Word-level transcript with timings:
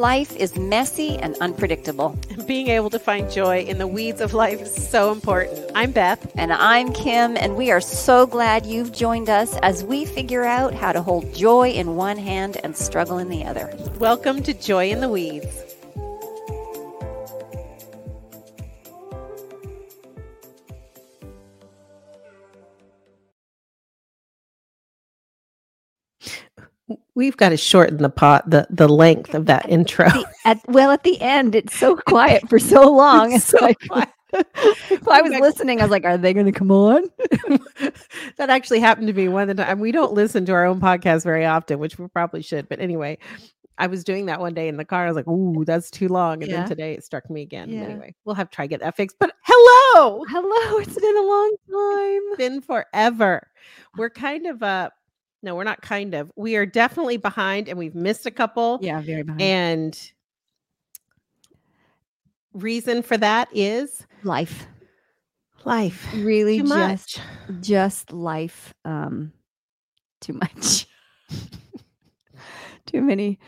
Life 0.00 0.34
is 0.36 0.56
messy 0.56 1.18
and 1.18 1.36
unpredictable. 1.42 2.18
Being 2.46 2.68
able 2.68 2.88
to 2.90 2.98
find 2.98 3.30
joy 3.30 3.64
in 3.64 3.76
the 3.76 3.86
weeds 3.86 4.22
of 4.22 4.32
life 4.32 4.62
is 4.62 4.88
so 4.88 5.12
important. 5.12 5.70
I'm 5.74 5.92
Beth. 5.92 6.32
And 6.36 6.54
I'm 6.54 6.92
Kim, 6.94 7.36
and 7.36 7.54
we 7.54 7.70
are 7.70 7.82
so 7.82 8.26
glad 8.26 8.64
you've 8.64 8.92
joined 8.92 9.28
us 9.28 9.56
as 9.58 9.84
we 9.84 10.06
figure 10.06 10.44
out 10.44 10.72
how 10.72 10.92
to 10.92 11.02
hold 11.02 11.34
joy 11.34 11.70
in 11.70 11.96
one 11.96 12.16
hand 12.16 12.56
and 12.64 12.74
struggle 12.74 13.18
in 13.18 13.28
the 13.28 13.44
other. 13.44 13.70
Welcome 13.98 14.42
to 14.44 14.54
Joy 14.54 14.90
in 14.90 15.00
the 15.00 15.08
Weeds. 15.10 15.69
We've 27.20 27.36
got 27.36 27.50
to 27.50 27.58
shorten 27.58 27.98
the 27.98 28.08
pot 28.08 28.48
the 28.48 28.66
the 28.70 28.88
length 28.88 29.34
of 29.34 29.44
that 29.44 29.68
intro. 29.68 30.08
The- 30.08 30.26
at, 30.46 30.58
well, 30.68 30.90
at 30.90 31.02
the 31.02 31.20
end, 31.20 31.54
it's 31.54 31.76
so 31.76 31.94
quiet 32.08 32.48
for 32.48 32.58
so 32.58 32.90
long. 32.90 33.32
It's 33.32 33.44
So 33.44 33.58
like, 33.60 33.76
quiet. 33.88 34.08
I 35.10 35.20
was 35.20 35.32
listening, 35.38 35.80
I 35.80 35.84
was 35.84 35.90
like, 35.90 36.04
are 36.06 36.16
they 36.16 36.32
going 36.32 36.46
to 36.46 36.52
come 36.52 36.70
on? 36.70 37.02
that 38.38 38.48
actually 38.48 38.80
happened 38.80 39.08
to 39.08 39.12
me 39.12 39.28
one 39.28 39.50
of 39.50 39.56
the 39.56 39.64
time. 39.64 39.80
We 39.80 39.92
don't 39.92 40.12
listen 40.14 40.46
to 40.46 40.52
our 40.52 40.64
own 40.64 40.80
podcast 40.80 41.24
very 41.24 41.44
often, 41.44 41.78
which 41.78 41.98
we 41.98 42.06
probably 42.08 42.40
should. 42.40 42.68
But 42.68 42.80
anyway, 42.80 43.18
I 43.76 43.86
was 43.88 44.02
doing 44.04 44.26
that 44.26 44.40
one 44.40 44.54
day 44.54 44.68
in 44.68 44.76
the 44.78 44.84
car. 44.86 45.04
I 45.04 45.08
was 45.08 45.16
like, 45.16 45.28
"Ooh, 45.28 45.64
that's 45.66 45.90
too 45.90 46.08
long." 46.08 46.42
And 46.42 46.50
Yeah. 46.50 46.60
then 46.60 46.68
today 46.68 46.92
it 46.94 47.04
struck 47.04 47.28
me 47.28 47.42
again. 47.42 47.70
Yeah. 47.70 47.82
Anyway, 47.82 48.14
we'll 48.24 48.34
have 48.36 48.48
to 48.50 48.54
try 48.54 48.64
to 48.66 48.68
get 48.70 48.80
that 48.80 48.96
fixed. 48.96 49.16
But 49.18 49.34
hello, 49.42 50.24
Hello, 50.28 50.78
it's 50.78 50.98
been 50.98 51.16
a 51.16 51.22
long 51.22 51.56
time. 51.70 52.36
been 52.38 52.60
forever. 52.62 53.46
We're 53.96 54.10
kind 54.10 54.46
of 54.46 54.62
uh 54.62 54.90
no, 55.42 55.54
we're 55.54 55.64
not 55.64 55.80
kind 55.82 56.14
of. 56.14 56.30
We 56.36 56.56
are 56.56 56.66
definitely 56.66 57.16
behind, 57.16 57.68
and 57.68 57.78
we've 57.78 57.94
missed 57.94 58.26
a 58.26 58.30
couple. 58.30 58.78
Yeah, 58.82 59.00
very 59.00 59.22
behind. 59.22 59.40
And 59.42 60.12
reason 62.52 63.02
for 63.02 63.16
that 63.16 63.48
is 63.52 64.06
life. 64.24 64.66
life. 65.64 66.08
Really 66.14 66.58
Too 66.58 66.64
just 66.68 67.18
much. 67.18 67.60
just 67.60 68.12
life 68.12 68.74
um 68.84 69.32
too 70.20 70.34
much 70.34 70.86
too 72.86 73.00
many 73.00 73.38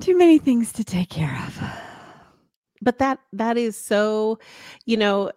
too 0.00 0.16
many 0.16 0.38
things 0.38 0.70
to 0.72 0.84
take 0.84 1.08
care 1.08 1.42
of 1.46 1.60
but 2.82 2.98
that 2.98 3.18
that 3.32 3.56
is 3.56 3.76
so 3.76 4.38
you 4.84 4.96
know 4.96 5.32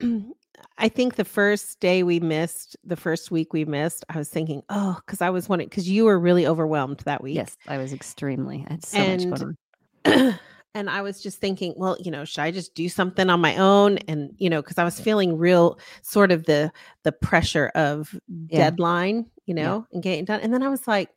i 0.78 0.88
think 0.88 1.14
the 1.16 1.24
first 1.24 1.80
day 1.80 2.02
we 2.02 2.20
missed 2.20 2.76
the 2.84 2.96
first 2.96 3.30
week 3.30 3.52
we 3.52 3.64
missed 3.64 4.04
i 4.08 4.18
was 4.18 4.28
thinking 4.28 4.62
oh 4.68 4.98
because 5.04 5.20
i 5.22 5.30
was 5.30 5.48
wanting, 5.48 5.66
because 5.68 5.88
you 5.88 6.04
were 6.04 6.18
really 6.18 6.46
overwhelmed 6.46 7.00
that 7.00 7.22
week. 7.22 7.36
Yes 7.36 7.56
i 7.66 7.78
was 7.78 7.92
extremely 7.92 8.64
i 8.68 8.72
had 8.72 8.84
so 8.84 8.98
And- 8.98 9.30
much 9.30 9.40
going 9.40 9.56
on. 10.04 10.38
and 10.74 10.90
i 10.90 11.00
was 11.02 11.22
just 11.22 11.38
thinking 11.40 11.72
well 11.76 11.96
you 11.98 12.10
know 12.10 12.24
should 12.24 12.40
i 12.42 12.50
just 12.50 12.74
do 12.74 12.88
something 12.88 13.30
on 13.30 13.40
my 13.40 13.56
own? 13.56 13.98
And 14.08 14.32
you 14.38 14.48
know 14.50 14.60
because 14.62 14.78
i 14.78 14.84
was 14.84 15.00
feeling 15.00 15.36
real 15.38 15.78
sort 16.02 16.30
of 16.30 16.44
the 16.44 16.70
the 17.04 17.12
pressure 17.12 17.68
of 17.74 18.14
Yeah. 18.48 18.70
deadline 18.70 19.30
you 19.46 19.54
Yeah. 19.56 19.62
know 19.62 19.86
and 19.92 20.02
getting 20.02 20.24
done. 20.26 20.40
And 20.40 20.52
then 20.52 20.62
i 20.62 20.68
was 20.68 20.86
like 20.86 21.10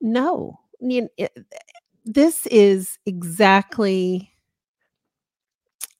no 0.00 0.58
you 0.80 1.08
it- 1.16 1.36
this 2.04 2.46
is 2.46 2.98
exactly 3.04 4.32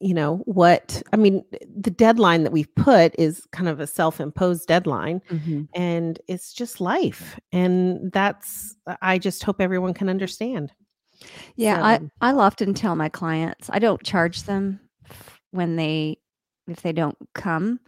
you 0.00 0.14
know 0.14 0.36
what 0.44 1.02
i 1.12 1.16
mean 1.16 1.44
the 1.80 1.90
deadline 1.90 2.44
that 2.44 2.52
we've 2.52 2.72
put 2.76 3.14
is 3.18 3.46
kind 3.52 3.68
of 3.68 3.80
a 3.80 3.86
self-imposed 3.86 4.66
deadline 4.68 5.20
Mhm. 5.30 5.68
and 5.74 6.20
it's 6.28 6.52
just 6.52 6.80
life 6.80 7.38
and 7.52 8.12
that's 8.12 8.76
i 9.02 9.18
just 9.18 9.42
hope 9.42 9.60
everyone 9.60 9.94
can 9.94 10.08
understand 10.08 10.72
yeah 11.56 11.84
i 11.84 12.00
i'll 12.20 12.40
often 12.40 12.74
tell 12.74 12.94
my 12.94 13.08
clients 13.08 13.68
i 13.72 13.78
don't 13.80 14.02
charge 14.04 14.44
them 14.44 14.78
when 15.50 15.76
they 15.76 16.18
if 16.68 16.82
they 16.82 16.92
don't 16.92 17.16
come 17.34 17.80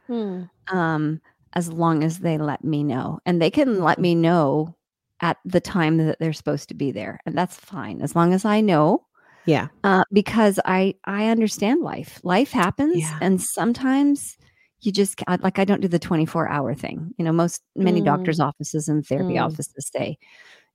um 0.72 1.20
as 1.54 1.70
long 1.72 2.03
as 2.04 2.19
they 2.20 2.38
let 2.38 2.65
me 2.65 2.82
know 2.82 3.19
and 3.26 3.41
they 3.41 3.50
can 3.50 3.81
let 3.82 3.99
Mhm. 3.99 4.03
me 4.03 4.15
know 4.16 4.75
at 5.20 5.37
the 5.44 5.60
time 5.60 5.99
that 5.99 6.19
they're 6.19 6.32
supposed 6.32 6.69
to 6.70 6.75
be 6.75 6.91
there 6.93 7.20
and 7.26 7.37
that's 7.38 7.56
fine 7.56 8.00
as 8.03 8.16
long 8.16 8.32
as 8.32 8.44
i 8.44 8.60
know 8.60 9.04
yeah 9.50 9.69
uh, 9.84 10.05
because 10.12 10.61
I 10.65 10.94
I 11.05 11.28
understand 11.28 11.81
life. 11.83 12.21
Life 12.22 12.50
happens, 12.53 12.97
Yeah. 13.00 13.19
and 13.22 13.41
sometimes 13.41 14.37
you 14.83 14.93
just 14.93 15.22
like 15.43 15.59
I 15.59 15.65
don't 15.65 15.81
do 15.81 15.88
the 15.88 15.99
twenty 15.99 16.27
four 16.27 16.49
hour 16.49 16.75
thing. 16.75 17.12
You 17.19 17.25
know, 17.25 17.33
most 17.33 17.62
many 17.75 18.00
Mm. 18.00 18.05
doctors' 18.05 18.41
offices 18.41 18.88
and 18.88 19.05
therapy 19.06 19.34
Mm. 19.34 19.44
offices 19.47 19.91
say, 19.94 20.19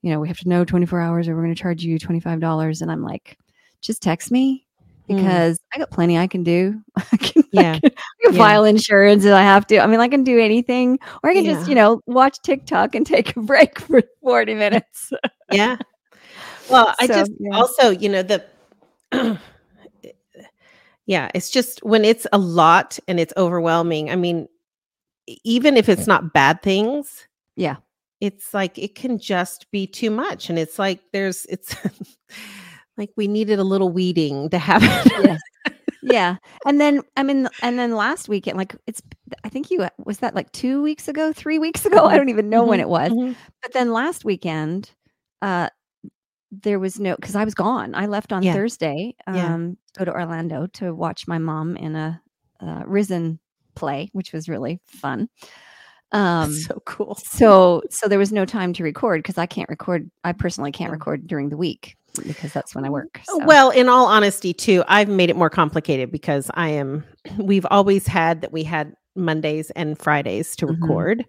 you 0.02 0.10
know, 0.12 0.20
we 0.20 0.28
have 0.28 0.40
to 0.40 0.50
know 0.50 0.66
twenty 0.66 0.86
four 0.88 1.00
hours, 1.00 1.28
or 1.28 1.36
we're 1.36 1.44
going 1.44 1.56
to 1.56 1.62
charge 1.62 1.84
you 1.84 2.00
twenty 2.00 2.20
five 2.20 2.40
dollars. 2.40 2.82
And 2.82 2.92
I'm 2.92 3.04
like, 3.04 3.38
just 3.82 4.02
text 4.02 4.32
me 4.32 4.66
Mm. 5.10 5.16
because 5.18 5.60
I 5.74 5.78
got 5.78 5.92
plenty 5.92 6.18
I 6.18 6.28
can 6.28 6.44
do. 6.44 6.82
I 6.98 7.18
can, 7.18 7.44
I 7.44 7.48
Yeah. 7.52 7.80
can, 7.80 7.92
I 7.96 8.26
can 8.26 8.34
Yeah. 8.34 8.40
file 8.40 8.66
insurance 8.66 9.24
if 9.26 9.34
I 9.34 9.42
have 9.44 9.68
to. 9.68 9.80
I 9.80 9.88
mean, 9.88 10.00
I 10.00 10.08
can 10.08 10.24
do 10.24 10.40
anything, 10.40 10.98
or 11.24 11.30
I 11.30 11.34
can 11.36 11.46
just 11.46 11.68
you 11.70 11.76
know 11.76 12.02
watch 12.08 12.38
TikTok 12.44 12.96
and 12.96 13.06
take 13.06 13.36
a 13.38 13.42
break 13.52 13.80
for 13.80 14.02
forty 14.22 14.56
minutes. 14.56 15.12
yeah 15.52 15.78
well 16.72 16.94
i 17.00 17.06
So, 17.06 17.14
just 17.14 17.32
yeah. 17.40 17.58
also 17.60 17.90
you 17.92 18.10
know 18.10 18.24
the 18.24 18.44
yeah 21.06 21.30
it's 21.36 21.50
just 21.50 21.84
when 21.84 22.04
it's 22.04 22.26
a 22.34 22.38
lot 22.38 22.98
and 23.08 23.20
it's 23.20 23.34
overwhelming 23.38 24.10
i 24.10 24.16
mean 24.16 24.48
even 25.44 25.78
if 25.78 25.90
it's 25.90 26.08
not 26.08 26.34
bad 26.34 26.62
things 26.62 27.28
Yeah. 27.56 27.78
it's 28.22 28.54
like 28.54 28.78
it 28.78 28.96
can 28.96 29.18
just 29.20 29.70
be 29.72 29.88
too 29.88 30.10
much 30.12 30.50
and 30.50 30.58
it's 30.60 30.78
like 30.80 31.00
there's 31.14 31.46
it's 31.48 31.76
like 32.98 33.12
we 33.18 33.28
needed 33.28 33.60
a 33.60 33.64
little 33.64 33.90
weeding 33.90 34.50
to 34.50 34.58
happen 34.58 35.12
Yes. 35.24 35.42
yeah 36.02 36.38
and 36.68 36.80
then 36.80 37.02
i 37.18 37.24
mean 37.24 37.50
and 37.64 37.78
then 37.80 37.96
last 37.96 38.30
weekend 38.30 38.58
like 38.58 38.76
it's 38.88 39.02
i 39.44 39.50
think 39.50 39.72
you 39.72 39.88
was 40.06 40.20
that 40.20 40.36
like 40.36 40.52
two 40.52 40.82
weeks 40.82 41.08
ago 41.08 41.34
three 41.34 41.58
weeks 41.60 41.86
ago 41.86 42.06
i 42.06 42.14
Mhm. 42.14 42.18
don't 42.18 42.30
even 42.30 42.50
know 42.50 42.64
when 42.64 42.80
Mhm. 42.80 42.84
it 42.84 42.90
was 42.90 43.12
Mhm. 43.12 43.36
but 43.64 43.74
then 43.74 43.92
last 43.92 44.24
weekend 44.26 44.92
uh 45.42 45.70
there 46.52 46.80
was 46.80 47.00
no 47.00 47.16
because 47.16 47.36
i 47.36 47.44
was 47.44 47.54
gone 47.56 47.94
i 47.96 48.06
left 48.06 48.32
on 48.32 48.44
Yeah. 48.44 48.54
thursday 48.54 49.16
um 49.28 49.36
Yeah. 49.36 49.58
to 49.58 50.00
go 50.00 50.06
to 50.06 50.14
orlando 50.14 50.68
to 50.74 50.94
watch 50.94 51.28
my 51.28 51.38
mom 51.38 51.76
in 51.78 51.96
a 51.96 52.22
uh, 52.62 52.84
risen 52.86 53.40
play 53.76 54.10
which 54.14 54.32
was 54.32 54.48
really 54.48 54.80
fun 54.86 55.28
um 56.12 56.52
That's 56.52 56.66
so 56.68 56.82
cool 56.86 57.16
so 57.16 57.82
so 57.90 58.08
there 58.08 58.20
was 58.20 58.32
no 58.32 58.46
time 58.46 58.72
to 58.74 58.84
record 58.84 59.20
because 59.22 59.38
i 59.38 59.46
can't 59.46 59.70
record 59.70 60.10
i 60.24 60.32
personally 60.32 60.72
can't 60.72 60.92
record 60.92 61.28
during 61.28 61.50
the 61.50 61.58
week 61.58 61.98
because 62.28 62.54
that's 62.54 62.74
when 62.74 62.86
i 62.86 62.90
work 62.90 63.20
so. 63.26 63.46
Well, 63.46 63.72
in 63.72 63.90
all 63.90 64.06
honesty, 64.06 64.54
too, 64.54 64.86
I've 64.88 65.10
made 65.10 65.30
it 65.30 65.36
more 65.36 65.50
complicated 65.50 66.12
because 66.14 66.50
I 66.54 66.70
am, 66.70 67.04
we've 67.38 67.66
always 67.70 68.08
had 68.08 68.40
that 68.40 68.54
we 68.54 68.64
had 68.64 68.94
Mondays 69.18 69.70
and 69.72 70.00
Fridays 70.00 70.56
to 70.56 70.66
Mhm. 70.66 70.80
record. 70.82 71.26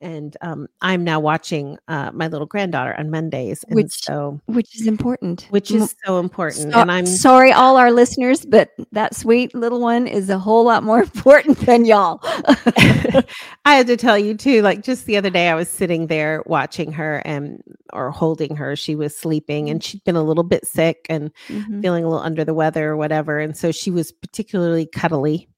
And 0.00 0.36
um, 0.42 0.68
I'm 0.80 1.02
now 1.02 1.18
watching 1.18 1.76
uh, 1.88 2.10
my 2.12 2.28
little 2.28 2.46
granddaughter 2.46 2.94
on 2.98 3.10
Mondays. 3.10 3.64
And 3.64 3.74
Which 3.74 3.92
so, 3.92 4.40
which 4.46 4.78
is 4.80 4.86
important 4.86 5.46
which 5.50 5.70
is 5.70 5.94
so 6.06 6.18
important. 6.20 6.72
So- 6.72 6.80
and 6.80 6.90
I'm, 6.90 7.06
sorry, 7.06 7.52
all 7.52 7.76
our 7.76 7.90
listeners, 7.90 8.44
but 8.46 8.70
that 8.92 9.14
sweet 9.16 9.54
little 9.54 9.80
one 9.80 10.06
is 10.06 10.30
a 10.30 10.38
whole 10.38 10.64
lot 10.64 10.82
more 10.84 11.00
important 11.02 11.58
than 11.60 11.84
y'all. 11.84 12.20
I 13.64 13.74
had 13.74 13.86
to 13.88 13.96
tell 13.96 14.18
you 14.18 14.34
too, 14.34 14.62
like 14.62 14.82
just 14.82 15.06
the 15.06 15.16
other 15.16 15.30
day, 15.30 15.48
I 15.48 15.54
was 15.54 15.68
sitting 15.68 16.06
there 16.06 16.42
watching 16.46 16.92
her 16.92 17.22
and, 17.24 17.60
or 17.92 18.10
holding 18.10 18.56
her. 18.56 18.76
She 18.76 18.94
was 18.94 19.16
sleeping 19.16 19.68
and 19.68 19.82
she'd 19.82 20.04
been 20.04 20.16
a 20.16 20.22
little 20.22 20.44
bit 20.44 20.66
sick 20.66 21.06
and 21.08 21.30
Mhm. 21.48 21.82
feeling 21.82 22.04
a 22.04 22.08
little 22.08 22.22
under 22.24 22.44
the 22.44 22.54
weather 22.54 22.88
or 22.90 22.96
whatever. 22.96 23.38
And 23.40 23.56
so 23.56 23.72
she 23.72 23.90
was 23.90 24.12
particularly 24.12 24.86
cuddly. 24.86 25.48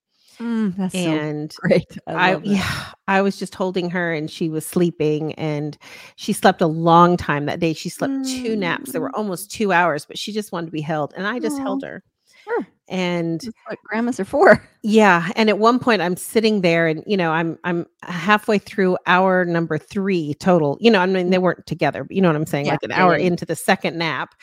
Mm, 0.41 0.75
that's 0.77 0.95
so 0.95 0.99
And 1.01 1.55
great. 1.57 1.99
I, 2.07 2.33
I, 2.35 2.41
yeah, 2.43 2.85
I 3.09 3.21
was 3.23 3.39
just 3.39 3.55
holding 3.55 3.91
her 3.91 4.13
and 4.13 4.31
she 4.31 4.49
was 4.49 4.67
sleeping 4.67 5.35
and 5.35 5.77
she 6.17 6.33
slept 6.33 6.63
a 6.63 6.67
long 6.67 7.17
time 7.17 7.47
that 7.47 7.61
day. 7.61 7.73
She 7.75 7.89
slept 7.91 8.25
two 8.25 8.57
naps. 8.57 8.93
They 8.93 8.99
were 8.99 9.11
Mm. 9.11 9.19
almost 9.19 9.51
two 9.51 9.71
hours, 9.73 10.07
but 10.07 10.19
she 10.19 10.33
just 10.33 10.51
wanted 10.53 10.67
to 10.67 10.73
be 10.73 10.81
held. 10.81 11.13
And 11.17 11.27
I 11.27 11.39
just 11.41 11.59
Aw. 11.61 11.63
held 11.63 11.83
her. 11.85 12.03
Sure. 12.45 12.67
And 12.89 13.41
That's 13.41 13.55
what 13.67 13.79
grandmas 13.85 14.19
are 14.19 14.25
for. 14.25 14.67
yeah, 14.83 15.29
and 15.37 15.49
at 15.51 15.59
one 15.59 15.79
point 15.79 16.01
I'm 16.03 16.17
sitting 16.17 16.63
there 16.63 16.87
and 16.89 17.05
you 17.07 17.17
know, 17.17 17.31
I'm 17.33 17.59
I'm 17.65 17.87
halfway 18.03 18.59
through 18.59 18.97
hour 19.07 19.45
number 19.45 19.77
3 19.79 20.35
total. 20.35 20.79
You 20.81 20.91
know, 20.91 21.01
I 21.01 21.07
mean 21.07 21.31
they 21.31 21.39
weren't 21.39 21.67
together, 21.67 22.03
but 22.05 22.17
you 22.17 22.23
know 22.23 22.29
what 22.29 22.37
I'm 22.37 22.47
saying? 22.47 22.67
Yeah, 22.67 22.73
like 22.73 22.83
an 22.83 22.93
hour 22.93 23.17
yeah. 23.19 23.27
into 23.27 23.45
the 23.45 23.55
second 23.57 23.99
nap. 23.99 24.35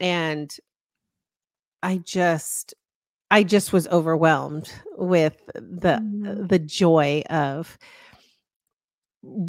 And 0.00 0.52
I 1.82 1.98
just 1.98 2.74
I 3.32 3.42
just 3.42 3.72
was 3.72 3.88
overwhelmed 3.88 4.70
with 4.98 5.34
the 5.54 5.98
Mhm. 6.02 6.48
the 6.48 6.58
joy 6.58 7.22
of 7.30 7.78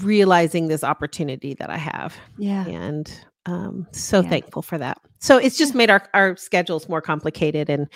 realizing 0.01 0.67
this 0.67 0.83
opportunity 0.83 1.53
that 1.55 1.69
I 1.69 1.77
have 1.77 2.15
Yeah. 2.37 2.65
and 2.67 3.11
um 3.45 3.85
so 3.91 4.21
Yeah. 4.21 4.29
thankful 4.29 4.61
for 4.61 4.77
that. 4.77 4.99
So 5.19 5.37
it's 5.37 5.57
just 5.57 5.75
made 5.75 5.89
our 5.89 6.07
our 6.13 6.37
schedules 6.37 6.87
more 6.87 7.01
complicated 7.01 7.69
and 7.69 7.87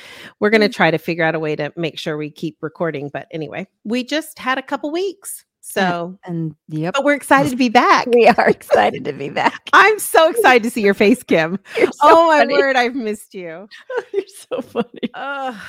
we're 0.42 0.50
going 0.50 0.62
to 0.62 0.68
Mm. 0.70 0.74
try 0.74 0.92
to 0.92 0.98
figure 0.98 1.24
out 1.24 1.36
a 1.36 1.40
way 1.40 1.56
to 1.56 1.72
make 1.78 1.98
sure 1.98 2.18
we 2.18 2.30
keep 2.30 2.58
recording 2.62 3.10
but 3.14 3.28
anyway, 3.32 3.66
we 3.86 4.04
just 4.04 4.38
had 4.40 4.58
a 4.58 4.62
couple 4.62 4.92
weeks. 4.92 5.46
So, 5.70 6.18
and, 6.24 6.56
and 6.70 6.80
yep, 6.80 6.94
but 6.94 7.04
we're 7.04 7.14
excited 7.14 7.50
to 7.50 7.58
be 7.58 7.68
back. 7.68 8.06
we 8.08 8.26
are 8.26 8.50
excited 8.50 9.04
to 9.04 9.12
be 9.12 9.30
back. 9.30 9.70
I'm 9.74 10.00
so 10.00 10.30
excited 10.30 10.64
to 10.64 10.70
see 10.70 10.82
your 10.82 10.94
face, 10.94 11.24
Kim. 11.24 11.60
So 11.76 11.92
oh 12.04 12.28
my 12.28 12.40
funny. 12.40 12.54
word, 12.54 12.78
I've 12.78 12.96
missed 12.96 13.34
you. 13.34 13.68
You're 14.14 14.24
so 14.50 14.62
funny. 14.62 15.10
Ugh. 15.14 15.56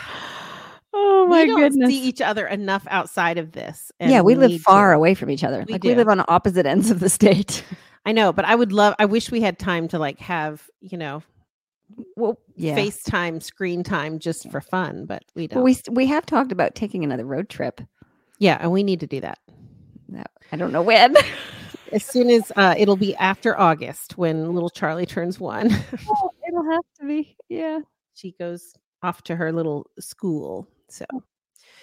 Oh 0.94 1.26
my 1.28 1.42
we 1.42 1.48
don't 1.48 1.60
goodness. 1.60 1.90
see 1.90 2.02
each 2.02 2.22
other 2.22 2.46
enough 2.46 2.82
outside 2.88 3.36
of 3.36 3.52
this. 3.52 3.92
yeah, 4.00 4.16
and 4.16 4.24
we 4.24 4.34
live 4.34 4.58
far 4.62 4.92
to. 4.92 4.96
away 4.96 5.14
from 5.14 5.28
each 5.28 5.44
other. 5.44 5.62
We 5.68 5.74
like 5.74 5.84
we 5.84 5.94
live 5.94 6.08
on 6.08 6.24
opposite 6.28 6.64
ends 6.64 6.90
of 6.90 7.00
the 7.00 7.10
state. 7.10 7.62
I 8.06 8.12
know, 8.12 8.32
but 8.32 8.46
I 8.46 8.54
would 8.54 8.72
love. 8.72 8.94
I 8.98 9.04
wish 9.04 9.30
we 9.30 9.42
had 9.42 9.58
time 9.58 9.86
to 9.88 9.98
like 9.98 10.18
have 10.18 10.66
you 10.80 10.96
know 10.96 11.22
well, 12.16 12.38
yeah. 12.56 12.74
FaceTime, 12.74 13.42
screen 13.42 13.84
time, 13.84 14.18
just 14.18 14.50
for 14.50 14.62
fun. 14.62 15.04
But 15.04 15.24
we 15.34 15.46
don't. 15.46 15.62
Well, 15.62 15.64
we 15.64 15.78
we 15.90 16.06
have 16.06 16.24
talked 16.24 16.52
about 16.52 16.74
taking 16.74 17.04
another 17.04 17.26
road 17.26 17.50
trip. 17.50 17.82
yeah, 18.38 18.56
and 18.58 18.72
we 18.72 18.82
need 18.82 19.00
to 19.00 19.06
do 19.06 19.20
that 19.20 19.38
I 20.52 20.56
don't 20.56 20.72
know 20.72 20.82
when. 20.82 21.14
as 21.92 22.04
soon 22.04 22.30
as 22.30 22.52
uh, 22.56 22.74
it'll 22.76 22.96
be 22.96 23.14
after 23.16 23.58
August 23.58 24.18
when 24.18 24.52
little 24.52 24.70
Charlie 24.70 25.06
turns 25.06 25.40
one. 25.40 25.70
It'll 26.46 26.70
have 26.70 26.84
to 27.00 27.06
be. 27.06 27.36
Yeah. 27.48 27.80
she 28.14 28.32
goes 28.38 28.74
off 29.02 29.22
to 29.24 29.36
her 29.36 29.52
little 29.52 29.90
school. 29.98 30.66
So 30.88 31.04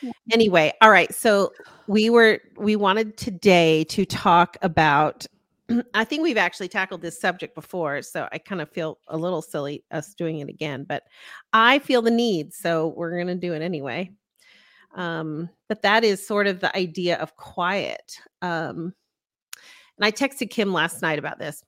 Yeah. 0.01 0.11
anyway, 0.31 0.73
all 0.81 0.89
right. 0.91 1.13
So 1.13 1.53
we 1.87 2.09
were 2.09 2.39
we 2.57 2.75
wanted 2.75 3.17
today 3.17 3.83
to 3.85 4.05
talk 4.05 4.57
about 4.61 5.25
I 5.93 6.03
think 6.03 6.21
we've 6.23 6.37
actually 6.37 6.67
tackled 6.67 7.01
this 7.01 7.19
subject 7.19 7.55
before, 7.55 8.01
so 8.03 8.27
I 8.31 8.37
kind 8.37 8.61
of 8.61 8.69
feel 8.69 8.99
a 9.07 9.17
little 9.17 9.41
silly 9.41 9.83
us 9.91 10.13
doing 10.13 10.39
it 10.39 10.49
again, 10.49 10.83
but 10.87 11.03
I 11.53 11.79
feel 11.79 12.01
the 12.03 12.11
need, 12.11 12.53
so 12.53 12.93
we're 12.95 13.11
going 13.15 13.27
to 13.27 13.35
do 13.35 13.53
it 13.53 13.61
anyway. 13.63 14.11
Um, 14.95 15.49
but 15.69 15.81
that 15.83 16.03
is 16.03 16.25
sort 16.25 16.47
of 16.47 16.59
the 16.61 16.75
idea 16.75 17.17
of 17.17 17.35
quiet. 17.35 18.17
Um, 18.41 18.93
and 19.97 20.05
I 20.05 20.11
texted 20.11 20.49
Kim 20.49 20.73
last 20.73 21.01
night 21.01 21.19
about 21.19 21.37
this. 21.37 21.63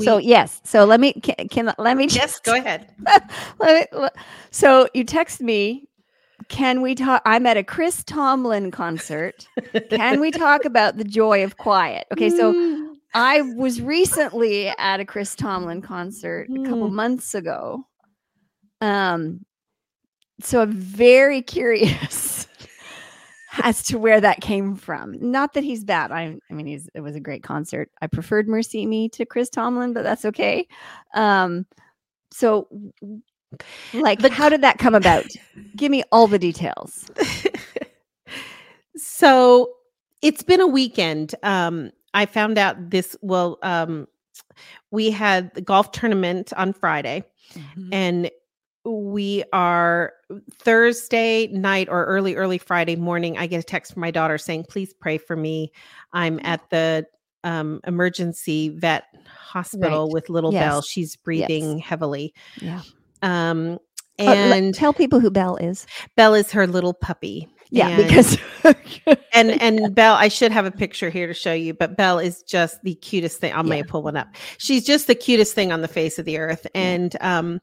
so 0.00 0.18
yes. 0.18 0.60
So 0.64 0.84
let 0.84 1.00
me 1.00 1.12
can, 1.14 1.48
can 1.48 1.72
let 1.78 1.96
me 1.96 2.06
just 2.06 2.16
yes, 2.16 2.40
go 2.40 2.54
ahead. 2.54 2.94
let 3.58 3.92
me, 3.92 4.08
so 4.50 4.88
you 4.94 5.04
text 5.04 5.40
me. 5.40 5.88
Can 6.48 6.82
we 6.82 6.94
talk? 6.96 7.22
I'm 7.24 7.46
at 7.46 7.56
a 7.56 7.62
Chris 7.64 8.02
Tomlin 8.04 8.70
concert. 8.72 9.46
Can 9.90 10.20
we 10.20 10.30
talk 10.32 10.64
about 10.64 10.96
the 10.96 11.04
joy 11.04 11.44
of 11.44 11.56
quiet? 11.56 12.06
Okay, 12.12 12.30
so 12.30 12.52
Mm. 12.52 12.88
I 13.14 13.42
was 13.42 13.80
recently 13.82 14.68
at 14.68 14.98
a 15.00 15.04
Chris 15.04 15.34
Tomlin 15.36 15.82
concert 15.82 16.48
a 16.50 16.62
couple 16.64 16.88
Mm. 16.90 16.92
months 16.94 17.34
ago. 17.34 17.86
Um, 18.80 19.44
so 20.40 20.62
I'm 20.62 20.72
very 20.72 21.42
curious 21.42 22.46
as 23.62 23.82
to 23.84 23.98
where 23.98 24.20
that 24.20 24.40
came 24.40 24.76
from. 24.76 25.16
Not 25.20 25.54
that 25.54 25.64
he's 25.64 25.84
bad. 25.84 26.10
I, 26.10 26.36
I 26.50 26.54
mean, 26.54 26.66
he's 26.66 26.88
it 26.94 27.00
was 27.00 27.16
a 27.16 27.20
great 27.20 27.42
concert. 27.42 27.90
I 28.00 28.06
preferred 28.06 28.48
MercyMe 28.48 29.12
to 29.12 29.26
Chris 29.26 29.50
Tomlin, 29.50 29.92
but 29.92 30.02
that's 30.02 30.24
okay. 30.24 30.66
Um, 31.14 31.66
so 32.32 32.68
like, 33.92 34.20
The 34.20 34.30
how 34.30 34.48
did 34.48 34.62
that 34.62 34.78
come 34.78 34.94
about? 34.94 35.26
Give 35.76 35.90
me 35.90 36.02
all 36.12 36.26
the 36.26 36.38
details. 36.38 37.10
so 38.96 39.72
it's 40.22 40.42
been 40.42 40.60
a 40.60 40.66
weekend. 40.66 41.34
Um, 41.42 41.90
I 42.14 42.26
found 42.26 42.58
out 42.58 42.90
this. 42.90 43.16
Well, 43.22 43.58
um, 43.62 44.06
we 44.90 45.10
had 45.10 45.54
the 45.54 45.60
golf 45.60 45.92
tournament 45.92 46.52
on 46.56 46.72
Friday, 46.72 47.24
and 47.92 48.30
we 48.84 49.44
are 49.52 50.12
Thursday 50.58 51.46
night 51.48 51.88
or 51.88 52.04
early, 52.04 52.34
early 52.36 52.58
Friday 52.58 52.96
morning. 52.96 53.38
I 53.38 53.46
get 53.46 53.60
a 53.60 53.62
text 53.62 53.92
from 53.94 54.00
my 54.00 54.10
daughter 54.10 54.38
saying, 54.38 54.64
"Please 54.68 54.92
pray 54.92 55.18
for 55.18 55.36
me. 55.36 55.72
I'm 56.12 56.40
at 56.42 56.68
the 56.70 57.06
um, 57.44 57.80
emergency 57.86 58.68
vet 58.70 59.04
hospital 59.26 60.04
Right. 60.06 60.12
with 60.14 60.28
little 60.30 60.52
Belle. 60.52 60.76
Yes. 60.78 60.86
She's 60.86 61.16
breathing 61.16 61.78
heavily." 61.78 62.34
Yeah. 62.60 62.82
Um, 63.22 63.78
and 64.18 64.74
tell 64.74 64.92
people 64.92 65.20
who 65.20 65.30
Belle 65.30 65.56
is. 65.56 65.86
Belle 66.16 66.34
is 66.34 66.50
her 66.52 66.66
little 66.66 66.94
puppy. 66.94 67.48
Yeah, 67.70 67.88
And- 67.88 68.06
because 68.06 68.36
and 69.32 69.50
and 69.62 69.94
Belle, 69.94 70.14
I 70.14 70.28
should 70.28 70.52
have 70.52 70.64
a 70.66 70.70
picture 70.70 71.10
here 71.10 71.26
to 71.26 71.34
show 71.34 71.52
you, 71.52 71.74
but 71.74 71.96
Belle 71.96 72.18
is 72.18 72.42
just 72.42 72.82
the 72.82 72.94
cutest 72.94 73.40
thing. 73.40 73.52
I 73.52 73.62
may 73.62 73.78
Yeah. 73.78 73.84
pull 73.88 74.02
one 74.02 74.16
up. 74.16 74.28
She's 74.58 74.84
just 74.84 75.06
the 75.06 75.14
cutest 75.14 75.54
thing 75.54 75.72
on 75.72 75.80
the 75.80 75.88
face 75.88 76.18
of 76.18 76.24
the 76.24 76.38
earth. 76.38 76.66
And 76.74 77.16
um, 77.20 77.60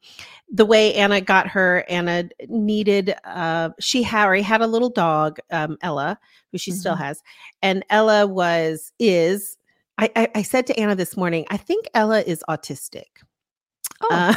the 0.52 0.66
way 0.66 0.94
Anna 0.96 1.22
got 1.22 1.48
her, 1.48 1.86
Anna 1.90 2.30
needed. 2.48 3.16
Uh, 3.24 3.70
she 3.80 4.04
Harry 4.04 4.42
had 4.42 4.62
a 4.62 4.68
little 4.68 4.90
dog, 4.90 5.38
um, 5.52 5.78
Ella, 5.82 6.18
who 6.52 6.58
she 6.58 6.72
still 6.72 6.96
Mhm. 6.96 7.00
has, 7.00 7.22
and 7.62 7.84
Ella 7.90 8.26
was 8.28 8.92
is. 9.00 9.58
I, 9.98 10.10
I, 10.16 10.28
I 10.36 10.42
said 10.44 10.66
to 10.68 10.80
Anna 10.80 10.96
this 10.96 11.18
morning, 11.18 11.46
I 11.50 11.58
think 11.58 11.88
Ella 11.94 12.22
is 12.22 12.42
autistic. 12.50 13.08
Oh. 14.02 14.08
Uh, 14.10 14.34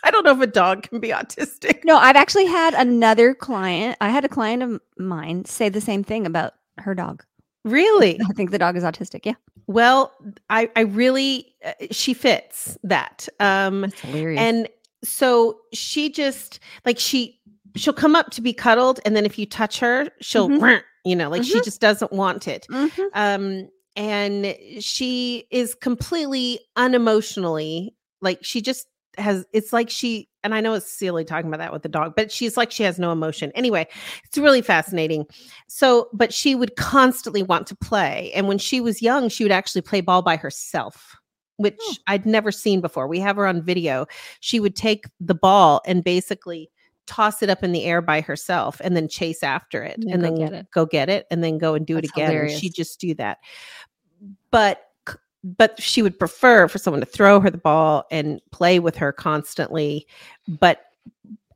I 0.04 0.10
don't 0.10 0.24
know 0.24 0.32
if 0.32 0.40
a 0.40 0.46
dog 0.46 0.82
can 0.84 1.00
be 1.00 1.08
autistic. 1.08 1.84
No, 1.84 1.96
I've 1.96 2.16
actually 2.16 2.46
had 2.46 2.74
another 2.74 3.34
client. 3.34 3.96
I 4.00 4.10
had 4.10 4.24
a 4.24 4.28
client 4.28 4.62
of 4.62 4.80
mine 4.98 5.44
say 5.44 5.68
the 5.68 5.80
same 5.80 6.02
thing 6.04 6.26
about 6.26 6.54
her 6.78 6.94
dog. 6.94 7.24
Really? 7.64 8.18
I 8.28 8.32
think 8.32 8.50
the 8.50 8.58
dog 8.58 8.76
is 8.76 8.84
autistic. 8.84 9.20
Yeah. 9.24 9.34
Well, 9.66 10.12
I, 10.48 10.70
I 10.74 10.80
really, 10.80 11.54
uh, 11.64 11.72
she 11.90 12.14
fits 12.14 12.76
that. 12.82 13.28
Um, 13.38 13.82
That's 13.82 14.00
hilarious. 14.00 14.40
and 14.40 14.68
so 15.04 15.60
she 15.72 16.10
just 16.10 16.60
like 16.84 16.98
she 16.98 17.38
she'll 17.76 17.94
come 17.94 18.14
up 18.16 18.30
to 18.32 18.42
be 18.42 18.52
cuddled 18.52 19.00
and 19.06 19.14
then 19.16 19.24
if 19.24 19.38
you 19.38 19.46
touch 19.46 19.78
her 19.80 20.08
she'll 20.20 20.48
Mhm. 20.50 20.82
You 21.04 21.16
know 21.16 21.30
like 21.30 21.42
she 21.44 21.58
Mhm. 21.58 21.64
just 21.64 21.80
doesn't 21.80 22.12
want 22.12 22.46
it 22.48 22.66
Mhm. 22.68 23.08
um 23.14 23.70
and 23.96 24.54
she 24.80 25.46
is 25.50 25.74
completely 25.74 26.60
unemotionally 26.76 27.94
like 28.20 28.38
she 28.42 28.60
just 28.60 28.86
has 29.18 29.44
it's 29.52 29.72
like 29.72 29.90
she 29.90 30.28
and 30.44 30.54
i 30.54 30.60
know 30.60 30.72
it's 30.74 30.90
silly 30.90 31.24
talking 31.24 31.48
about 31.48 31.58
that 31.58 31.72
with 31.72 31.82
the 31.82 31.88
dog 31.88 32.14
but 32.16 32.30
she's 32.30 32.56
like 32.56 32.70
she 32.70 32.82
has 32.82 32.98
no 32.98 33.10
emotion. 33.12 33.50
Anyway 33.54 33.86
it's 34.24 34.38
really 34.38 34.62
fascinating. 34.62 35.26
So 35.68 36.08
but 36.12 36.32
she 36.32 36.54
would 36.54 36.76
constantly 36.76 37.42
want 37.42 37.66
to 37.68 37.76
play 37.76 38.30
and 38.34 38.48
when 38.48 38.58
she 38.58 38.80
was 38.80 39.02
young 39.02 39.28
she 39.28 39.44
would 39.44 39.52
actually 39.52 39.82
play 39.82 40.00
ball 40.00 40.22
by 40.22 40.36
herself 40.36 41.14
oh. 41.14 41.18
which 41.58 41.76
Oh. 41.80 41.94
i'd 42.08 42.24
never 42.26 42.52
seen 42.52 42.80
before. 42.80 43.06
We 43.06 43.20
have 43.20 43.36
her 43.36 43.46
on 43.46 43.62
video. 43.62 44.06
She 44.40 44.60
would 44.60 44.76
take 44.76 45.06
the 45.20 45.34
ball 45.34 45.82
and 45.86 46.02
basically 46.04 46.70
toss 47.06 47.42
it 47.42 47.50
up 47.50 47.64
in 47.64 47.72
the 47.72 47.84
air 47.84 48.00
by 48.00 48.20
herself 48.20 48.80
and 48.84 48.96
then 48.96 49.08
chase 49.08 49.42
after 49.42 49.82
it 49.82 49.96
And 49.96 50.10
and 50.12 50.22
go 50.22 50.28
then 50.28 50.34
get 50.36 50.52
it. 50.52 50.66
go 50.72 50.86
get 50.86 51.08
it 51.08 51.26
and 51.30 51.42
then 51.42 51.58
go 51.58 51.74
and 51.74 51.84
do 51.84 51.94
That's 51.96 52.06
it 52.06 52.12
again 52.12 52.48
she'd 52.58 52.74
just 52.74 53.00
do 53.00 53.14
that. 53.14 53.38
But 54.52 54.80
but 55.42 55.80
she 55.80 56.02
would 56.02 56.18
prefer 56.18 56.68
for 56.68 56.78
someone 56.78 57.00
to 57.00 57.06
throw 57.06 57.40
her 57.40 57.50
the 57.50 57.58
ball 57.58 58.04
and 58.10 58.40
play 58.50 58.78
with 58.78 58.96
her 58.96 59.12
constantly 59.12 60.06
but 60.46 60.86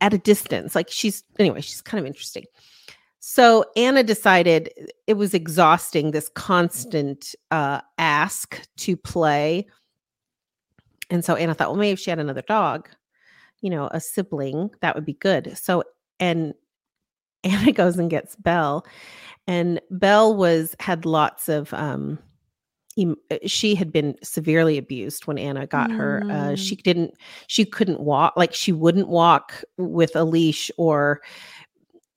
at 0.01 0.15
a 0.15 0.19
distance 0.19 0.75
like 0.75 0.91
she's 0.91 1.23
anyway 1.39 1.61
she's 1.61 1.83
kind 1.83 2.01
of 2.01 2.07
interesting. 2.07 2.45
So 3.21 3.65
anna 3.77 4.03
decided 4.03 4.71
it 5.07 5.15
was 5.15 5.35
exhausting 5.35 6.11
this 6.11 6.29
constant 6.31 7.35
uh 7.51 7.81
ask 7.99 8.61
to 8.79 8.97
play. 8.97 9.67
And 11.11 11.25
so 11.25 11.35
anna 11.35 11.55
thought 11.55 11.69
well 11.69 11.79
maybe 11.79 11.93
if 11.93 12.01
she 12.01 12.11
had 12.11 12.19
another 12.19 12.43
dog 12.43 12.89
you 13.61 13.71
know 13.71 13.89
a 13.93 14.01
sibling 14.01 14.71
that 14.81 14.95
would 14.95 15.07
be 15.07 15.15
good. 15.15 15.57
So 15.59 15.85
and 16.21 16.55
anna 17.45 17.73
goes 17.73 17.99
and 17.99 18.11
gets 18.11 18.37
belle. 18.37 18.87
And 19.47 19.81
belle 19.91 20.35
was 20.35 20.75
had 20.81 21.05
lots 21.05 21.49
of 21.49 21.73
um 21.75 22.19
she 23.47 23.75
had 23.75 23.93
been 23.93 24.15
severely 24.23 24.79
abused 24.79 25.27
when 25.27 25.39
anna 25.39 25.67
got 25.67 25.91
her 25.91 26.23
uh, 26.25 26.53
Mm. 26.53 26.59
she 26.59 26.77
didn't 26.77 27.13
she 27.49 27.65
couldn't 27.65 28.01
walk 28.01 28.35
like 28.37 28.55
she 28.55 28.73
wouldn't 28.73 29.09
walk 29.09 29.65
with 29.79 30.15
a 30.15 30.25
leash 30.25 30.71
or 30.77 31.21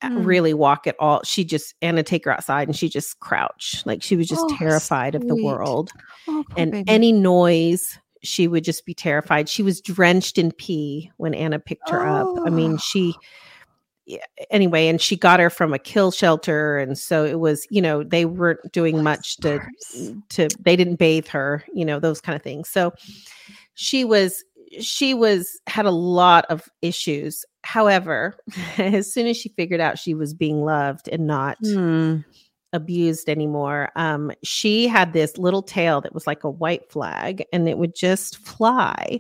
uh, 0.04 0.10
Mm. 0.10 0.26
really 0.26 0.54
walk 0.54 0.86
at 0.86 0.96
all 1.00 1.22
she 1.24 1.44
just 1.44 1.74
anna 1.82 2.04
take 2.04 2.26
her 2.26 2.32
outside 2.32 2.68
and 2.68 2.76
she 2.78 2.88
just 2.90 3.20
crouch 3.20 3.82
like 3.86 4.04
she 4.04 4.16
was 4.16 4.28
just 4.28 4.46
Oh, 4.46 4.56
terrified 4.58 5.16
of 5.16 5.28
the 5.28 5.36
world 5.36 5.90
Oh, 6.28 6.44
and 6.56 6.72
baby. 6.72 6.90
any 6.90 7.12
noise 7.12 7.98
she 8.24 8.48
would 8.48 8.64
just 8.64 8.86
be 8.86 8.94
terrified 8.94 9.50
she 9.50 9.64
was 9.64 9.82
drenched 9.82 10.38
in 10.38 10.52
pee 10.52 11.12
when 11.18 11.34
anna 11.34 11.58
picked 11.60 11.90
her 11.90 12.06
up 12.06 12.28
i 12.46 12.50
mean 12.52 12.74
Oh. 12.74 12.78
she 12.78 13.16
anyway 14.52 14.88
and 14.88 15.02
she 15.02 15.16
got 15.18 15.40
her 15.40 15.50
from 15.50 15.74
a 15.74 15.80
kill 15.80 16.12
shelter 16.12 16.78
and 16.78 16.98
so 16.98 17.26
it 17.26 17.40
was 17.40 17.68
you 17.70 17.82
know 17.82 18.04
they 18.04 18.26
weren't 18.26 18.60
doing 18.72 19.04
much 19.04 19.38
to 19.38 19.58
Worse. 19.58 20.12
to 20.30 20.48
they 20.60 20.76
didn't 20.76 20.96
bathe 20.96 21.28
her 21.28 21.64
you 21.74 21.84
know 21.84 22.00
those 22.00 22.22
kind 22.22 22.36
of 22.36 22.42
things 22.42 22.70
so 22.70 22.94
she 23.74 24.06
was 24.06 24.44
she 24.80 25.14
was 25.14 25.60
had 25.68 25.86
a 25.86 25.92
lot 25.92 26.46
of 26.50 26.70
issues 26.82 27.46
however 27.64 28.36
as 28.78 29.12
soon 29.12 29.28
as 29.28 29.36
she 29.38 29.50
figured 29.50 29.82
out 29.82 30.00
she 30.00 30.14
was 30.14 30.34
being 30.34 30.64
loved 30.64 31.08
and 31.10 31.28
not 31.28 31.58
Hmm. 31.64 32.18
abused 32.74 33.30
anymore. 33.30 33.90
Um, 33.96 34.32
she 34.44 34.88
had 34.88 35.14
this 35.14 35.38
little 35.38 35.62
tail 35.64 36.02
that 36.02 36.14
was 36.14 36.28
like 36.28 36.44
a 36.44 36.50
white 36.50 36.92
flag 36.92 37.44
and 37.54 37.68
it 37.70 37.78
would 37.78 37.96
just 37.96 38.38
fly. 38.38 39.20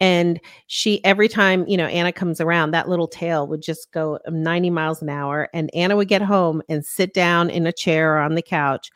And 0.00 0.40
she, 0.66 1.04
every 1.04 1.28
time, 1.28 1.66
you 1.66 1.76
know, 1.76 1.86
Anna 1.86 2.12
comes 2.12 2.40
around, 2.40 2.70
that 2.70 2.88
little 2.88 3.08
tail 3.08 3.46
would 3.48 3.62
just 3.62 3.90
go 3.92 4.18
90 4.28 4.70
miles 4.70 5.02
an 5.02 5.08
hour. 5.08 5.48
And 5.52 5.70
Anna 5.74 5.96
would 5.96 6.08
get 6.08 6.22
home 6.22 6.62
and 6.68 6.84
sit 6.84 7.12
down 7.14 7.50
in 7.50 7.66
a 7.66 7.72
chair 7.72 8.14
or 8.14 8.18
on 8.18 8.34
the 8.34 8.42
couch. 8.42 8.90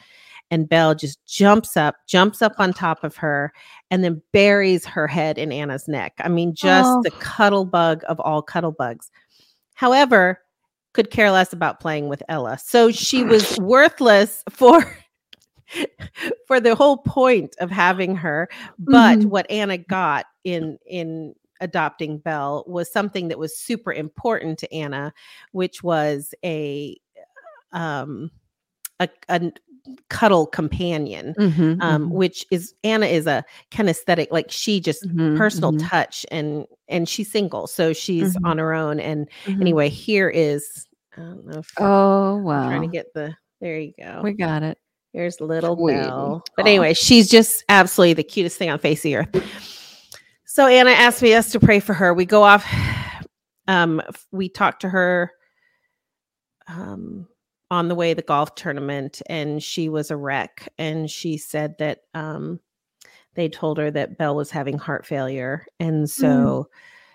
And 0.50 0.68
Belle 0.68 0.94
just 0.94 1.24
jumps 1.26 1.76
up, 1.78 1.96
jumps 2.06 2.42
up 2.42 2.52
on 2.58 2.72
top 2.74 3.04
of 3.04 3.16
her, 3.16 3.52
and 3.90 4.04
then 4.04 4.20
buries 4.32 4.84
her 4.84 5.06
head 5.06 5.38
in 5.38 5.50
Anna's 5.50 5.88
neck. 5.88 6.12
I 6.20 6.28
mean, 6.28 6.54
just 6.54 6.90
Oh. 6.90 7.00
the 7.02 7.10
cuddle 7.10 7.64
bug 7.64 8.02
of 8.06 8.20
all 8.20 8.42
cuddle 8.42 8.72
bugs. 8.72 9.10
However, 9.74 10.40
could 10.92 11.10
care 11.10 11.30
less 11.30 11.54
about 11.54 11.80
playing 11.80 12.08
with 12.08 12.22
Ella. 12.28 12.58
So 12.58 12.90
she 12.90 13.24
was 13.24 13.56
worthless 13.60 14.44
for 14.50 14.84
for 16.46 16.60
the 16.60 16.74
whole 16.74 16.98
point 16.98 17.56
of 17.60 17.70
having 17.70 18.14
her. 18.16 18.48
But 18.78 19.20
Mhm. 19.20 19.24
what 19.26 19.50
Anna 19.50 19.78
got 19.78 20.26
in 20.44 20.78
in 20.86 21.34
adopting 21.60 22.18
Belle 22.18 22.64
was 22.66 22.90
something 22.92 23.28
that 23.28 23.38
was 23.38 23.56
super 23.56 23.92
important 23.92 24.58
to 24.60 24.74
Anna, 24.74 25.12
which 25.52 25.82
was 25.82 26.34
a 26.44 26.96
um 27.72 28.30
a, 29.00 29.08
a 29.28 29.52
cuddle 30.08 30.46
companion. 30.46 31.34
Mhm, 31.38 31.78
Um, 31.80 32.08
mhm, 32.08 32.12
which 32.12 32.46
is 32.52 32.74
Anna 32.84 33.06
is 33.06 33.26
a 33.26 33.44
kinesthetic, 33.72 34.28
like 34.30 34.50
she 34.50 34.80
just 34.80 35.06
mhm, 35.08 35.36
personal 35.36 35.72
mhm, 35.72 35.88
touch 35.90 36.24
and 36.30 36.66
and 36.88 37.08
she's 37.08 37.30
single, 37.32 37.66
so 37.66 37.92
she's 37.92 38.36
Mhm. 38.36 38.46
on 38.46 38.58
her 38.58 38.74
own. 38.74 39.00
And 39.00 39.28
mhm. 39.46 39.60
anyway, 39.60 39.88
here 39.88 40.28
is 40.30 40.86
I 41.16 41.20
don't 41.22 41.46
know 41.46 41.58
if 41.60 41.72
Oh 41.80 42.36
I'm 42.36 42.42
wow. 42.44 42.68
trying 42.68 42.82
to 42.82 42.88
get 42.88 43.12
the 43.14 43.34
there 43.60 43.78
you 43.80 43.92
go. 43.98 44.20
We 44.22 44.32
got 44.34 44.62
it. 44.62 44.78
Here's 45.12 45.40
little 45.40 45.76
Sweetie. 45.76 45.98
Belle. 46.06 46.44
But 46.56 46.66
anyway, 46.66 46.94
she's 46.94 47.28
just 47.28 47.64
absolutely 47.68 48.14
the 48.14 48.22
cutest 48.24 48.56
thing 48.58 48.70
on 48.70 48.78
face 48.78 49.00
of 49.00 49.02
the 49.04 49.16
earth. 49.16 49.28
So 50.52 50.66
Anna 50.66 50.90
asked 50.90 51.22
me 51.22 51.32
us 51.32 51.50
to 51.52 51.60
pray 51.60 51.80
for 51.80 51.94
her. 51.94 52.12
We 52.12 52.26
go 52.26 52.42
off. 52.42 52.66
Um, 53.68 54.02
we 54.32 54.50
talked 54.50 54.82
to 54.82 54.88
her 54.90 55.32
um, 56.68 57.26
on 57.70 57.88
the 57.88 57.94
way 57.94 58.10
to 58.10 58.16
the 58.16 58.20
golf 58.20 58.54
tournament, 58.54 59.22
and 59.30 59.62
she 59.62 59.88
was 59.88 60.10
a 60.10 60.16
wreck. 60.18 60.68
And 60.76 61.10
she 61.10 61.38
said 61.38 61.76
that 61.78 62.00
um, 62.12 62.60
they 63.32 63.48
told 63.48 63.78
her 63.78 63.90
that 63.92 64.18
Belle 64.18 64.36
was 64.36 64.50
having 64.50 64.76
heart 64.76 65.06
failure, 65.06 65.64
and 65.80 66.10
so. 66.10 66.68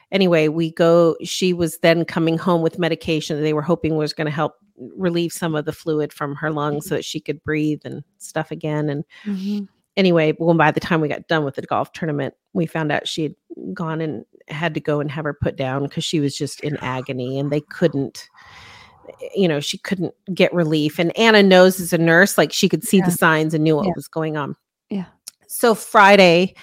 Anyway, 0.09 0.47
we 0.47 0.71
go. 0.71 1.17
She 1.21 1.51
was 1.51 1.79
then 1.79 2.05
coming 2.05 2.37
home 2.37 2.61
with 2.61 2.79
medication 2.79 3.35
that 3.35 3.43
they 3.43 3.51
were 3.53 3.61
hoping 3.61 3.97
was 3.97 4.13
going 4.13 4.25
to 4.25 4.31
help 4.31 4.53
relieve 4.77 5.33
some 5.33 5.53
of 5.53 5.65
the 5.65 5.73
fluid 5.73 6.13
from 6.13 6.33
her 6.35 6.49
lungs 6.49 6.87
so 6.87 6.95
that 6.95 7.03
she 7.03 7.19
could 7.19 7.43
breathe 7.43 7.81
and 7.83 8.03
stuff 8.17 8.49
again. 8.49 8.89
And 8.89 9.03
Mhm. 9.25 9.67
Anyway, 9.97 10.33
well, 10.39 10.55
by 10.55 10.71
the 10.71 10.79
time 10.79 11.01
we 11.01 11.09
got 11.09 11.27
done 11.27 11.43
with 11.43 11.55
the 11.55 11.63
golf 11.63 11.91
tournament, 11.91 12.35
we 12.53 12.65
found 12.65 12.91
out 12.91 13.07
she 13.07 13.23
had 13.23 13.35
gone 13.73 13.99
and 13.99 14.23
had 14.47 14.73
to 14.75 14.79
go 14.79 15.01
and 15.01 15.11
have 15.11 15.25
her 15.25 15.33
put 15.33 15.57
down 15.57 15.83
because 15.83 16.05
she 16.05 16.21
was 16.21 16.37
just 16.37 16.61
in 16.61 16.77
agony 16.77 17.37
and 17.37 17.51
they 17.51 17.59
couldn't, 17.59 18.29
you 19.35 19.47
know, 19.47 19.59
she 19.59 19.77
couldn't 19.79 20.13
get 20.33 20.53
relief. 20.53 20.99
And 20.99 21.17
Anna 21.17 21.43
knows 21.43 21.81
as 21.81 21.91
a 21.91 21.97
nurse, 21.97 22.37
like 22.37 22.53
she 22.53 22.69
could 22.69 22.83
see 22.83 22.97
Yeah. 22.99 23.05
the 23.05 23.11
signs 23.11 23.53
and 23.53 23.63
knew 23.63 23.75
what 23.75 23.87
Yeah. 23.87 23.93
was 23.95 24.07
going 24.07 24.37
on. 24.37 24.55
Yeah. 24.89 25.05
So 25.47 25.75
Friday, 25.75 26.55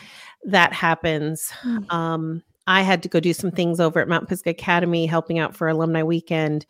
that 0.44 0.72
happens. 0.72 1.52
Mm. 1.62 1.92
Um, 1.92 2.42
I 2.66 2.82
had 2.82 3.02
to 3.02 3.08
go 3.08 3.20
do 3.20 3.34
some 3.34 3.50
things 3.50 3.80
over 3.80 4.00
at 4.00 4.08
Mount 4.08 4.28
Pisgah 4.28 4.50
Academy, 4.50 5.04
helping 5.04 5.38
out 5.38 5.54
for 5.54 5.68
alumni 5.68 6.02
weekend. 6.02 6.64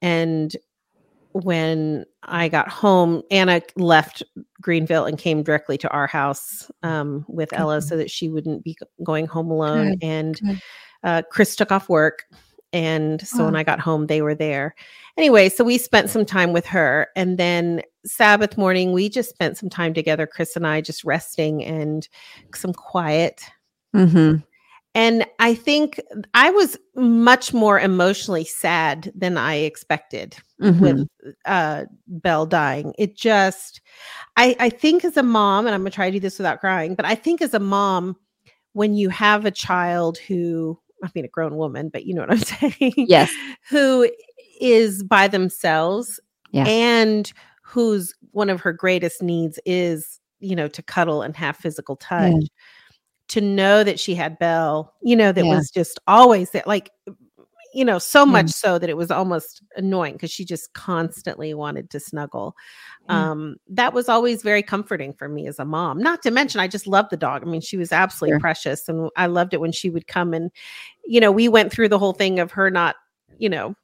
And 0.00 0.56
when 1.32 2.04
I 2.24 2.48
got 2.48 2.68
home, 2.68 3.22
Anna 3.30 3.60
left 3.76 4.22
Greenville 4.60 5.04
and 5.06 5.18
came 5.18 5.42
directly 5.42 5.78
to 5.78 5.88
our 5.90 6.06
house 6.06 6.70
um, 6.82 7.24
with 7.28 7.52
Ella 7.52 7.82
so 7.82 7.96
that 7.96 8.10
she 8.10 8.28
wouldn't 8.28 8.64
be 8.64 8.76
going 9.02 9.26
home 9.26 9.50
alone. 9.50 9.92
Good, 9.92 10.04
and 10.04 10.40
good. 10.40 10.62
uh, 11.04 11.22
Chris 11.30 11.56
took 11.56 11.72
off 11.72 11.88
work. 11.88 12.24
And 12.74 13.26
so 13.26 13.44
when 13.44 13.54
Oh. 13.54 13.58
I 13.58 13.64
got 13.64 13.80
home, 13.80 14.06
they 14.06 14.22
were 14.22 14.34
there. 14.34 14.74
Anyway, 15.18 15.50
so 15.50 15.62
we 15.62 15.76
spent 15.76 16.08
some 16.08 16.24
time 16.24 16.54
with 16.54 16.64
her. 16.66 17.08
And 17.16 17.36
then 17.36 17.82
Sabbath 18.06 18.56
morning, 18.56 18.92
we 18.92 19.10
just 19.10 19.28
spent 19.28 19.58
some 19.58 19.68
time 19.68 19.92
together, 19.92 20.26
Chris 20.26 20.56
and 20.56 20.66
I, 20.66 20.80
just 20.80 21.04
resting 21.04 21.62
and 21.64 22.08
some 22.54 22.72
quiet. 22.72 23.44
Mhm. 23.94 24.42
And 24.94 25.24
I 25.38 25.54
think 25.54 26.00
I 26.34 26.50
was 26.50 26.76
much 26.94 27.54
more 27.54 27.80
emotionally 27.80 28.44
sad 28.44 29.10
than 29.14 29.38
I 29.38 29.54
expected 29.56 30.36
Mhm. 30.60 30.80
with 30.80 31.34
uh 31.46 31.84
Belle 32.06 32.46
dying. 32.46 32.94
It 32.98 33.16
just 33.16 33.80
I 34.36 34.54
I 34.60 34.68
think 34.68 35.04
as 35.04 35.16
a 35.16 35.22
mom 35.22 35.66
and 35.66 35.74
I'm 35.74 35.80
going 35.82 35.90
to 35.90 35.94
try 35.94 36.10
to 36.10 36.12
do 36.16 36.20
this 36.20 36.38
without 36.38 36.60
crying, 36.60 36.94
but 36.94 37.06
I 37.06 37.14
think 37.14 37.40
as 37.40 37.54
a 37.54 37.58
mom 37.58 38.16
when 38.74 38.94
you 38.94 39.08
have 39.08 39.44
a 39.46 39.50
child 39.50 40.18
who 40.18 40.78
I 41.04 41.10
mean 41.14 41.24
a 41.24 41.28
grown 41.28 41.56
woman, 41.56 41.88
but 41.88 42.04
you 42.04 42.14
know 42.14 42.20
what 42.22 42.30
I'm 42.30 42.38
saying. 42.78 42.94
Yes. 42.96 43.32
Who 43.70 44.08
is 44.60 45.02
by 45.02 45.26
themselves 45.26 46.20
Yeah. 46.52 46.64
and 46.68 47.32
whose 47.62 48.14
one 48.32 48.50
of 48.50 48.60
her 48.60 48.72
greatest 48.72 49.22
needs 49.22 49.58
is, 49.64 50.20
you 50.40 50.54
know, 50.54 50.68
to 50.68 50.82
cuddle 50.82 51.22
and 51.22 51.34
have 51.36 51.56
physical 51.56 51.96
touch. 51.96 52.32
Yeah. 52.34 52.40
To 53.28 53.40
know 53.40 53.82
that 53.84 53.98
she 53.98 54.14
had 54.14 54.38
Belle, 54.38 54.92
you 55.02 55.16
know, 55.16 55.32
that 55.32 55.44
Yeah. 55.44 55.54
was 55.56 55.70
just 55.70 55.98
always 56.06 56.50
that 56.50 56.66
like 56.66 56.90
you 57.74 57.86
know, 57.86 57.98
so 57.98 58.26
much 58.26 58.50
so 58.50 58.78
that 58.78 58.90
it 58.90 58.98
was 58.98 59.10
almost 59.10 59.62
annoying 59.76 60.12
because 60.12 60.30
she 60.30 60.44
just 60.44 60.74
constantly 60.74 61.54
wanted 61.54 61.88
to 61.88 61.98
snuggle. 61.98 62.54
Yeah. 63.08 63.30
Um, 63.30 63.56
that 63.70 63.94
was 63.94 64.10
always 64.10 64.42
very 64.42 64.62
comforting 64.62 65.14
for 65.14 65.26
me 65.26 65.46
as 65.46 65.58
a 65.58 65.64
mom. 65.64 65.96
Not 65.98 66.20
to 66.24 66.30
mention, 66.30 66.60
I 66.60 66.68
just 66.68 66.86
loved 66.86 67.08
the 67.08 67.16
dog. 67.16 67.40
I 67.42 67.46
mean, 67.46 67.62
she 67.62 67.78
was 67.78 67.90
absolutely 67.90 68.34
Sure. 68.34 68.40
precious, 68.40 68.88
and 68.90 69.08
I 69.16 69.24
loved 69.24 69.54
it 69.54 69.60
when 69.62 69.72
she 69.72 69.88
would 69.88 70.06
come 70.06 70.34
and, 70.34 70.50
you 71.06 71.18
know, 71.18 71.32
we 71.32 71.48
went 71.48 71.72
through 71.72 71.88
the 71.88 71.98
whole 71.98 72.12
thing 72.12 72.40
of 72.40 72.50
her 72.52 72.70
not, 72.70 72.96
you 73.38 73.48
know, 73.48 73.74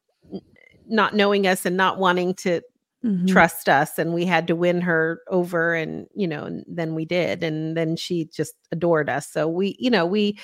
not 0.87 1.15
knowing 1.15 1.47
us 1.47 1.65
and 1.65 1.75
not 1.77 1.99
wanting 1.99 2.35
to 2.35 2.61
Mhm. 3.05 3.29
trust 3.29 3.69
us 3.69 3.97
and 3.99 4.13
we 4.13 4.25
had 4.25 4.49
to 4.49 4.57
win 4.57 4.81
her 4.81 5.21
over 5.29 5.73
and 5.75 6.09
you 6.17 6.27
know 6.27 6.43
and 6.45 6.65
then 6.67 6.97
we 6.97 7.05
did 7.05 7.45
and 7.45 7.77
then 7.77 7.95
she 7.95 8.25
just 8.25 8.55
adored 8.73 9.09
us 9.09 9.31
so 9.31 9.47
we 9.49 9.77
you 9.79 9.89
know 9.89 10.05
we 10.05 10.37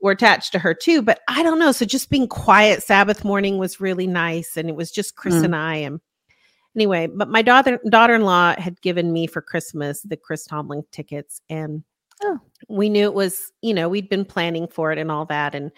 were 0.00 0.12
attached 0.12 0.52
to 0.52 0.60
her 0.60 0.72
too 0.72 1.02
but 1.02 1.18
i 1.26 1.42
don't 1.42 1.58
know 1.58 1.72
so 1.72 1.84
just 1.84 2.08
being 2.08 2.28
quiet 2.28 2.80
sabbath 2.82 3.24
morning 3.24 3.58
was 3.58 3.80
really 3.80 4.06
nice 4.06 4.56
and 4.56 4.68
it 4.68 4.76
was 4.76 4.92
just 4.92 5.16
chris 5.16 5.34
Mm. 5.34 5.44
and 5.46 5.56
i 5.56 5.74
and 5.74 6.00
anyway 6.76 7.08
but 7.08 7.28
my 7.28 7.42
daughter 7.42 7.80
daughter-in-law 7.88 8.54
had 8.58 8.80
given 8.82 9.12
me 9.12 9.26
for 9.26 9.42
christmas 9.42 10.00
the 10.02 10.16
chris 10.16 10.44
tomlin 10.44 10.84
tickets 10.92 11.40
and 11.50 11.82
Oh. 12.22 12.38
we 12.68 12.88
knew 12.88 13.04
it 13.04 13.14
was 13.14 13.50
you 13.62 13.74
know 13.74 13.88
we'd 13.88 14.08
been 14.08 14.24
planning 14.24 14.68
for 14.68 14.92
it 14.92 14.98
and 14.98 15.10
all 15.10 15.24
that 15.26 15.56
and 15.56 15.72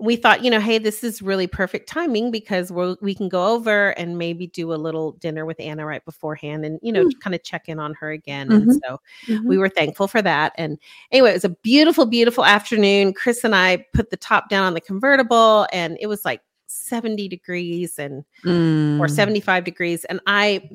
we 0.00 0.16
thought, 0.16 0.42
you 0.42 0.50
know, 0.50 0.60
hey, 0.60 0.78
this 0.78 1.04
is 1.04 1.20
really 1.20 1.46
perfect 1.46 1.88
timing 1.88 2.30
because 2.30 2.72
we'll, 2.72 2.96
we 3.02 3.14
can 3.14 3.28
go 3.28 3.48
over 3.54 3.90
and 3.98 4.16
maybe 4.16 4.46
do 4.46 4.72
a 4.72 4.76
little 4.76 5.12
dinner 5.12 5.44
with 5.44 5.60
Anna 5.60 5.84
right 5.84 6.04
beforehand 6.04 6.64
and, 6.64 6.80
you 6.82 6.90
know, 6.90 7.04
Mm. 7.04 7.20
kind 7.20 7.34
of 7.34 7.42
check 7.42 7.68
in 7.68 7.78
on 7.78 7.92
her 7.94 8.10
again. 8.10 8.50
And 8.50 8.66
Mhm. 8.68 8.80
so 8.84 9.00
Mhm. 9.28 9.44
we 9.46 9.58
were 9.58 9.68
thankful 9.68 10.08
for 10.08 10.22
that. 10.22 10.52
And 10.56 10.78
anyway, 11.12 11.30
it 11.30 11.34
was 11.34 11.44
a 11.44 11.50
beautiful, 11.50 12.06
beautiful 12.06 12.44
afternoon. 12.44 13.12
Chris 13.12 13.44
and 13.44 13.54
I 13.54 13.84
put 13.92 14.08
the 14.10 14.16
top 14.16 14.48
down 14.48 14.64
on 14.64 14.72
the 14.74 14.80
convertible 14.80 15.66
and 15.72 15.98
it 16.00 16.06
was 16.06 16.24
like 16.24 16.40
70 16.66 17.28
degrees 17.28 17.98
and 17.98 18.24
or 18.46 19.06
Mm. 19.06 19.10
75 19.10 19.64
degrees. 19.64 20.04
And 20.06 20.20
I, 20.26 20.68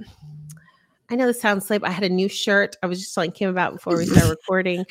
I 1.09 1.15
know 1.15 1.27
this 1.27 1.39
sounds 1.41 1.69
lame. 1.69 1.83
I 1.85 1.91
had 1.91 2.03
a 2.03 2.09
new 2.09 2.27
shirt. 2.27 2.75
I 2.81 2.88
was 2.88 3.00
just 3.00 3.13
telling 3.13 3.31
Kim 3.31 3.50
about 3.50 3.74
before 3.74 3.97
we 3.97 4.05
started 4.05 4.29
recording 4.50 4.85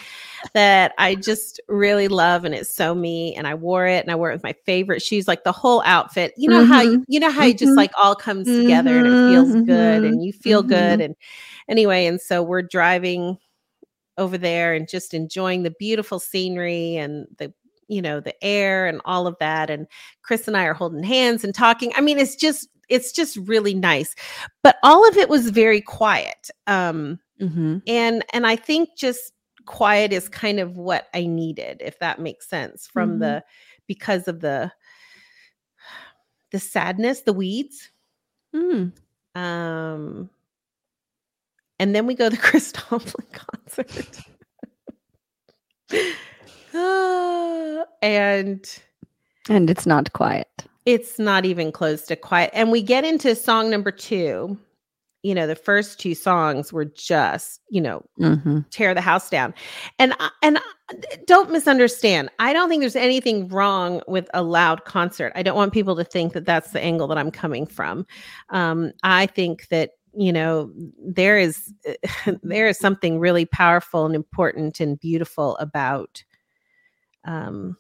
that 0.55 0.93
I 0.99 1.17
just 1.17 1.61
really 1.69 2.09
love, 2.09 2.45
and 2.45 2.55
it's 2.55 2.75
so 2.75 2.95
me. 2.95 3.35
And 3.35 3.47
I 3.47 3.55
wore 3.55 3.87
it, 3.87 4.03
and 4.05 4.11
I 4.13 4.15
wore 4.17 4.31
it 4.31 4.35
with 4.35 4.45
my 4.45 4.55
favorite 4.67 5.03
shoes, 5.03 5.27
like 5.29 5.45
the 5.45 5.53
whole 5.53 5.83
outfit. 5.85 6.33
You 6.37 6.49
know 6.49 6.65
how 6.65 6.83
you, 6.83 6.99
you 7.09 7.21
know 7.21 7.31
how 7.31 7.47
it 7.47 7.59
just 7.59 7.73
Mhm. 7.73 7.77
like 7.77 7.93
all 7.99 8.15
comes 8.15 8.55
together 8.55 8.97
and 8.99 9.07
it 9.07 9.19
feels 9.27 9.49
Mhm, 9.51 9.67
good, 9.67 10.05
and 10.05 10.23
you 10.25 10.33
feel 10.33 10.63
good. 10.63 11.01
And 11.01 11.17
anyway, 11.69 12.07
and 12.07 12.21
so 12.21 12.43
we're 12.43 12.63
driving 12.63 13.39
over 14.19 14.39
there 14.39 14.75
and 14.75 14.89
just 14.89 15.15
enjoying 15.15 15.63
the 15.63 15.73
beautiful 15.79 16.19
scenery 16.21 16.97
and 16.97 17.27
the 17.39 17.53
you 17.89 18.01
know 18.01 18.21
the 18.21 18.35
air 18.45 18.87
and 18.87 19.01
all 19.05 19.27
of 19.27 19.37
that 19.41 19.71
and 19.71 19.87
chris 20.23 20.49
and 20.49 20.57
i 20.57 20.65
are 20.65 20.73
holding 20.75 21.03
hands 21.03 21.45
and 21.45 21.55
talking 21.55 21.93
i 21.97 22.01
mean 22.01 22.19
it's 22.19 22.37
just 22.37 22.69
it's 22.89 23.13
just 23.13 23.37
really 23.39 23.75
nice 23.75 24.15
but 24.63 24.77
all 24.83 25.07
of 25.09 25.17
it 25.17 25.29
was 25.29 25.51
very 25.51 25.81
quiet 25.81 26.51
um 26.67 27.19
Mhm. 27.41 27.83
and 27.87 28.25
and 28.33 28.47
i 28.47 28.55
think 28.57 28.91
just 28.97 29.33
quiet 29.67 30.13
is 30.13 30.29
kind 30.29 30.61
of 30.61 30.77
what 30.77 31.09
i 31.15 31.27
needed 31.27 31.81
if 31.85 31.99
that 31.99 32.19
makes 32.21 32.49
sense 32.49 32.87
from 32.87 33.17
Mhm. 33.17 33.21
the 33.21 33.45
because 33.87 34.29
of 34.29 34.41
the 34.41 34.71
the 36.53 36.61
sadness 36.61 37.21
the 37.23 37.33
weeds 37.33 37.91
Mm. 38.55 38.93
um 39.35 40.31
and 41.81 41.95
then 41.95 42.07
we 42.07 42.15
go 42.15 42.29
to 42.31 42.37
the 42.37 42.43
chris 42.43 42.71
tomlin 42.73 43.27
concert 43.33 44.21
and 48.03 48.79
And 49.49 49.71
it's 49.71 49.87
not 49.87 50.13
quiet. 50.13 50.49
It's 50.87 51.19
not 51.19 51.45
even 51.45 51.73
close 51.73 52.03
to 52.03 52.17
quiet. 52.17 52.51
And 52.53 52.71
we 52.71 52.83
get 52.83 53.05
into 53.05 53.35
song 53.35 53.71
number 53.71 53.91
two. 53.91 54.59
You 55.23 55.35
know 55.35 55.47
the 55.47 55.57
first 55.57 55.99
two 55.99 56.15
songs 56.15 56.71
were 56.71 56.85
just 56.85 57.63
you 57.71 57.81
know 57.81 58.05
Mm-hmm. 58.21 58.61
tear 58.71 58.93
the 58.93 59.01
house 59.01 59.31
down. 59.31 59.55
And 59.99 60.15
and 60.43 60.59
don't 61.27 61.51
misunderstand. 61.51 62.29
I 62.39 62.53
don't 62.53 62.69
think 62.69 62.83
there's 62.83 62.95
anything 62.95 63.49
wrong 63.49 64.03
with 64.07 64.29
a 64.35 64.43
loud 64.43 64.85
concert. 64.85 65.33
I 65.35 65.43
don't 65.43 65.57
want 65.57 65.73
people 65.73 65.97
to 65.97 66.05
think 66.05 66.35
that 66.35 66.45
that's 66.45 66.73
the 66.73 66.81
angle 66.83 67.07
that 67.09 67.17
i'm 67.17 67.31
coming 67.31 67.67
from. 67.67 68.07
Um 68.51 68.93
i 69.03 69.25
think 69.25 69.69
that 69.69 69.93
you 70.15 70.33
know 70.33 70.71
there 71.03 71.39
is 71.39 71.73
there 72.43 72.69
is 72.69 72.79
something 72.79 73.19
really 73.19 73.47
powerful 73.47 74.05
and 74.05 74.15
important 74.15 74.79
and 74.79 75.01
beautiful 75.01 75.57
about 75.57 76.23
um 77.25 77.77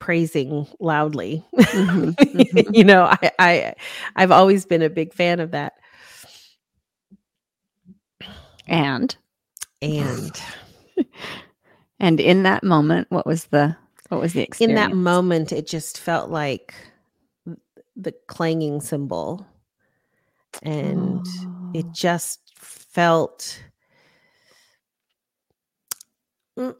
praising 0.00 0.66
loudly 0.80 1.44
Mhm, 1.72 2.16
mhm. 2.34 2.74
you 2.74 2.82
know 2.84 3.04
i 3.04 3.30
i 3.38 3.74
i've 4.16 4.32
always 4.32 4.66
been 4.66 4.82
a 4.82 4.90
big 4.90 5.12
fan 5.14 5.38
of 5.40 5.52
that 5.52 5.74
And 8.66 9.16
and 9.82 10.40
and 12.00 12.20
in 12.20 12.42
that 12.44 12.62
moment, 12.64 13.06
what 13.10 13.26
was 13.26 13.44
the 13.46 13.76
what 14.08 14.20
was 14.20 14.32
the 14.32 14.42
experience? 14.42 14.60
in 14.60 14.90
that 14.90 14.96
moment 14.96 15.52
it 15.52 15.66
just 15.66 15.98
felt 15.98 16.30
like 16.30 16.74
the 17.96 18.12
clanging 18.28 18.80
cymbal 18.80 19.46
and 20.62 21.24
it 21.74 21.86
Oh. 21.86 21.92
just 21.92 22.40
felt 22.56 23.62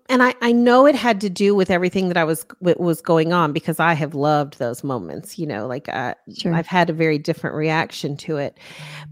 and 0.09 0.23
I, 0.23 0.35
I 0.41 0.53
know 0.53 0.87
it 0.87 0.95
had 0.95 1.21
to 1.23 1.31
do 1.31 1.55
with 1.55 1.71
everything 1.71 2.09
that 2.09 2.17
I 2.17 2.25
was 2.25 2.47
was 2.61 3.01
going 3.01 3.33
on 3.33 3.53
because 3.53 3.81
I 3.81 3.95
have 3.95 4.15
loved 4.15 4.59
those 4.59 4.85
moments, 4.85 5.39
you 5.39 5.47
know, 5.47 5.67
like 5.67 5.89
uh, 5.89 6.15
Sure. 6.37 6.55
I've 6.55 6.67
had 6.67 6.91
a 6.91 6.93
very 6.93 7.19
different 7.19 7.57
reaction 7.57 8.17
to 8.19 8.37
it. 8.37 8.59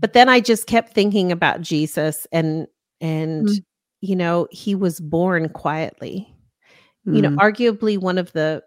But 0.00 0.12
then 0.12 0.28
I 0.28 0.40
just 0.40 0.66
kept 0.66 0.92
thinking 0.92 1.32
about 1.32 1.60
Jesus 1.60 2.26
and 2.32 2.66
and 3.00 3.46
Mm. 3.48 3.64
you 4.00 4.16
know, 4.16 4.46
he 4.50 4.75
was 4.75 5.00
born 5.00 5.48
quietly. 5.48 6.32
You 7.04 7.22
know, 7.22 7.30
Mm. 7.30 7.37
arguably 7.37 7.96
one 7.98 8.18
of 8.18 8.32
the 8.32 8.62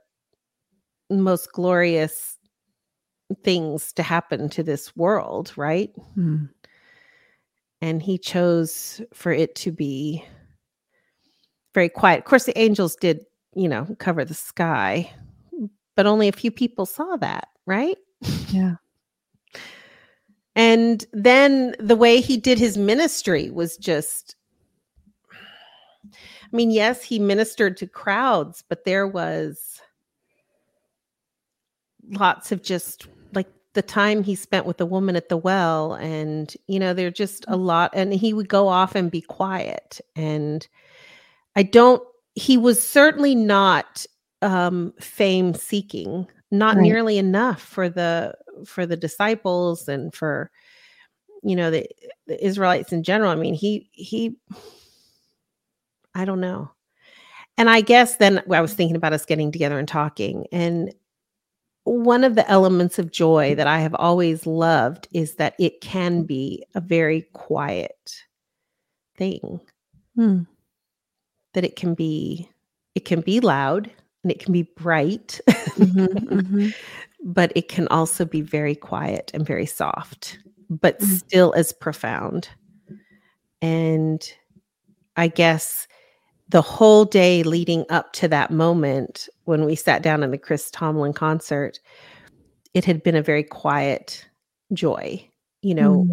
most 1.09 1.51
glorious 1.51 2.37
things 3.43 3.93
to 3.93 4.03
happen 4.03 4.49
to 4.49 4.63
this 4.63 4.95
world, 4.95 5.53
right? 5.55 5.91
Mm. 6.17 6.49
And 7.81 8.01
he 8.01 8.17
chose 8.17 9.01
for 9.13 9.31
it 9.31 9.55
to 9.55 9.71
be 9.71 10.23
very 11.73 11.89
quiet. 11.89 12.19
Of 12.19 12.25
course, 12.25 12.45
the 12.45 12.57
angels 12.57 12.95
did, 12.95 13.25
you 13.55 13.67
know, 13.67 13.87
cover 13.99 14.25
the 14.25 14.33
sky, 14.33 15.11
but 15.95 16.05
only 16.05 16.27
a 16.27 16.33
few 16.33 16.51
people 16.51 16.85
saw 16.85 17.15
that, 17.17 17.47
right? 17.65 17.97
Yeah. 18.49 18.75
And 20.55 21.05
then 21.13 21.75
the 21.79 21.95
way 21.95 22.19
he 22.19 22.37
did 22.37 22.59
his 22.59 22.77
ministry 22.77 23.49
was 23.49 23.77
just 23.77 24.35
I 26.51 26.55
mean, 26.55 26.71
yes, 26.71 27.01
he 27.01 27.17
ministered 27.17 27.77
to 27.77 27.87
crowds, 27.87 28.63
but 28.67 28.83
there 28.83 29.07
was 29.07 29.81
lots 32.09 32.51
of 32.51 32.61
just 32.61 33.07
like 33.33 33.47
the 33.73 33.81
time 33.81 34.21
he 34.21 34.35
spent 34.35 34.65
with 34.65 34.77
the 34.77 34.85
woman 34.85 35.15
at 35.15 35.29
the 35.29 35.37
well 35.37 35.93
and 35.93 36.53
you 36.67 36.77
know, 36.79 36.93
there're 36.93 37.11
just 37.11 37.45
a 37.47 37.55
mm. 37.55 37.65
lot 37.65 37.91
and 37.93 38.13
he 38.13 38.33
would 38.33 38.49
go 38.49 38.67
off 38.67 38.95
and 38.95 39.09
be 39.09 39.21
quiet 39.21 40.01
and 40.15 40.67
I 41.55 41.63
don't 41.63 42.01
he 42.35 42.57
was 42.57 42.81
certainly 42.81 43.35
not 43.35 44.05
um 44.41 44.93
fame 44.99 45.53
seeking, 45.53 46.27
not 46.51 46.77
Right. 46.77 46.83
nearly 46.83 47.17
enough 47.17 47.61
for 47.61 47.89
the 47.89 48.35
for 48.65 48.85
the 48.85 48.97
disciples 48.97 49.87
and 49.87 50.13
for 50.13 50.51
you 51.43 51.55
know 51.55 51.71
the, 51.71 51.87
the 52.27 52.43
Israelites 52.45 52.93
in 52.93 53.03
general. 53.03 53.31
I 53.31 53.35
mean, 53.35 53.53
he 53.53 53.89
he 53.91 54.35
I 56.15 56.25
don't 56.25 56.41
know. 56.41 56.71
And 57.57 57.69
I 57.69 57.81
guess 57.81 58.17
then 58.17 58.41
I 58.51 58.61
was 58.61 58.73
thinking 58.73 58.95
about 58.95 59.13
us 59.13 59.25
getting 59.25 59.51
together 59.51 59.77
and 59.79 59.87
talking 59.87 60.45
and 60.51 60.93
one 61.83 62.23
of 62.23 62.35
the 62.35 62.47
elements 62.49 62.99
of 62.99 63.11
joy 63.11 63.55
that 63.55 63.65
I 63.67 63.79
have 63.79 63.95
always 63.95 64.45
loved 64.45 65.07
is 65.13 65.35
that 65.35 65.55
it 65.59 65.81
can 65.81 66.23
be 66.23 66.63
a 66.75 66.81
very 66.81 67.23
quiet 67.33 68.23
thing 69.17 69.59
Mm. 70.17 70.45
That 71.53 71.63
it 71.63 71.75
can 71.75 71.93
be 71.93 72.49
it 72.95 73.05
can 73.05 73.21
be 73.21 73.39
loud 73.39 73.89
and 74.23 74.31
it 74.31 74.39
can 74.39 74.53
be 74.53 74.63
bright 74.77 75.39
Mhm, 75.77 76.07
mhm. 76.29 76.73
but 77.23 77.51
it 77.55 77.67
can 77.69 77.87
also 77.89 78.25
be 78.25 78.41
very 78.41 78.75
quiet 78.75 79.31
and 79.33 79.45
very 79.45 79.65
soft 79.65 80.39
but 80.69 80.99
Mm. 80.99 81.05
still 81.05 81.53
as 81.53 81.73
profound 81.73 82.49
and 83.61 84.33
i 85.17 85.27
guess 85.27 85.87
the 86.49 86.61
whole 86.61 87.05
day 87.05 87.43
leading 87.43 87.85
up 87.89 88.11
to 88.13 88.27
that 88.27 88.51
moment 88.51 89.29
when 89.45 89.65
we 89.65 89.75
sat 89.75 90.01
down 90.01 90.23
in 90.23 90.31
the 90.31 90.37
chris 90.37 90.69
tomlin 90.71 91.13
concert 91.13 91.79
it 92.73 92.85
had 92.85 93.03
been 93.03 93.15
a 93.15 93.21
very 93.21 93.43
quiet 93.43 94.25
joy 94.73 95.23
you 95.61 95.75
know 95.75 96.07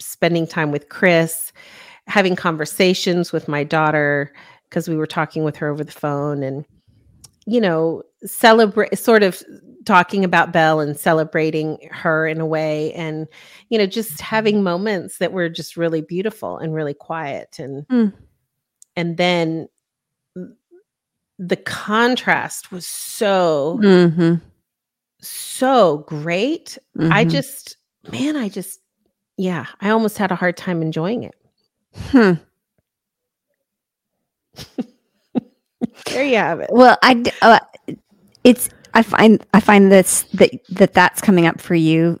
spending 0.00 0.46
time 0.46 0.70
with 0.70 0.88
chris 0.88 1.52
having 2.08 2.34
conversations 2.36 3.32
with 3.32 3.46
my 3.48 3.62
daughter 3.64 4.32
because 4.72 4.88
we 4.88 4.96
were 4.96 5.06
talking 5.06 5.44
with 5.44 5.54
her 5.56 5.68
over 5.68 5.84
the 5.84 5.92
phone 5.92 6.42
and 6.42 6.64
you 7.44 7.60
know 7.60 8.02
celebrate 8.24 8.98
sort 8.98 9.22
of 9.22 9.42
talking 9.84 10.24
about 10.24 10.50
Belle 10.50 10.80
and 10.80 10.98
celebrating 10.98 11.76
her 11.90 12.26
in 12.26 12.40
a 12.40 12.46
way 12.46 12.90
and 12.94 13.26
you 13.68 13.76
know 13.76 13.84
just 13.84 14.18
having 14.22 14.62
moments 14.62 15.18
that 15.18 15.32
were 15.32 15.50
just 15.50 15.76
really 15.76 16.00
beautiful 16.00 16.56
and 16.56 16.72
really 16.72 16.94
quiet 16.94 17.58
and 17.58 17.86
Mm. 17.88 18.14
and 18.96 19.16
then 19.18 19.68
the 21.38 21.56
contrast 21.56 22.72
was 22.72 22.86
so 22.86 23.78
Mhm, 23.82 24.40
so 25.20 25.98
great 26.08 26.78
I 26.98 27.26
mhm. 27.26 27.30
just 27.30 27.76
man 28.10 28.36
I 28.36 28.48
just 28.48 28.80
yeah 29.36 29.66
I 29.82 29.90
almost 29.90 30.16
had 30.16 30.30
a 30.32 30.36
hard 30.36 30.56
time 30.56 30.80
enjoying 30.80 31.24
it 31.24 31.34
Hmm. 32.10 32.32
There 36.06 36.24
you 36.24 36.36
have 36.36 36.60
it 36.60 36.70
Well, 36.72 36.96
I 37.02 37.22
uh, 37.42 37.58
it's 38.44 38.68
I 38.94 39.02
find 39.02 39.44
I 39.54 39.60
find 39.60 39.90
this 39.90 40.22
that 40.34 40.50
that 40.70 40.92
that's 40.94 41.20
coming 41.20 41.46
up 41.46 41.60
for 41.60 41.74
you 41.74 42.20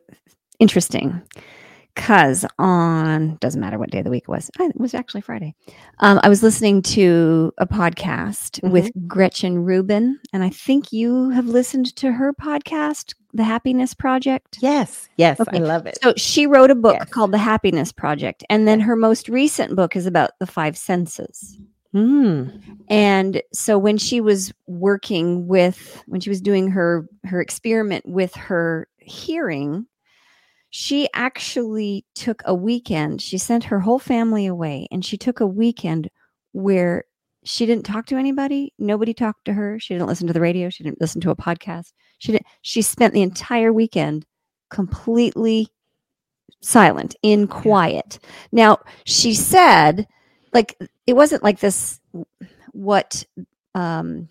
interesting 0.58 1.20
because 1.94 2.46
on 2.58 3.36
doesn't 3.36 3.60
matter 3.60 3.78
what 3.78 3.90
day 3.90 3.98
of 3.98 4.04
the 4.04 4.10
week 4.10 4.22
it 4.24 4.28
was. 4.30 4.50
It 4.58 4.80
was 4.80 4.94
actually 4.94 5.20
Friday. 5.20 5.54
Um, 5.98 6.20
I 6.22 6.28
was 6.30 6.42
listening 6.42 6.80
to 6.82 7.52
a 7.58 7.66
podcast 7.66 8.62
with 8.70 8.90
Gretchen 9.06 9.58
Rubin, 9.58 10.18
and 10.32 10.42
I 10.42 10.48
think 10.48 10.90
you 10.92 11.28
have 11.30 11.44
listened 11.46 11.94
to 11.96 12.12
her 12.12 12.32
podcast, 12.32 13.12
The 13.34 13.44
Happiness 13.44 13.92
Project. 13.94 14.58
yes 14.62 15.08
yes 15.18 15.38
Okay. 15.38 15.58
I 15.58 15.60
love 15.60 15.86
it 15.86 15.98
So 16.02 16.14
she 16.16 16.46
wrote 16.46 16.70
a 16.70 16.74
book 16.74 16.96
Yes. 16.98 17.10
called 17.10 17.32
The 17.32 17.38
Happiness 17.38 17.92
Project, 17.92 18.42
and 18.48 18.66
then 18.66 18.80
her 18.80 18.96
most 18.96 19.28
recent 19.28 19.76
book 19.76 19.94
is 19.94 20.06
about 20.06 20.30
the 20.40 20.46
five 20.46 20.76
senses. 20.78 21.58
Mm. 21.94 22.62
And 22.88 23.42
so 23.52 23.78
when 23.78 23.98
she 23.98 24.20
was 24.20 24.52
working 24.66 25.46
with 25.46 26.02
when 26.06 26.20
she 26.20 26.30
was 26.30 26.40
doing 26.40 26.68
her 26.68 27.06
her 27.24 27.40
experiment 27.40 28.06
with 28.06 28.34
her 28.34 28.88
hearing, 28.98 29.86
she 30.70 31.08
actually 31.14 32.06
took 32.14 32.42
a 32.46 32.54
weekend. 32.54 33.20
She 33.20 33.36
sent 33.36 33.64
her 33.64 33.80
whole 33.80 33.98
family 33.98 34.46
away 34.46 34.88
and 34.90 35.04
she 35.04 35.18
took 35.18 35.40
a 35.40 35.46
weekend 35.46 36.08
where 36.52 37.04
she 37.44 37.66
didn't 37.66 37.84
talk 37.84 38.06
to 38.06 38.16
anybody, 38.16 38.72
nobody 38.78 39.12
talked 39.12 39.44
to 39.46 39.52
her, 39.52 39.78
she 39.78 39.94
didn't 39.94 40.06
listen 40.06 40.26
to 40.28 40.32
the 40.32 40.40
radio, 40.40 40.70
she 40.70 40.84
didn't 40.84 41.00
listen 41.00 41.20
to 41.22 41.30
a 41.30 41.36
podcast. 41.36 41.92
She 42.18 42.32
didn't 42.32 42.46
she 42.62 42.80
spent 42.80 43.12
the 43.12 43.22
entire 43.22 43.72
weekend 43.72 44.24
completely 44.70 45.68
silent 46.62 47.16
in 47.22 47.48
quiet. 47.48 48.18
Now, 48.50 48.78
she 49.04 49.34
said 49.34 50.06
like 50.52 50.76
it 51.06 51.14
wasn't 51.14 51.42
like 51.42 51.60
this 51.60 52.00
what 52.72 53.24
um 53.74 54.28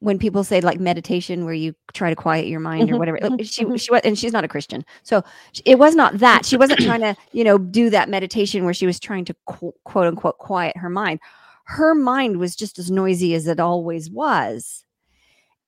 when 0.00 0.18
people 0.18 0.42
say 0.42 0.60
like 0.60 0.80
meditation 0.80 1.44
where 1.44 1.54
you 1.54 1.74
try 1.92 2.10
to 2.10 2.16
quiet 2.16 2.48
your 2.48 2.58
mind 2.60 2.90
or 2.90 2.94
Mhm, 2.94 2.98
whatever 2.98 3.18
she 3.44 3.64
mhm. 3.64 3.80
she 3.80 3.90
was 3.90 4.00
and 4.04 4.18
she's 4.18 4.32
not 4.32 4.44
a 4.44 4.48
christian 4.48 4.84
so 5.04 5.22
it 5.64 5.78
was 5.78 5.94
not 5.94 6.18
that. 6.18 6.44
She 6.44 6.56
wasn't 6.56 6.80
trying 6.80 7.00
to 7.00 7.16
you 7.32 7.44
know 7.44 7.56
do 7.58 7.90
that 7.90 8.08
meditation 8.08 8.64
where 8.64 8.74
she 8.74 8.86
was 8.86 8.98
trying 9.00 9.24
to 9.26 9.34
qu- 9.46 9.74
quote 9.84 10.06
unquote 10.08 10.38
quiet 10.38 10.76
her 10.76 10.90
mind. 10.90 11.20
Her 11.64 11.94
mind 11.94 12.38
was 12.38 12.54
just 12.56 12.78
as 12.78 12.90
noisy 12.90 13.34
as 13.34 13.46
it 13.46 13.58
always 13.60 14.10
was. 14.10 14.84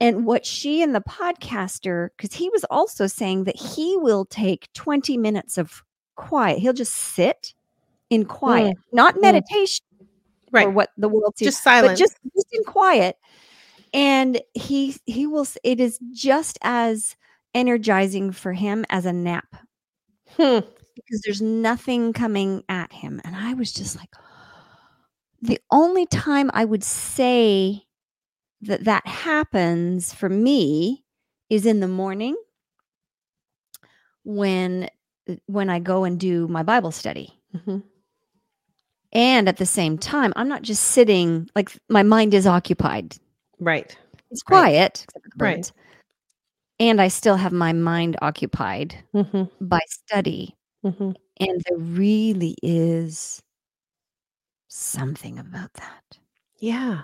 And 0.01 0.27
what 0.27 0.45
she 0.47 0.83
and 0.83 0.95
the 0.95 1.01
podcaster 1.01 2.11
because 2.17 2.35
he 2.37 2.51
was 2.51 2.65
also 2.65 3.07
saying 3.07 3.45
that 3.45 3.57
he 3.57 3.97
will 3.97 4.25
take 4.25 4.69
20 4.75 5.17
minutes 5.17 5.59
of 5.59 5.83
quiet. 6.17 6.59
He'll 6.59 6.73
just 6.73 6.95
sit 6.95 7.55
in 8.11 8.25
quiet 8.25 8.77
not 8.92 9.14
mm. 9.16 9.23
meditation 9.23 9.85
right 10.51 10.66
or 10.66 10.71
what 10.71 10.90
the 10.97 11.09
world 11.09 11.37
sees 11.37 11.49
just 11.49 11.62
silent 11.62 11.92
but 11.92 11.99
just 11.99 12.16
just 12.35 12.49
in 12.53 12.64
quiet 12.64 13.16
and 13.92 14.40
he 14.55 14.97
he 15.07 15.27
will 15.27 15.47
it 15.62 15.81
is 15.81 15.99
just 16.12 16.59
as 16.62 17.16
energizing 17.55 18.33
for 18.33 18.53
him 18.53 18.85
as 18.90 19.07
a 19.07 19.12
nap 19.12 19.47
Hmm. 20.37 20.61
because 20.94 21.23
there's 21.25 21.42
nothing 21.42 22.12
coming 22.12 22.62
at 22.68 22.92
him. 22.92 23.21
And 23.25 23.35
I 23.35 23.55
was 23.55 23.73
just 23.73 23.97
like, 23.97 24.11
the 25.42 25.61
only 25.71 26.07
time 26.07 26.51
I 26.55 26.64
would 26.64 26.85
say 26.85 27.85
that 28.62 28.85
that 28.85 29.07
happens 29.07 30.12
for 30.12 30.29
me 30.29 31.05
is 31.49 31.64
in 31.66 31.81
the 31.81 31.88
morning 31.88 32.37
when 34.25 34.88
uh, 35.29 35.37
when 35.47 35.71
I 35.71 35.79
go 35.79 36.05
and 36.05 36.18
do 36.18 36.49
my 36.49 36.62
Bible 36.62 36.90
study. 36.90 37.33
Mhm. 37.55 37.83
And 39.12 39.49
at 39.49 39.57
the 39.57 39.66
same 39.66 39.97
time, 39.99 40.33
I'm 40.37 40.49
not 40.49 40.62
just 40.62 40.83
sitting 40.85 41.49
like 41.57 41.71
my 41.88 42.03
mind 42.03 42.35
is 42.35 42.47
occupied. 42.47 43.16
Right. 43.59 43.97
It's 44.31 44.42
quiet, 44.42 45.07
the 45.14 45.21
Right. 45.38 45.73
And 46.81 47.01
I 47.01 47.09
still 47.09 47.37
have 47.37 47.53
my 47.53 47.73
mind 47.73 48.16
occupied 48.23 48.94
Mhm. 49.14 49.51
by 49.61 49.81
study. 49.88 50.55
Mhm. 50.85 51.14
And 51.40 51.62
there 51.68 51.79
really 51.79 52.55
is 52.62 53.42
something 54.68 55.38
about 55.38 55.73
that. 55.75 56.18
Yeah. 56.59 57.03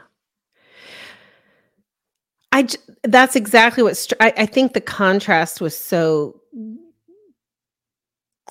I 2.52 2.68
that's 3.02 3.34
exactly 3.34 3.82
what 3.82 3.96
str- 3.96 4.14
I, 4.20 4.32
I 4.36 4.46
think 4.46 4.74
the 4.74 4.80
contrast 4.80 5.60
was 5.60 5.76
so 5.76 6.40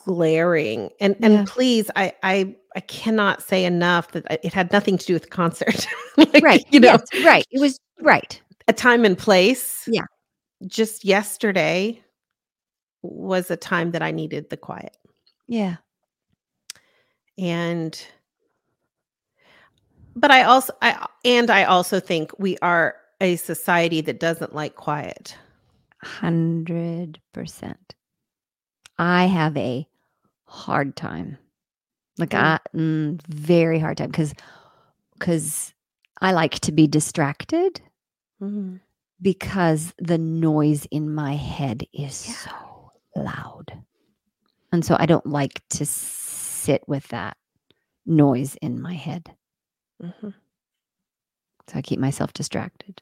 glaring 0.05 0.89
and 0.99 1.15
and 1.21 1.33
Yeah. 1.33 1.45
please 1.47 1.89
I 1.95 2.13
I 2.23 2.55
I 2.75 2.79
cannot 2.81 3.41
say 3.43 3.65
enough 3.65 4.11
that 4.11 4.29
uh, 4.31 4.37
it 4.43 4.53
had 4.53 4.71
nothing 4.71 4.97
to 4.97 5.05
do 5.05 5.13
with 5.13 5.23
the 5.23 5.29
concert 5.29 5.87
Like, 6.17 6.43
Right. 6.43 6.65
you 6.71 6.79
know 6.79 6.97
Yes, 7.13 7.23
right. 7.23 7.45
It 7.51 7.59
was 7.59 7.79
right. 8.01 8.41
a 8.67 8.73
time 8.73 9.05
and 9.05 9.17
place 9.17 9.87
Yeah. 9.87 10.05
just 10.67 11.05
yesterday 11.05 12.01
was 13.01 13.51
a 13.51 13.57
time 13.57 13.91
that 13.91 14.01
I 14.01 14.11
needed 14.11 14.49
the 14.49 14.57
quiet 14.57 14.95
Yeah. 15.47 15.75
and 17.37 17.99
but 20.15 20.31
I 20.31 20.43
also 20.43 20.73
I 20.81 21.07
and 21.25 21.49
I 21.49 21.63
also 21.63 21.99
think 21.99 22.31
we 22.37 22.57
are 22.59 22.95
a 23.21 23.35
society 23.37 24.01
that 24.01 24.19
doesn't 24.19 24.53
like 24.53 24.75
quiet. 24.75 25.35
100%. 26.03 27.75
I 28.99 29.25
have 29.25 29.55
a 29.57 29.87
hard 30.45 30.95
time. 30.95 31.37
Like. 32.17 32.33
I 32.33 32.59
mm, 32.75 33.19
very 33.27 33.79
hard 33.79 33.97
time 33.97 34.11
cuz 34.11 34.33
cuz 35.19 35.73
I 36.21 36.31
like 36.31 36.59
to 36.61 36.71
be 36.71 36.87
distracted 36.87 37.81
because 39.21 39.93
the 39.97 40.17
noise 40.17 40.85
in 40.91 41.13
my 41.13 41.35
head 41.35 41.83
is 41.93 42.27
Yeah. 42.27 42.33
so 42.35 42.91
loud. 43.15 43.83
And 44.71 44.85
so 44.85 44.95
I 44.99 45.05
don't 45.05 45.25
like 45.25 45.61
to 45.71 45.85
sit 45.85 46.83
with 46.87 47.07
that 47.09 47.37
noise 48.05 48.55
in 48.61 48.81
my 48.81 48.93
head. 48.95 49.35
Mhm. 50.01 50.33
So 51.69 51.77
I 51.77 51.81
keep 51.81 51.99
myself 51.99 52.33
distracted. 52.33 53.01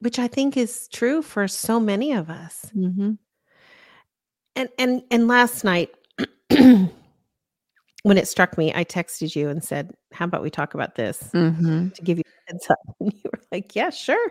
Which 0.00 0.18
I 0.18 0.28
think 0.28 0.56
is 0.56 0.88
true 0.88 1.22
for 1.22 1.46
so 1.48 1.78
many 1.80 2.12
of 2.12 2.30
us. 2.30 2.66
Mhm. 2.74 3.18
And 4.56 4.68
and 4.78 5.02
and 5.10 5.28
last 5.28 5.64
night 5.64 5.94
when 8.02 8.16
it 8.18 8.28
struck 8.28 8.56
me, 8.58 8.72
I 8.74 8.84
texted 8.84 9.36
you 9.36 9.48
and 9.48 9.62
said, 9.62 9.92
"How 10.12 10.24
about 10.24 10.42
we 10.42 10.50
talk 10.50 10.74
about 10.74 10.94
this?" 10.94 11.30
Mhm. 11.34 11.94
to 11.94 12.02
give 12.02 12.18
you 12.18 12.24
a 12.48 12.52
heads 12.52 12.68
up. 12.70 12.78
And 13.00 13.12
you 13.12 13.20
were 13.32 13.40
like, 13.52 13.74
yeah, 13.76 13.90
sure. 13.90 14.30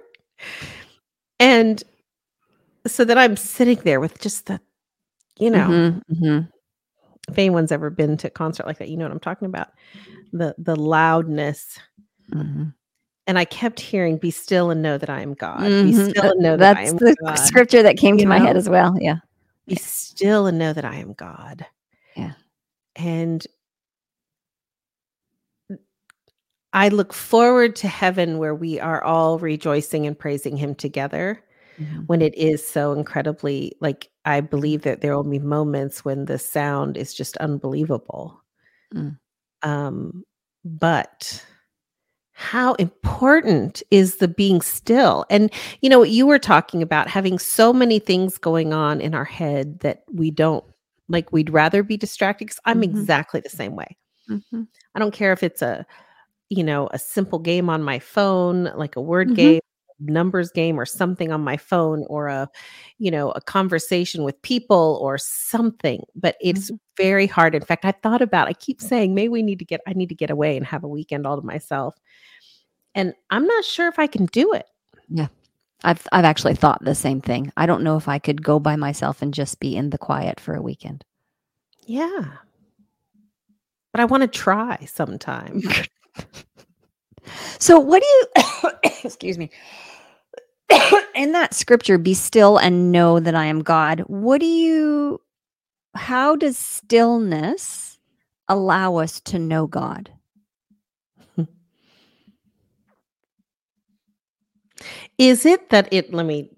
And 1.39 1.83
so 2.87 3.03
then 3.05 3.17
I'm 3.17 3.35
sitting 3.37 3.77
there 3.83 3.99
with 3.99 4.19
just 4.19 4.45
the, 4.47 4.59
you 5.39 5.49
know, 5.51 5.67
Mhm, 5.67 6.01
mhm. 6.11 6.51
if 7.29 7.37
anyone's 7.37 7.71
ever 7.71 7.89
been 7.89 8.17
to 8.17 8.27
a 8.27 8.31
concert 8.31 8.65
like 8.65 8.77
that, 8.79 8.89
you 8.89 8.97
know 8.97 9.05
what 9.05 9.11
I'm 9.11 9.19
talking 9.19 9.47
about. 9.47 9.69
The 10.33 10.55
the 10.57 10.75
loudness. 10.75 11.79
Mhm. 12.31 12.73
And 13.27 13.37
I 13.39 13.45
kept 13.45 13.79
hearing, 13.79 14.17
be 14.17 14.31
still 14.31 14.71
and 14.71 14.81
know 14.81 14.97
that 14.97 15.09
I 15.09 15.21
am 15.21 15.35
God. 15.35 15.61
Be 15.61 15.91
Mhm. 15.91 16.09
still 16.11 16.31
and 16.31 16.41
know 16.41 16.57
that 16.57 16.77
I 16.77 16.81
That's 16.85 16.93
the 16.99 17.15
God. 17.25 17.35
scripture 17.35 17.83
that 17.83 17.97
came 17.97 18.15
you 18.17 18.23
to 18.23 18.29
my 18.29 18.39
head 18.39 18.57
as 18.57 18.67
well. 18.69 18.95
Yeah. 18.99 19.17
Be 19.67 19.75
still 19.75 20.47
and 20.47 20.57
know 20.57 20.73
that 20.73 20.85
I 20.85 20.95
am 20.95 21.13
God. 21.13 21.65
Yeah. 22.15 22.33
And 22.95 23.45
I 26.73 26.89
look 26.89 27.13
forward 27.13 27.75
to 27.77 27.87
heaven 27.87 28.37
where 28.37 28.55
we 28.55 28.79
are 28.79 29.03
all 29.03 29.39
rejoicing 29.39 30.05
and 30.05 30.17
praising 30.17 30.57
him 30.57 30.75
together. 30.75 31.43
Mhm. 31.79 32.07
when 32.07 32.21
it 32.21 32.35
is 32.37 32.67
so 32.67 32.91
incredibly 32.91 33.71
like 33.79 34.09
I 34.25 34.41
believe 34.41 34.81
that 34.81 34.99
there 34.99 35.15
will 35.15 35.23
be 35.23 35.39
moments 35.39 36.03
when 36.03 36.25
the 36.25 36.37
sound 36.37 36.97
is 36.97 37.13
just 37.13 37.37
unbelievable. 37.37 38.43
Mm. 38.93 39.17
Um, 39.63 40.23
but 40.65 41.45
how 42.33 42.73
important 42.73 43.81
is 43.91 44.17
the 44.17 44.27
being 44.27 44.59
still? 44.61 45.25
And 45.29 45.49
you 45.81 45.89
know 45.89 45.99
what 45.99 46.09
you 46.09 46.27
were 46.27 46.39
talking 46.39 46.81
about 46.81 47.07
having 47.07 47.39
so 47.39 47.71
many 47.71 47.99
things 47.99 48.37
going 48.37 48.73
on 48.73 48.99
in 48.99 49.13
our 49.15 49.23
head 49.25 49.79
that 49.79 50.03
we 50.11 50.31
don't 50.31 50.65
like 51.07 51.31
we'd 51.31 51.49
rather 51.49 51.81
be 51.81 51.95
distracted 51.95 52.45
because 52.47 52.59
I'm 52.65 52.81
Mhm. 52.81 52.83
exactly 52.83 53.39
the 53.39 53.49
same 53.49 53.75
way. 53.77 53.95
Mhm. 54.29 54.67
I 54.95 54.99
don't 54.99 55.13
care 55.13 55.31
if 55.31 55.43
it's 55.43 55.61
a 55.61 55.85
you 56.49 56.63
know, 56.63 56.89
a 56.93 56.99
simple 56.99 57.39
game 57.39 57.69
on 57.69 57.83
my 57.83 57.99
phone, 57.99 58.65
like 58.75 58.95
a 58.95 59.01
word 59.01 59.29
Mhm. 59.29 59.35
game, 59.35 59.59
numbers 60.01 60.49
game 60.51 60.79
or 60.79 60.85
something 60.85 61.31
on 61.31 61.41
my 61.41 61.57
phone 61.57 62.05
or 62.09 62.27
a 62.27 62.49
you 62.99 63.11
know, 63.11 63.31
a 63.31 63.41
conversation 63.41 64.23
with 64.23 64.41
people 64.41 64.97
or 65.01 65.17
something, 65.17 66.03
but 66.15 66.35
it's 66.41 66.71
very 66.97 67.27
hard. 67.27 67.53
In 67.55 67.61
fact, 67.63 67.85
I 67.85 67.91
thought 67.91 68.21
about 68.21 68.47
I 68.47 68.53
keep 68.53 68.81
saying 68.81 69.13
maybe 69.13 69.29
we 69.29 69.43
need 69.43 69.59
to 69.59 69.65
get 69.65 69.81
I 69.87 69.93
need 69.93 70.09
to 70.09 70.15
get 70.15 70.29
away 70.29 70.57
and 70.57 70.65
have 70.65 70.83
a 70.83 70.87
weekend 70.87 71.27
all 71.27 71.39
to 71.39 71.45
myself. 71.45 71.95
And 72.95 73.13
I'm 73.29 73.45
not 73.45 73.65
sure 73.65 73.87
if 73.87 73.99
I 73.99 74.07
can 74.07 74.25
do 74.27 74.53
it. 74.53 74.65
Yeah. 75.09 75.27
I've 75.83 76.05
I've 76.11 76.25
actually 76.25 76.55
thought 76.55 76.83
the 76.83 76.95
same 76.95 77.21
thing. 77.21 77.51
I 77.57 77.65
don't 77.65 77.83
know 77.83 77.95
if 77.97 78.07
I 78.09 78.19
could 78.19 78.43
go 78.43 78.59
by 78.59 78.75
myself 78.75 79.21
and 79.21 79.33
just 79.33 79.59
be 79.59 79.75
in 79.75 79.91
the 79.91 79.97
quiet 79.97 80.39
for 80.39 80.55
a 80.55 80.61
weekend. 80.61 81.05
Yeah. 81.85 82.25
But 83.91 84.01
I 84.01 84.05
want 84.05 84.21
to 84.21 84.27
try 84.27 84.85
sometime. 84.85 85.61
So 87.59 87.79
what 87.79 88.01
do 88.01 88.07
you 88.07 88.71
excuse 89.03 89.37
me? 89.37 89.49
in 91.15 91.31
that 91.31 91.53
scripture 91.53 91.97
be 91.97 92.13
still 92.13 92.57
and 92.57 92.91
know 92.91 93.19
that 93.19 93.35
I 93.35 93.45
am 93.45 93.61
God. 93.61 94.01
What 94.07 94.39
do 94.39 94.45
you 94.47 95.21
how 95.95 96.35
does 96.35 96.57
stillness 96.57 97.99
allow 98.47 98.97
us 98.97 99.19
to 99.21 99.39
know 99.39 99.67
God? 99.67 100.11
Is 105.17 105.45
it 105.45 105.69
that 105.71 105.89
it 105.91 106.13
let 106.13 106.25
me 106.25 106.49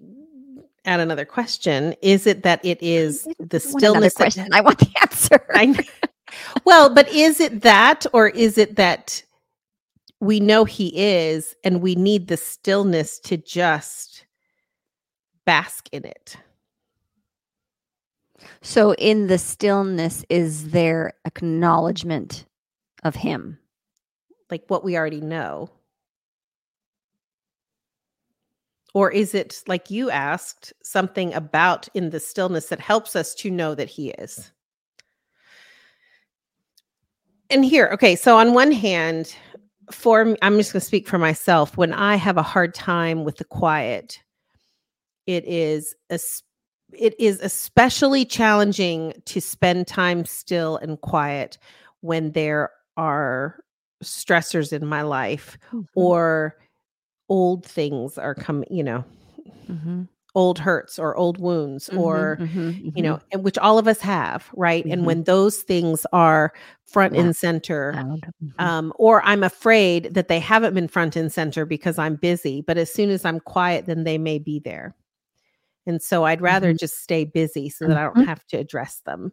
add 0.86 1.00
another 1.00 1.26
question. 1.26 1.95
Is 2.02 2.28
it 2.28 2.43
that 2.43 2.63
it 2.63 2.82
is 2.82 3.28
the 3.39 3.60
stillness 3.60 4.13
that- 4.13 4.24
question. 4.24 4.47
I 4.52 4.62
want 4.62 4.80
the 4.80 4.89
answer. 5.02 5.45
I 5.54 5.86
well, 6.65 6.93
but 6.93 7.10
is 7.10 7.39
it 7.39 7.62
that, 7.62 8.06
or 8.13 8.30
is 8.30 8.58
it 8.58 8.76
that 8.78 9.24
we 10.21 10.39
know 10.39 10.63
he 10.63 10.95
is 10.95 11.55
and 11.63 11.81
we 11.81 11.95
need 11.95 12.27
the 12.27 12.38
stillness 12.38 13.19
to 13.19 13.38
just 13.38 14.25
bask 15.45 15.89
in 15.91 16.05
it? 16.05 16.38
So 18.62 18.93
in 18.93 19.27
the 19.27 19.38
stillness 19.38 20.23
is 20.29 20.69
there 20.69 21.13
acknowledgement 21.25 22.45
of 23.03 23.15
him? 23.15 23.57
Like 24.49 24.63
what 24.67 24.84
we 24.84 24.95
already 24.95 25.21
know? 25.21 25.69
Or 28.93 29.10
is 29.10 29.34
it, 29.34 29.63
like 29.67 29.89
you 29.89 30.12
asked, 30.12 30.73
something 30.84 31.34
about 31.34 31.88
in 31.93 32.10
the 32.10 32.19
stillness 32.19 32.67
that 32.67 32.79
helps 32.79 33.15
us 33.15 33.34
to 33.36 33.49
know 33.49 33.73
that 33.73 33.89
he 33.89 34.10
is? 34.12 34.51
And 37.49 37.65
here, 37.65 37.89
okay, 37.93 38.15
so 38.15 38.38
on 38.38 38.53
one 38.53 38.71
hand, 38.71 39.36
for 39.91 40.25
me, 40.25 40.38
I'm 40.41 40.58
just 40.58 40.73
going 40.73 40.82
to 40.82 40.86
speak 40.86 41.08
for 41.08 41.17
myself. 41.17 41.77
When 41.77 41.93
I 41.93 42.15
have 42.15 42.38
a 42.38 42.43
hard 42.43 42.73
time 42.73 43.23
with 43.23 43.38
the 43.38 43.45
quiet, 43.45 44.21
it 45.27 45.45
is 45.45 45.95
a 46.10 46.19
it 46.93 47.17
is 47.19 47.39
especially 47.41 48.25
challenging 48.25 49.13
to 49.25 49.39
spend 49.39 49.88
time 49.88 50.25
still 50.25 50.77
and 50.77 50.99
quiet 50.99 51.58
when 52.01 52.32
there 52.34 52.71
are 52.97 53.63
stressors 54.04 54.73
in 54.73 54.86
my 54.86 55.01
life 55.04 55.58
or 55.95 56.58
old 57.30 57.65
things 57.65 58.17
are 58.17 58.36
coming, 58.36 58.67
you 58.69 58.84
know, 58.84 59.06
Mhm, 59.69 60.08
old 60.34 60.58
hurts 60.60 60.98
or 60.98 61.15
old 61.17 61.38
wounds 61.39 61.89
mhm, 61.91 61.98
or 62.00 62.38
mhm, 62.41 62.91
you 62.96 63.04
know, 63.04 63.20
and 63.32 63.44
which 63.44 63.58
all 63.58 63.78
of 63.78 63.88
us 63.88 64.00
have, 64.00 64.50
right? 64.56 64.86
And 64.86 65.02
Mhm. 65.02 65.06
when 65.06 65.24
those 65.24 65.58
things 65.63 66.06
are 66.13 66.54
front 66.86 67.15
Yeah. 67.15 67.22
and 67.22 67.36
center, 67.36 67.94
mhm. 67.98 68.22
Mhm. 68.44 68.62
um, 68.65 68.94
or 68.96 69.22
I'm 69.26 69.44
afraid 69.44 70.13
that 70.13 70.28
they 70.30 70.39
haven't 70.39 70.74
been 70.74 70.88
front 70.88 71.15
and 71.15 71.32
center 71.32 71.65
because 71.65 71.98
I'm 72.00 72.15
busy, 72.15 72.62
but 72.62 72.78
as 72.78 72.91
soon 72.94 73.10
as 73.10 73.26
I'm 73.26 73.39
quiet, 73.41 73.86
then 73.88 74.04
they 74.06 74.17
may 74.17 74.39
be 74.39 74.60
there. 74.60 74.96
And 75.86 76.02
so 76.02 76.24
I'd 76.26 76.41
rather 76.41 76.74
just 76.74 77.02
stay 77.02 77.26
busy 77.26 77.70
so 77.70 77.88
that 77.88 77.98
I 77.98 78.04
don't 78.04 78.26
have 78.26 78.46
to 78.48 78.58
address 78.58 79.02
them. 79.06 79.32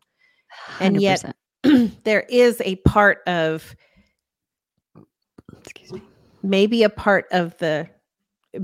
And 0.81 1.01
yet- 1.01 1.35
100%. 1.65 2.03
there 2.05 2.23
is 2.29 2.61
a 2.65 2.77
part 2.77 3.19
of 3.29 3.77
excuse 5.61 5.93
me. 5.93 6.03
maybe 6.43 6.83
a 6.85 6.89
part 6.91 7.27
of 7.33 7.57
the 7.59 7.89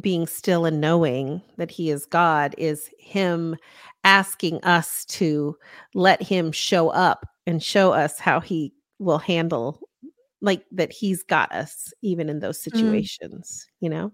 being 0.01 0.27
still 0.27 0.65
and 0.65 0.81
knowing 0.81 1.43
that 1.59 1.71
he 1.71 1.91
is 1.91 2.07
God 2.07 2.55
is 2.59 2.91
him 2.99 3.57
asking 4.05 4.63
us 4.65 5.05
to 5.07 5.57
let 5.95 6.23
him 6.23 6.53
show 6.53 6.89
up 6.91 7.27
and 7.47 7.63
show 7.63 7.93
us 7.93 8.19
how 8.19 8.41
he 8.41 8.73
will 8.99 9.19
handle 9.19 9.81
like 10.41 10.65
that 10.73 10.93
he's 10.93 11.23
got 11.23 11.53
us 11.53 11.93
even 12.03 12.29
in 12.29 12.41
those 12.41 12.61
situations, 12.61 13.67
you 13.81 13.89
know? 13.89 14.13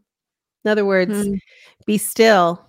In 0.65 0.71
other 0.71 0.85
words, 0.85 1.11
Mm. 1.11 1.41
be 1.87 1.99
still 1.99 2.65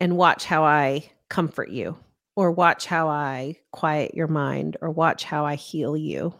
and 0.00 0.16
watch 0.16 0.44
how 0.44 0.64
I 0.64 1.10
comfort 1.28 1.70
you 1.70 1.96
or 2.36 2.50
watch 2.52 2.86
how 2.86 3.08
I 3.08 3.56
quiet 3.72 4.14
your 4.14 4.28
mind 4.28 4.76
or 4.80 4.90
watch 4.90 5.24
how 5.24 5.44
I 5.46 5.54
heal 5.56 5.96
you. 5.96 6.34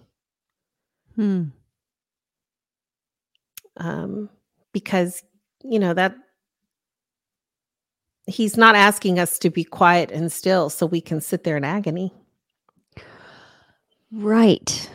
Hmm. 1.17 1.45
um, 3.79 4.29
because 4.77 5.23
you 5.65 5.79
know 5.79 5.95
that 5.95 6.15
he's 8.27 8.59
not 8.59 8.75
asking 8.75 9.19
us 9.19 9.39
to 9.39 9.49
be 9.49 9.65
quiet 9.65 10.11
and 10.11 10.31
still 10.31 10.69
so 10.69 10.85
we 10.85 11.01
can 11.01 11.19
sit 11.19 11.45
there 11.45 11.57
in 11.57 11.65
agony. 11.65 12.13
Right. 14.13 14.91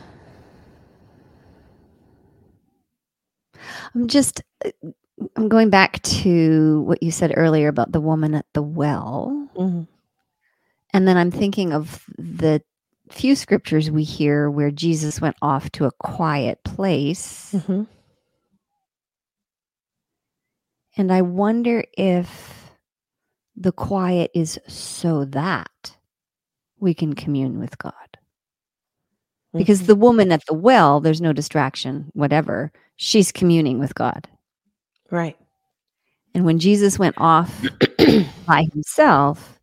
I'm 3.92 4.06
just 4.06 4.40
I'm 5.36 5.48
going 5.48 5.68
back 5.68 6.00
to 6.02 6.82
what 6.82 7.02
you 7.02 7.10
said 7.10 7.32
earlier 7.36 7.66
about 7.66 7.90
the 7.90 8.00
woman 8.00 8.36
at 8.36 8.46
the 8.52 8.62
well. 8.62 9.48
And 10.94 11.08
then 11.08 11.16
I'm 11.16 11.32
thinking 11.32 11.72
of 11.72 12.04
the 12.16 12.62
few 13.10 13.34
scriptures 13.34 13.90
we 13.90 14.04
hear 14.04 14.48
where 14.48 14.70
Jesus 14.70 15.20
went 15.20 15.36
off 15.42 15.72
to 15.72 15.86
a 15.86 15.92
quiet 15.98 16.62
place. 16.62 17.50
Mhm. 17.52 17.88
And 20.96 21.12
I 21.12 21.22
wonder 21.22 21.84
if 21.96 22.70
the 23.56 23.72
quiet 23.72 24.30
is 24.34 24.58
so 24.68 25.24
that 25.26 25.96
we 26.78 26.94
can 26.94 27.14
commune 27.14 27.58
with 27.58 27.78
God. 27.78 27.92
Because 29.54 29.82
Mhm. 29.82 29.86
the 29.86 29.94
woman 29.96 30.32
at 30.32 30.44
the 30.46 30.54
well, 30.54 31.00
there's 31.00 31.20
no 31.20 31.32
distraction, 31.32 32.10
whatever. 32.14 32.72
She's 32.96 33.30
communing 33.32 33.78
with 33.78 33.94
God. 33.94 34.28
right, 35.10 35.36
And 36.34 36.46
when 36.46 36.58
Jesus 36.58 36.98
went 36.98 37.14
off 37.18 37.62
by 38.46 38.64
himself 38.72 39.60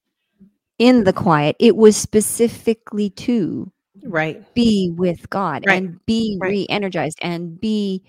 in 0.77 1.03
the 1.05 1.13
quiet, 1.13 1.55
it 1.59 1.75
was 1.75 1.97
specifically 1.97 3.09
to 3.11 3.71
right, 4.03 4.43
be 4.53 4.91
with 4.95 5.27
God 5.31 5.65
Right. 5.65 5.81
and 5.81 6.05
be 6.05 6.37
Right. 6.39 6.49
re 6.51 6.67
energized 6.69 7.17
and 7.23 7.59
be 7.59 8.03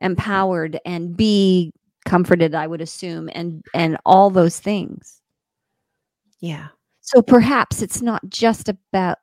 empowered 0.00 0.78
and 0.86 1.16
be 1.16 1.72
comforted, 2.04 2.54
I 2.54 2.66
would 2.66 2.80
assume, 2.80 3.30
and 3.34 3.62
and 3.74 3.96
all 4.06 4.30
those 4.30 4.60
things. 4.60 5.20
yeah, 6.40 6.68
So 7.00 7.22
perhaps 7.22 7.82
it's 7.82 8.02
not 8.02 8.28
just 8.28 8.68
about 8.68 9.18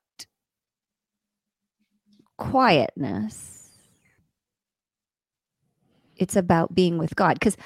quietness. 2.37 3.69
It's 6.17 6.35
about 6.35 6.75
being 6.75 6.97
with 6.97 7.15
God. 7.15 7.35
Because 7.35 7.57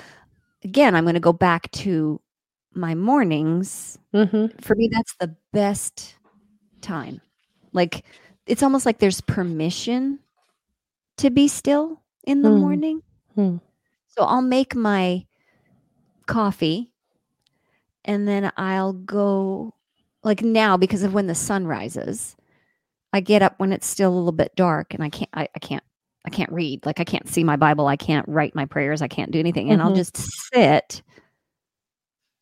again, 0.63 0.95
I'm 0.95 1.03
going 1.03 1.15
to 1.15 1.19
go 1.19 1.33
back 1.33 1.71
to 1.71 2.21
my 2.73 2.95
mornings. 2.95 3.97
hmm 4.13 4.47
For 4.61 4.75
me, 4.75 4.89
that's 4.91 5.15
the 5.19 5.35
best 5.53 6.15
time. 6.81 7.21
Like, 7.73 8.05
it's 8.47 8.63
almost 8.63 8.85
like 8.85 8.99
there's 8.99 9.21
permission 9.21 10.19
to 11.17 11.29
be 11.29 11.47
still 11.47 12.01
in 12.25 12.41
the 12.43 12.49
Hmm. 12.51 12.59
morning. 12.59 13.01
Hmm. 13.35 13.57
So 14.17 14.25
I'll 14.25 14.41
make 14.41 14.75
my 14.75 15.25
coffee 16.27 16.91
and 18.03 18.27
then 18.27 18.51
I'll 18.57 18.93
go 18.93 19.73
like 20.23 20.41
now 20.41 20.77
because 20.77 21.03
of 21.03 21.13
when 21.13 21.27
the 21.27 21.35
sun 21.35 21.67
rises. 21.67 22.35
I 23.13 23.21
get 23.21 23.41
up 23.43 23.55
when 23.59 23.73
it's 23.73 23.87
still 23.87 24.13
a 24.13 24.15
little 24.17 24.31
bit 24.33 24.55
dark 24.55 24.93
and 24.93 25.03
I 25.03 25.09
can't 25.09 25.29
I, 25.33 25.49
I 25.55 25.59
can't 25.59 25.83
I 26.25 26.31
can't 26.31 26.51
read. 26.51 26.85
Like 26.85 26.99
I 26.99 27.05
can't 27.05 27.29
see 27.29 27.43
my 27.43 27.57
Bible, 27.57 27.87
I 27.87 27.97
can't 27.97 28.27
write 28.29 28.55
my 28.55 28.65
prayers, 28.65 29.01
I 29.01 29.07
can't 29.09 29.31
do 29.31 29.39
anything. 29.39 29.71
And 29.71 29.81
I'll 29.81 29.91
Mhm. 29.91 29.95
just 29.95 30.17
sit 30.53 31.03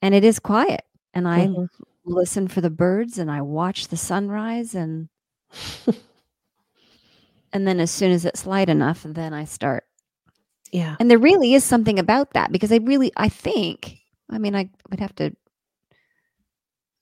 and 0.01 0.13
it 0.15 0.23
is 0.23 0.39
quiet. 0.39 0.81
And 1.13 1.27
I 1.27 1.47
Mhm. 1.47 1.69
listen 2.05 2.47
for 2.47 2.61
the 2.61 2.69
birds 2.69 3.17
and 3.17 3.31
I 3.31 3.41
watch 3.41 3.87
the 3.87 3.97
sunrise 3.97 4.75
and 4.75 5.09
and 7.53 7.67
then 7.67 7.79
as 7.79 7.91
soon 7.91 8.11
as 8.11 8.25
it's 8.25 8.45
light 8.45 8.69
enough, 8.69 9.03
then 9.03 9.33
I 9.33 9.45
start 9.45 9.85
yeah, 10.73 10.95
and 10.99 11.09
there 11.09 11.19
really 11.19 11.53
is 11.53 11.63
something 11.63 11.99
about 11.99 12.33
that 12.33 12.51
because 12.51 12.71
I 12.71 12.77
really, 12.77 13.11
I 13.15 13.29
think, 13.29 13.99
I 14.29 14.39
mean, 14.39 14.55
I 14.55 14.69
would 14.89 14.99
have 14.99 15.13
to, 15.17 15.31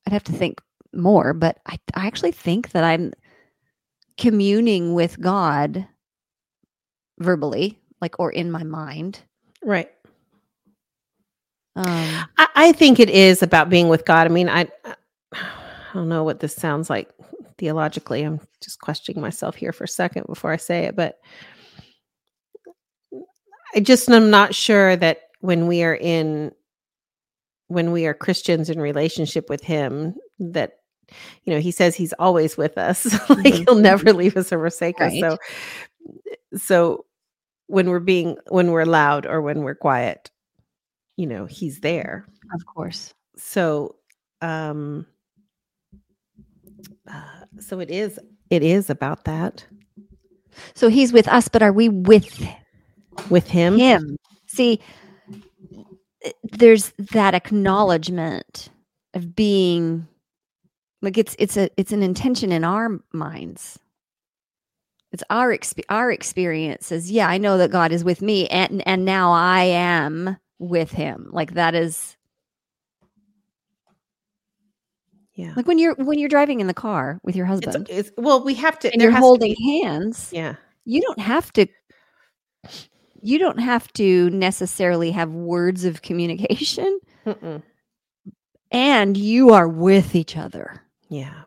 I'd 0.05 0.13
have 0.13 0.25
to 0.25 0.33
think 0.33 0.61
more, 0.93 1.33
but 1.33 1.57
I, 1.65 1.79
I 1.93 2.05
actually 2.05 2.33
think 2.33 2.71
that 2.71 2.83
I'm 2.83 3.13
communing 4.17 4.93
with 4.93 5.21
God 5.21 5.87
verbally, 7.17 7.79
like, 8.01 8.19
or 8.19 8.29
in 8.29 8.51
my 8.51 8.63
mind. 8.63 9.21
right. 9.63 9.89
Um, 11.77 11.85
I, 12.37 12.47
I 12.55 12.71
think 12.73 12.99
it 12.99 13.09
is 13.09 13.41
about 13.41 13.69
being 13.69 13.87
with 13.87 14.03
God. 14.03 14.27
I 14.27 14.29
mean, 14.29 14.49
I, 14.49 14.67
I 14.83 14.95
don't 15.93 16.09
know 16.09 16.25
what 16.25 16.41
this 16.41 16.53
sounds 16.53 16.89
like 16.89 17.09
theologically. 17.57 18.23
I'm 18.23 18.41
just 18.59 18.81
questioning 18.81 19.21
myself 19.21 19.55
here 19.55 19.71
for 19.71 19.85
a 19.85 19.87
second 19.87 20.25
before 20.27 20.51
I 20.51 20.57
say 20.57 20.83
it, 20.83 20.97
but 20.97 21.19
I 23.75 23.79
just 23.79 24.09
am 24.09 24.29
not 24.29 24.53
sure 24.55 24.95
that 24.97 25.21
when 25.39 25.67
we 25.67 25.83
are 25.83 25.95
in, 25.95 26.51
when 27.67 27.91
we 27.91 28.05
are 28.05 28.13
Christians 28.13 28.69
in 28.69 28.79
relationship 28.81 29.49
with 29.49 29.63
Him, 29.63 30.15
that 30.39 30.73
you 31.43 31.53
know 31.53 31.59
He 31.59 31.71
says 31.71 31.95
He's 31.95 32.13
always 32.19 32.57
with 32.57 32.77
us, 32.77 33.05
like 33.29 33.53
Mhm. 33.53 33.65
He'll 33.65 33.75
never 33.75 34.13
leave 34.13 34.37
us 34.37 34.51
or 34.51 34.59
forsake 34.59 34.99
Right. 34.99 35.23
us. 35.23 35.37
So, 36.51 36.57
so 36.57 37.05
when 37.67 37.89
we're 37.89 37.99
being, 37.99 38.37
when 38.49 38.71
we're 38.71 38.85
loud 38.85 39.25
or 39.25 39.41
when 39.41 39.61
we're 39.63 39.75
quiet, 39.75 40.29
you 41.17 41.27
know, 41.27 41.45
He's 41.45 41.79
there 41.79 42.25
of 42.53 42.65
course. 42.65 43.13
so 43.37 43.95
um 44.41 45.05
uh, 47.09 47.45
so 47.59 47.79
it 47.79 47.89
is 47.89 48.19
it 48.49 48.63
is 48.63 48.89
about 48.89 49.23
that 49.25 49.65
So 50.73 50.89
he's 50.89 51.13
with 51.13 51.27
us, 51.29 51.47
but 51.47 51.63
are 51.63 51.71
we 51.71 51.87
with 51.89 52.45
with 53.29 53.47
him? 53.47 53.77
Him? 53.77 54.17
See, 54.47 54.79
there's 56.43 56.93
that 56.97 57.33
acknowledgement 57.33 58.69
of 59.13 59.35
being 59.35 60.07
like 61.01 61.17
it's 61.17 61.35
it's 61.39 61.57
a 61.57 61.69
it's 61.77 61.91
an 61.91 62.03
intention 62.03 62.51
in 62.51 62.63
our 62.63 62.99
minds. 63.13 63.79
It's 65.11 65.23
our 65.29 65.49
exp- 65.49 65.83
our 65.89 66.11
experiences. 66.11 67.11
Yeah 67.11 67.27
i 67.27 67.37
know 67.37 67.57
that 67.57 67.71
god 67.71 67.91
is 67.91 68.03
with 68.03 68.21
me 68.21 68.47
and 68.47 68.85
and 68.87 69.03
now 69.03 69.31
i 69.31 69.63
am 69.63 70.37
with 70.59 70.91
him. 70.91 71.29
Like 71.31 71.53
that 71.55 71.75
is 71.75 72.15
yeah. 75.33 75.53
Like 75.55 75.65
when 75.65 75.79
you're 75.79 75.95
when 75.95 76.19
you're 76.19 76.29
driving 76.29 76.59
in 76.59 76.67
the 76.67 76.73
car 76.73 77.19
with 77.23 77.35
your 77.35 77.45
husband 77.45 77.87
it's 77.89 78.11
well 78.17 78.43
we 78.43 78.53
have 78.55 78.77
to 78.79 78.91
and 78.91 79.01
you're 79.01 79.11
holding 79.11 79.55
be- 79.57 79.81
hands 79.81 80.29
yeah. 80.31 80.55
you 80.85 81.01
don't 81.01 81.19
have 81.19 81.51
to 81.53 81.65
you 83.21 83.37
don't 83.39 83.59
have 83.59 83.91
to 83.93 84.29
necessarily 84.31 85.11
have 85.11 85.31
words 85.31 85.85
of 85.85 86.01
communication 86.01 86.99
Mm-mm. 87.25 87.61
and 88.71 89.15
you 89.17 89.51
are 89.51 89.67
with 89.67 90.15
each 90.15 90.35
other 90.37 90.81
yeah 91.09 91.43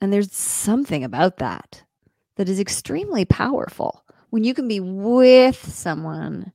And 0.00 0.12
there's 0.12 0.32
something 0.34 1.04
about 1.04 1.38
that 1.38 1.82
that 2.36 2.48
is 2.48 2.60
extremely 2.60 3.24
powerful 3.24 4.04
when 4.30 4.44
you 4.44 4.54
can 4.54 4.68
be 4.68 4.80
with 4.80 5.56
someone 5.72 6.52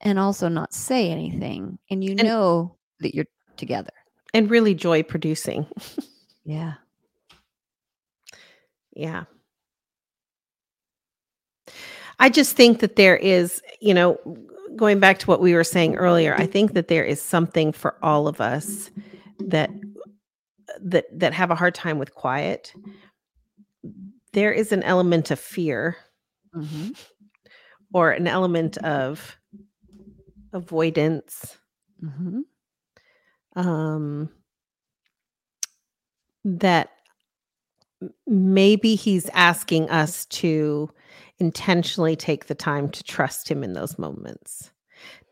and 0.00 0.18
also 0.18 0.48
not 0.48 0.72
say 0.74 1.10
anything 1.10 1.78
and 1.90 2.02
you 2.04 2.10
And- 2.12 2.24
know 2.24 2.76
that 3.00 3.14
you're 3.14 3.26
together. 3.56 3.92
and 4.32 4.50
really 4.50 4.74
joy 4.74 5.02
producing 5.02 5.66
Yeah. 6.44 6.74
yeah 8.94 9.24
i 12.18 12.28
just 12.28 12.56
think 12.56 12.80
that 12.80 12.96
there 12.96 13.16
is 13.16 13.62
you 13.80 13.94
know 13.94 14.18
going 14.76 14.98
back 14.98 15.18
to 15.18 15.26
what 15.26 15.40
we 15.40 15.54
were 15.54 15.64
saying 15.64 15.94
earlier 15.96 16.34
i 16.36 16.46
think 16.46 16.72
that 16.72 16.88
there 16.88 17.04
is 17.04 17.20
something 17.22 17.72
for 17.72 17.96
all 18.02 18.26
of 18.26 18.40
us 18.40 18.90
that 19.38 19.70
that 20.80 21.06
that 21.12 21.32
have 21.32 21.50
a 21.50 21.54
hard 21.54 21.74
time 21.74 21.98
with 21.98 22.14
quiet. 22.14 22.72
There 24.32 24.52
is 24.52 24.72
an 24.72 24.82
element 24.82 25.30
of 25.30 25.38
fear 25.38 25.96
hmm 26.52 26.90
or 27.92 28.10
an 28.10 28.26
element 28.26 28.76
of 28.78 29.36
avoidance. 30.52 31.56
Hmm 32.00 32.40
um 33.56 34.28
that 36.44 36.90
maybe 38.26 38.96
he's 38.96 39.28
asking 39.28 39.88
us 39.90 40.26
to 40.26 40.90
intentionally 41.38 42.16
take 42.16 42.46
the 42.46 42.54
time 42.54 42.88
to 42.90 43.02
trust 43.02 43.48
him 43.48 43.64
in 43.64 43.72
those 43.72 43.98
moments. 43.98 44.70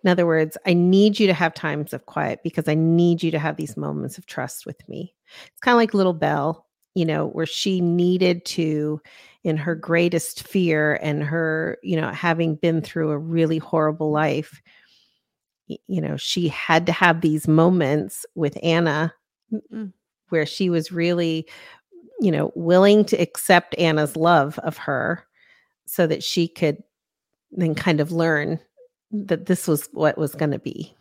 In 0.05 0.11
other 0.11 0.27
words, 0.27 0.59
I 0.67 0.75
need 0.75 1.21
you 1.21 1.29
to 1.29 1.35
have 1.35 1.55
times 1.55 1.93
of 1.93 2.07
quiet 2.07 2.41
because 2.43 2.67
I 2.67 2.75
need 2.75 3.23
you 3.23 3.31
to 3.31 3.38
have 3.38 3.57
these 3.57 3.77
moments 3.77 4.19
of 4.19 4.27
trust 4.27 4.67
with 4.67 4.87
me. 4.88 5.15
It's 5.47 5.61
kind 5.61 5.75
of 5.75 5.79
like 5.79 5.95
little 5.95 6.12
Belle, 6.12 6.67
you 6.95 7.05
know, 7.05 7.29
where 7.29 7.47
she 7.47 7.81
needed 7.81 8.45
to, 8.47 9.01
in 9.45 9.57
her 9.57 9.75
greatest 9.75 10.47
fear 10.47 10.99
and 11.03 11.23
her, 11.23 11.79
you 11.83 12.01
know, 12.01 12.11
having 12.11 12.57
been 12.57 12.81
through 12.81 13.11
a 13.11 13.19
really 13.19 13.59
horrible 13.59 14.11
life, 14.11 14.61
you 15.67 16.01
know, 16.01 16.17
she 16.17 16.49
had 16.49 16.87
to 16.87 16.93
have 16.93 17.21
these 17.21 17.49
moments 17.49 18.27
with 18.35 18.59
Anna 18.62 19.12
where 20.29 20.47
she 20.47 20.69
was 20.71 20.93
really, 20.93 21.49
you 22.21 22.31
know, 22.31 22.53
willing 22.55 23.05
to 23.07 23.17
accept 23.17 23.79
Anna's 23.79 24.17
love 24.17 24.59
of 24.61 24.77
her 24.77 25.25
so 25.93 26.07
that 26.07 26.25
she 26.25 26.49
could 26.49 26.83
then 27.51 27.75
kind 27.75 28.01
of 28.01 28.11
learn 28.11 28.59
that 29.11 29.45
this 29.45 29.69
was 29.69 29.91
what 29.93 30.17
was 30.17 30.35
going 30.35 30.51
to 30.51 30.59
be. 30.59 30.97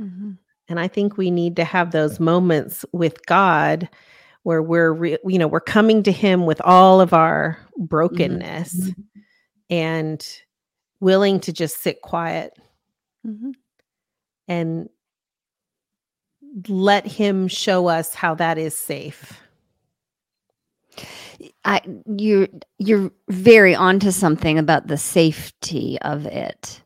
Mm-hmm. 0.00 0.30
And 0.66 0.80
I 0.80 0.88
think 0.88 1.18
we 1.18 1.30
need 1.30 1.56
to 1.56 1.64
have 1.64 1.90
those 1.90 2.18
moments 2.18 2.86
with 2.92 3.26
God 3.26 3.86
where 4.44 4.62
we're, 4.62 4.92
re- 4.92 5.18
you 5.26 5.38
know, 5.38 5.46
we're 5.46 5.60
coming 5.60 6.02
to 6.04 6.10
Him 6.10 6.46
with 6.46 6.58
all 6.62 7.02
of 7.02 7.12
our 7.12 7.58
brokenness 7.76 8.74
mm-hmm. 8.74 9.20
and 9.68 10.26
willing 11.00 11.38
to 11.40 11.52
just 11.52 11.82
sit 11.82 12.00
quiet 12.00 12.54
mm-hmm. 13.26 13.50
and 14.48 14.88
let 16.66 17.06
Him 17.06 17.46
show 17.46 17.88
us 17.88 18.14
how 18.14 18.34
that 18.36 18.56
is 18.56 18.74
safe. 18.74 19.38
I 21.64 21.80
you're 22.06 22.48
you're 22.78 23.10
very 23.28 23.74
onto 23.74 24.10
something 24.10 24.58
about 24.58 24.86
the 24.86 24.98
safety 24.98 25.98
of 26.02 26.26
it. 26.26 26.82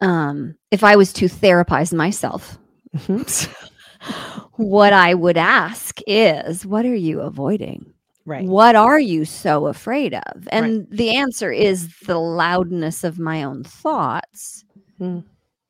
Um, 0.00 0.56
if 0.70 0.84
I 0.84 0.96
was 0.96 1.12
to 1.14 1.26
therapize 1.26 1.92
myself, 1.92 2.58
Mm-hmm. 2.96 4.62
what 4.62 4.92
I 4.92 5.14
would 5.14 5.36
ask 5.36 6.00
is, 6.06 6.66
what 6.66 6.84
are 6.84 6.94
you 6.94 7.20
avoiding? 7.20 7.92
Right. 8.24 8.44
What 8.44 8.74
are 8.74 8.98
you 8.98 9.24
so 9.24 9.66
afraid 9.66 10.14
of? 10.14 10.48
And 10.50 10.78
right. 10.78 10.90
the 10.90 11.16
answer 11.16 11.52
is 11.52 11.96
the 12.06 12.18
loudness 12.18 13.04
of 13.04 13.18
my 13.18 13.44
own 13.44 13.62
thoughts 13.62 14.64
mm. 15.00 15.24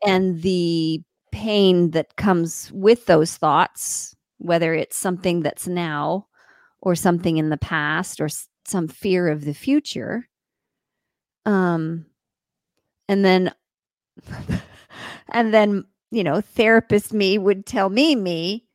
and 0.06 0.42
the 0.42 1.02
pain 1.32 1.90
that 1.90 2.16
comes 2.16 2.72
with 2.72 3.06
those 3.06 3.36
thoughts, 3.36 4.16
whether 4.38 4.72
it's 4.72 4.96
something 4.96 5.42
that's 5.42 5.68
now 5.68 6.26
or 6.86 6.94
something 6.94 7.36
in 7.36 7.48
the 7.48 7.56
past 7.56 8.20
or 8.20 8.28
some 8.64 8.86
fear 8.86 9.26
of 9.26 9.44
the 9.44 9.52
future. 9.52 10.28
Um, 11.44 12.06
and 13.08 13.24
then, 13.24 13.52
and 15.32 15.52
then 15.52 15.84
you 16.12 16.22
know, 16.22 16.40
therapist 16.40 17.12
me 17.12 17.38
would 17.38 17.66
tell 17.66 17.90
me, 17.90 18.14
me, 18.14 18.66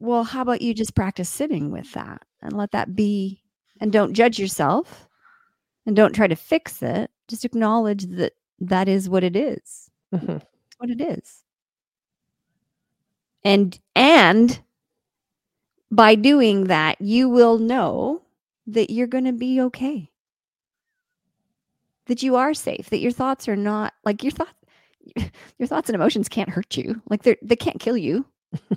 well, 0.00 0.24
how 0.24 0.40
about 0.40 0.62
you 0.62 0.72
just 0.72 0.94
practice 0.94 1.28
sitting 1.28 1.70
with 1.70 1.92
that 1.92 2.22
and 2.40 2.54
let 2.54 2.70
that 2.70 2.96
be 2.96 3.42
and 3.82 3.92
don't 3.92 4.14
judge 4.14 4.38
yourself 4.38 5.06
and 5.84 5.94
don't 5.94 6.14
try 6.14 6.26
to 6.26 6.36
fix 6.36 6.82
it. 6.82 7.10
Just 7.28 7.44
acknowledge 7.44 8.06
that 8.06 8.32
that 8.60 8.88
is 8.88 9.10
what 9.10 9.24
it 9.24 9.36
is. 9.36 9.90
Mm-hmm. 10.14 10.38
what 10.78 10.88
it 10.88 11.02
is. 11.02 11.44
And 13.44 13.78
and 13.94 14.58
by 15.90 16.14
doing 16.14 16.64
that, 16.64 17.00
you 17.00 17.28
will 17.28 17.58
know 17.58 18.22
that 18.66 18.90
you're 18.90 19.06
going 19.06 19.24
to 19.24 19.32
be 19.32 19.60
okay. 19.62 20.10
That 22.06 22.22
you 22.22 22.36
are 22.36 22.54
safe, 22.54 22.90
that 22.90 23.00
your 23.00 23.12
thoughts 23.12 23.48
are 23.48 23.56
not 23.56 23.94
like 24.04 24.22
your 24.22 24.32
thoughts 24.32 24.52
your 25.58 25.66
thoughts 25.66 25.88
and 25.88 25.94
emotions 25.94 26.28
can't 26.28 26.48
hurt 26.48 26.76
you. 26.76 27.00
Like 27.08 27.22
they're 27.22 27.36
they 27.42 27.56
can't 27.56 27.80
kill 27.80 27.96
you. 27.96 28.26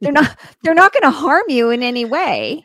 they're 0.00 0.12
not 0.12 0.38
they're 0.62 0.74
not 0.74 0.92
going 0.92 1.02
to 1.02 1.10
harm 1.10 1.44
you 1.48 1.70
in 1.70 1.82
any 1.82 2.04
way. 2.04 2.64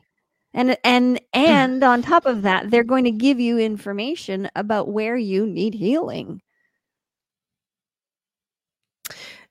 And 0.53 0.77
and 0.83 1.21
and 1.33 1.83
on 1.83 2.01
top 2.01 2.25
of 2.25 2.41
that, 2.41 2.69
they're 2.71 2.83
going 2.83 3.05
to 3.05 3.11
give 3.11 3.39
you 3.39 3.57
information 3.57 4.49
about 4.55 4.89
where 4.89 5.15
you 5.15 5.45
need 5.45 5.73
healing. 5.73 6.41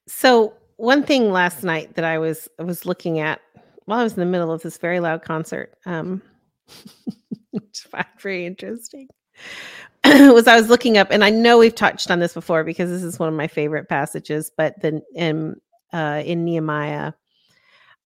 So, 0.06 0.54
one 0.76 1.02
thing 1.02 1.30
last 1.30 1.62
night 1.62 1.94
that 1.94 2.04
I 2.04 2.18
was 2.18 2.48
I 2.58 2.64
was 2.64 2.84
looking 2.84 3.18
at 3.18 3.40
while 3.90 3.98
I 3.98 4.04
was 4.04 4.12
in 4.12 4.20
the 4.20 4.26
middle 4.26 4.52
of 4.52 4.62
this 4.62 4.78
very 4.78 5.00
loud 5.00 5.22
concert, 5.22 5.74
um, 5.84 6.22
which 7.50 7.86
I 7.92 8.04
very 8.20 8.46
interesting, 8.46 9.08
was 10.04 10.46
I 10.46 10.54
was 10.54 10.68
looking 10.68 10.96
up, 10.96 11.08
and 11.10 11.24
I 11.24 11.30
know 11.30 11.58
we've 11.58 11.74
touched 11.74 12.08
on 12.08 12.20
this 12.20 12.32
before 12.32 12.62
because 12.62 12.88
this 12.88 13.02
is 13.02 13.18
one 13.18 13.28
of 13.28 13.34
my 13.34 13.48
favorite 13.48 13.88
passages, 13.88 14.52
but 14.56 14.80
then 14.80 15.02
in 15.12 15.56
uh, 15.92 16.22
in 16.24 16.44
Nehemiah, 16.44 17.14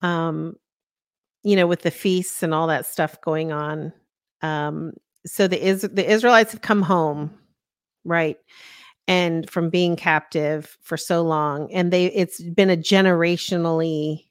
um, 0.00 0.56
you 1.42 1.54
know, 1.54 1.66
with 1.66 1.82
the 1.82 1.90
feasts 1.90 2.42
and 2.42 2.54
all 2.54 2.68
that 2.68 2.86
stuff 2.86 3.20
going 3.20 3.52
on, 3.52 3.92
um, 4.40 4.94
so 5.26 5.46
the 5.46 5.62
Is- 5.62 5.82
the 5.82 6.10
Israelites 6.10 6.52
have 6.52 6.62
come 6.62 6.80
home, 6.80 7.30
right, 8.06 8.38
and 9.06 9.50
from 9.50 9.68
being 9.68 9.96
captive 9.96 10.78
for 10.80 10.96
so 10.96 11.20
long, 11.20 11.70
and 11.74 11.92
they 11.92 12.06
it's 12.06 12.40
been 12.42 12.70
a 12.70 12.76
generationally 12.76 14.24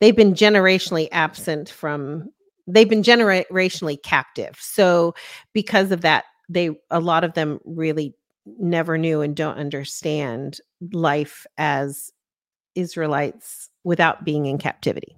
they've 0.00 0.16
been 0.16 0.34
generationally 0.34 1.08
absent 1.12 1.68
from 1.68 2.28
they've 2.66 2.88
been 2.88 3.02
generationally 3.02 4.02
captive 4.02 4.56
so 4.60 5.14
because 5.52 5.92
of 5.92 6.00
that 6.00 6.24
they 6.48 6.70
a 6.90 7.00
lot 7.00 7.24
of 7.24 7.34
them 7.34 7.58
really 7.64 8.14
never 8.58 8.96
knew 8.96 9.20
and 9.20 9.34
don't 9.36 9.58
understand 9.58 10.60
life 10.92 11.46
as 11.58 12.12
Israelites 12.74 13.70
without 13.84 14.24
being 14.24 14.46
in 14.46 14.58
captivity. 14.58 15.16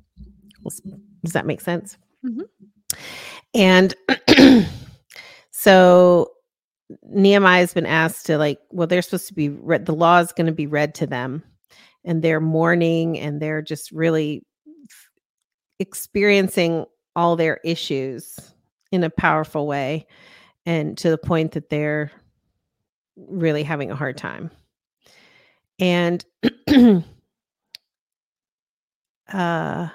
Does 1.22 1.32
that 1.32 1.46
make 1.46 1.60
sense? 1.60 1.96
Mm-hmm. 2.24 2.42
And 3.54 3.94
so 5.50 6.30
Nehemiah 7.02 7.60
has 7.60 7.74
been 7.74 7.86
asked 7.86 8.26
to 8.26 8.38
like, 8.38 8.60
well, 8.70 8.86
they're 8.86 9.02
supposed 9.02 9.28
to 9.28 9.34
be 9.34 9.48
read, 9.48 9.86
the 9.86 9.94
law 9.94 10.20
is 10.20 10.32
going 10.32 10.46
to 10.46 10.52
be 10.52 10.66
read 10.66 10.94
to 10.96 11.06
them, 11.06 11.42
and 12.04 12.22
they're 12.22 12.40
mourning 12.40 13.18
and 13.18 13.42
they're 13.42 13.62
just 13.62 13.90
really 13.92 14.44
experiencing 15.78 16.86
all 17.16 17.36
their 17.36 17.58
issues 17.64 18.38
in 18.92 19.04
a 19.04 19.10
powerful 19.10 19.66
way 19.66 20.06
and 20.66 20.96
to 20.98 21.10
the 21.10 21.18
point 21.18 21.52
that 21.52 21.70
they're 21.70 22.10
really 23.16 23.62
having 23.62 23.90
a 23.90 23.96
hard 23.96 24.16
time. 24.16 24.50
And 25.78 26.24
uh 29.32 29.88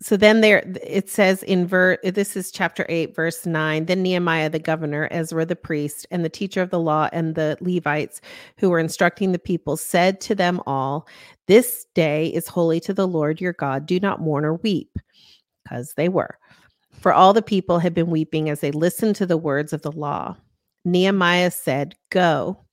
so 0.00 0.16
then 0.16 0.42
there 0.42 0.62
it 0.82 1.08
says 1.08 1.42
in 1.44 1.66
verse 1.66 1.98
this 2.04 2.36
is 2.36 2.50
chapter 2.50 2.84
8 2.88 3.14
verse 3.14 3.46
9 3.46 3.86
then 3.86 4.02
nehemiah 4.02 4.50
the 4.50 4.58
governor 4.58 5.08
ezra 5.10 5.46
the 5.46 5.56
priest 5.56 6.06
and 6.10 6.24
the 6.24 6.28
teacher 6.28 6.60
of 6.60 6.70
the 6.70 6.78
law 6.78 7.08
and 7.12 7.34
the 7.34 7.56
levites 7.60 8.20
who 8.58 8.68
were 8.68 8.78
instructing 8.78 9.32
the 9.32 9.38
people 9.38 9.76
said 9.76 10.20
to 10.20 10.34
them 10.34 10.60
all 10.66 11.06
this 11.46 11.86
day 11.94 12.26
is 12.26 12.48
holy 12.48 12.80
to 12.80 12.92
the 12.92 13.06
lord 13.06 13.40
your 13.40 13.52
god. 13.52 13.86
Do 13.86 14.00
not 14.00 14.20
mourn 14.20 14.44
or 14.44 14.54
weep 14.54 14.98
because 15.62 15.94
they 15.94 16.08
were. 16.08 16.38
For 16.92 17.12
all 17.12 17.32
the 17.32 17.42
people 17.42 17.78
had 17.78 17.94
been 17.94 18.10
weeping 18.10 18.48
as 18.48 18.60
they 18.60 18.70
listened 18.70 19.16
to 19.16 19.26
the 19.26 19.36
words 19.36 19.72
of 19.72 19.82
the 19.82 19.92
law. 19.92 20.36
Nehemiah 20.84 21.50
said, 21.50 21.94
Go 22.10 22.65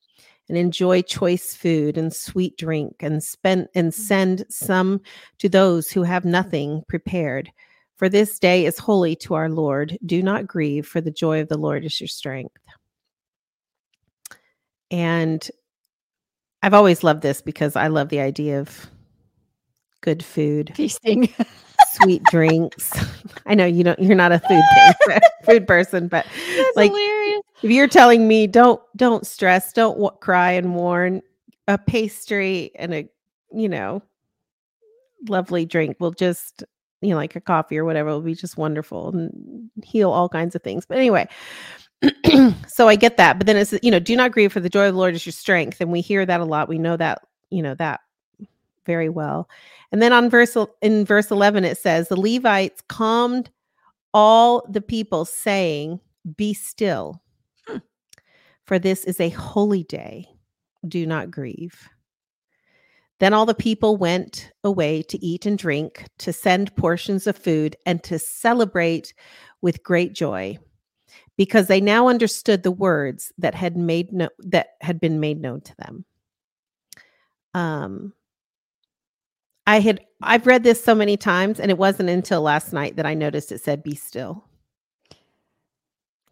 and 0.50 0.58
enjoy 0.58 1.02
choice 1.02 1.56
food 1.56 1.98
and 1.98 2.14
sweet 2.14 2.58
drink 2.58 2.96
and 3.00 3.24
spend 3.24 3.68
and 3.76 3.92
mm. 3.92 3.94
send 3.94 4.46
some 4.50 5.02
to 5.40 5.50
those 5.50 5.90
who 5.90 6.04
have 6.04 6.26
nothing 6.26 6.84
prepared. 6.88 7.52
For 7.96 8.10
this 8.10 8.40
day 8.40 8.66
is 8.66 8.78
holy 8.78 9.16
to 9.18 9.36
our 9.36 9.50
Lord. 9.50 9.98
Do 10.06 10.22
not 10.22 10.48
grieve, 10.48 10.86
for 10.86 11.00
the 11.00 11.12
joy 11.12 11.42
of 11.42 11.48
the 11.48 11.58
Lord 11.58 11.86
is 11.86 12.00
your 12.02 12.08
strength. 12.08 12.58
And 14.92 15.48
I've 16.62 16.74
always 16.74 17.04
loved 17.04 17.22
this 17.22 17.42
because 17.42 17.76
I 17.76 17.88
love 17.88 18.10
the 18.10 18.20
idea 18.20 18.60
of 18.60 18.88
good 20.02 20.24
food. 20.24 20.74
Feasting. 20.76 21.34
sweet 21.94 22.24
drinks. 22.26 22.92
I 23.46 23.56
know 23.56 23.66
you 23.66 23.84
don't 23.84 24.00
you're 24.00 24.16
not 24.16 24.32
a 24.32 24.40
food 24.40 24.62
thing, 25.08 25.20
food 25.46 25.68
person, 25.68 26.08
but 26.08 26.26
That's 26.58 26.76
like 26.76 26.92
hilarious. 26.92 27.23
If 27.64 27.72
you're 27.72 27.88
telling 27.88 28.28
me 28.28 28.46
don't 28.46 28.82
don't 28.96 29.26
stress, 29.26 29.74
don't 29.74 29.96
w- 29.96 30.12
cry 30.20 30.52
and 30.52 30.68
mourn, 30.68 31.22
a 31.68 31.78
pastry 31.78 32.72
and 32.76 32.94
a 32.94 33.10
you 33.54 33.70
know 33.70 34.04
lovely 35.30 35.66
drink 35.66 35.96
will 36.00 36.12
just 36.12 36.64
you 37.02 37.12
know 37.12 37.16
like 37.16 37.36
a 37.36 37.42
coffee 37.42 37.78
or 37.78 37.86
whatever 37.86 38.10
will 38.10 38.22
be 38.22 38.36
just 38.36 38.58
wonderful 38.58 39.10
and 39.10 39.70
heal 39.84 40.12
all 40.12 40.28
kinds 40.30 40.56
of 40.56 40.62
things. 40.62 40.86
But 40.86 40.98
anyway, 40.98 41.28
so 42.68 42.90
I 42.90 42.96
get 42.96 43.18
that, 43.18 43.38
but 43.38 43.48
then 43.48 43.58
it's 43.58 43.74
you 43.82 43.92
know, 43.92 44.00
do 44.00 44.16
not 44.16 44.34
grieve 44.34 44.52
for 44.52 44.60
the 44.60 44.70
joy 44.70 44.88
of 44.88 44.94
the 44.94 45.00
Lord 45.00 45.16
is 45.16 45.26
your 45.26 45.34
strength, 45.34 45.80
and 45.80 45.92
we 45.92 46.02
hear 46.02 46.26
that 46.26 46.42
a 46.42 46.46
lot. 46.46 46.70
We 46.70 46.78
know 46.78 46.98
that 46.98 47.22
you 47.50 47.64
know 47.64 47.76
that 47.76 48.02
very 48.86 49.10
well. 49.10 49.50
And 49.94 50.02
then 50.02 50.12
on 50.12 50.30
verse 50.30 50.58
in 50.82 51.06
verse 51.06 51.32
11 51.32 51.64
it 51.64 51.78
says 51.78 52.10
the 52.10 52.20
Levites 52.20 52.82
calmed 52.90 53.50
all 54.14 54.66
the 54.70 54.82
people 54.82 55.24
saying, 55.24 56.02
"Be 56.36 56.54
still. 56.54 57.23
For 58.66 58.80
this 58.80 59.06
is 59.06 59.20
a 59.20 59.30
holy 59.30 59.84
day. 59.84 60.28
Do 60.88 61.06
not 61.06 61.32
grieve." 61.32 61.90
Then 63.20 63.34
all 63.34 63.46
the 63.46 63.54
people 63.54 63.96
went 63.96 64.52
away 64.64 65.02
to 65.04 65.26
eat 65.26 65.46
and 65.46 65.58
drink, 65.58 66.06
to 66.20 66.34
send 66.34 66.76
portions 66.76 67.28
of 67.28 67.38
food, 67.38 67.76
and 67.86 68.04
to 68.04 68.20
celebrate 68.20 69.14
with 69.62 69.84
great 69.84 70.14
joy, 70.14 70.58
because 71.38 71.68
they 71.68 71.80
now 71.82 72.08
understood 72.08 72.64
the 72.64 72.72
words 72.72 73.32
that 73.38 73.56
had 73.56 73.78
made 73.78 74.12
no- 74.12 74.30
that 74.40 74.70
had 74.82 75.00
been 75.00 75.20
made 75.20 75.42
known 75.42 75.62
to 75.62 75.76
them. 75.78 76.06
Um, 77.54 78.14
I 79.68 79.80
had 79.80 80.02
I've 80.22 80.48
read 80.48 80.64
this 80.64 80.84
so 80.84 80.96
many 80.96 81.18
times, 81.18 81.60
and 81.60 81.70
it 81.72 81.78
wasn't 81.78 82.10
until 82.10 82.42
last 82.42 82.74
night 82.74 82.96
that 82.98 83.06
I 83.06 83.14
noticed 83.14 83.52
it 83.52 83.62
said, 83.62 83.84
"Be 83.84 83.96
still." 83.96 84.44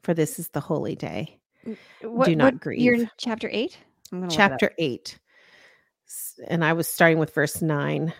For 0.03 0.13
this 0.13 0.39
is 0.39 0.49
the 0.49 0.61
holy 0.61 0.95
day. 0.95 1.40
What, 2.01 2.25
Do 2.25 2.35
not 2.35 2.53
what- 2.65 2.77
You're 2.77 2.95
grieve. 2.95 3.01
in 3.05 3.09
chapter 3.17 3.49
eight. 3.51 3.77
I'm 4.11 4.19
gonna 4.19 4.31
look 4.31 4.39
it 4.39 4.41
up. 4.43 4.51
chapter 4.51 4.71
eight. 4.77 5.17
and 6.47 6.65
i 6.65 6.73
was 6.73 6.87
starting 6.87 7.19
with 7.19 7.33
verse 7.33 7.61
9 7.61 8.13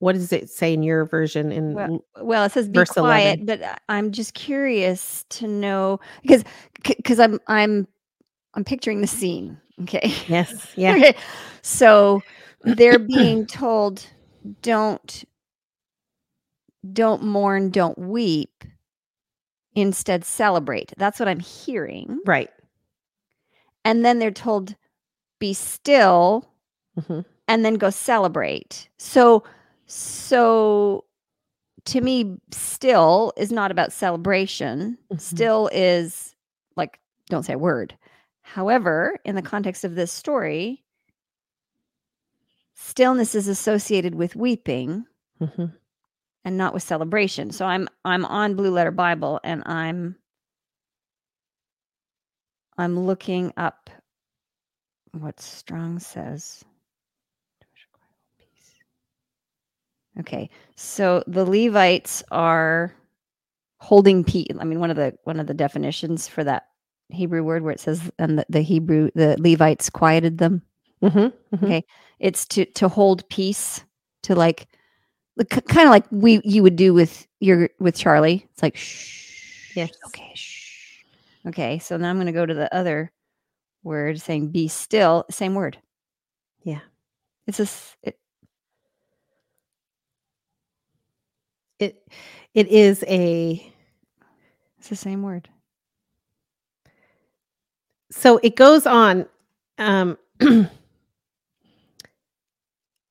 what 0.00 0.14
does 0.14 0.32
it 0.32 0.48
say 0.50 0.72
in 0.72 0.82
your 0.82 1.04
version 1.04 1.52
in 1.52 1.74
Well, 1.74 2.04
Well, 2.22 2.44
it 2.44 2.52
says 2.52 2.68
be 2.68 2.82
quiet, 2.84 3.40
11. 3.40 3.46
but 3.46 3.62
I- 3.62 3.78
I'm 3.98 4.10
just 4.12 4.34
curious 4.34 5.24
to 5.30 5.46
know 5.46 6.00
because 6.22 6.42
because 6.84 7.20
I'm 7.20 7.38
I'm 7.46 7.86
I'm 8.54 8.64
picturing 8.64 9.00
the 9.02 9.06
scene. 9.06 9.58
Okay. 9.82 10.12
yes 10.26 10.72
yeah 10.76 10.94
Okay. 10.96 11.14
So 11.62 12.22
they're 12.64 12.98
being 12.98 13.46
told 13.46 14.04
don't 14.62 15.24
don't 16.92 17.22
mourn, 17.22 17.70
don't 17.70 17.98
weep. 17.98 18.64
Instead 19.74 20.24
celebrate. 20.24 20.92
That's 20.96 21.18
what 21.20 21.28
I'm 21.28 21.40
hearing. 21.40 22.20
right 22.26 22.50
And 23.84 24.04
then 24.04 24.18
they're 24.18 24.30
told 24.30 24.74
be 25.38 25.54
still 25.54 26.50
Mhm. 26.98 27.24
and 27.48 27.64
then 27.64 27.74
go 27.74 27.88
celebrate. 27.90 28.88
So 28.98 29.44
so 29.86 31.04
to 31.86 32.00
me 32.00 32.36
still 32.52 33.32
is 33.36 33.50
not 33.50 33.70
about 33.70 33.92
celebration. 33.92 34.98
Mhm. 35.12 35.20
Still 35.20 35.70
is 35.72 36.34
like 36.76 36.98
don't 37.28 37.44
say 37.44 37.54
a 37.54 37.58
word. 37.58 37.96
However, 38.42 39.18
in 39.24 39.34
the 39.36 39.42
context 39.42 39.84
of 39.84 39.94
this 39.94 40.12
story, 40.12 40.84
stillness 42.74 43.34
is 43.34 43.46
associated 43.48 44.14
with 44.14 44.34
weeping 44.36 45.06
Mhm. 45.40 45.72
And 46.44 46.56
not 46.58 46.74
with 46.74 46.82
celebration. 46.82 47.50
So 47.50 47.66
I'm 47.66 47.88
I'm 48.04 48.24
on 48.26 48.54
Blue 48.56 48.70
Letter 48.70 48.90
Bible 48.92 49.40
and 49.44 49.62
I'm 49.66 50.16
I'm 52.78 52.98
looking 53.00 53.52
up 53.56 53.90
what 55.12 55.40
Strong 55.40 56.00
says. 56.00 56.64
Okay. 60.20 60.50
So 60.76 61.24
the 61.26 61.44
Levites 61.44 62.22
are 62.30 62.94
holding 63.80 64.24
peace. 64.24 64.48
I 64.58 64.64
mean 64.64 64.80
one 64.80 64.90
of 64.90 64.96
the 64.96 65.14
one 65.24 65.40
of 65.40 65.46
the 65.46 65.54
definitions 65.54 66.28
for 66.28 66.44
that 66.44 66.64
Hebrew 67.10 67.42
word 67.42 67.62
where 67.62 67.72
it 67.72 67.80
says 67.80 68.10
and 68.18 68.38
the, 68.40 68.46
the 68.48 68.62
Hebrew 68.62 69.10
the 69.14 69.36
Levites 69.40 69.90
quieted 69.90 70.38
them. 70.38 70.62
Mhm. 71.02 71.32
Mhm. 71.54 71.64
Okay. 71.64 71.84
It's 72.20 72.46
to 72.48 72.64
to 72.66 72.88
hold 72.88 73.28
peace, 73.30 73.84
to 74.24 74.34
like 74.34 74.68
kind 75.44 75.86
of 75.86 75.90
like 75.90 76.04
we 76.10 76.40
you 76.44 76.62
would 76.62 76.76
do 76.76 76.92
with 76.94 77.26
your 77.40 77.70
with 77.78 77.96
Charlie. 77.96 78.46
It's 78.52 78.62
like 78.62 78.76
shh. 78.76 79.74
Yes. 79.74 79.90
Okay. 80.06 80.32
Shh. 80.34 80.98
Okay. 81.46 81.78
So 81.78 81.96
now 81.96 82.10
I'm 82.10 82.16
going 82.16 82.26
to 82.26 82.32
go 82.32 82.46
to 82.46 82.54
the 82.54 82.72
other 82.74 83.12
word 83.82 84.20
saying 84.20 84.48
be 84.48 84.68
still. 84.68 85.24
Same 85.30 85.54
word. 85.54 85.78
Yeah. 86.62 86.80
It's 87.46 87.58
this. 87.58 87.96
It, 88.02 88.18
it 91.78 92.08
it 92.54 92.68
is 92.68 93.04
a 93.08 93.72
it's 94.78 94.88
the 94.88 94.96
same 94.96 95.22
word. 95.22 95.48
so 98.10 98.38
it 98.42 98.56
goes 98.56 98.86
on 98.86 99.26
um 99.78 100.18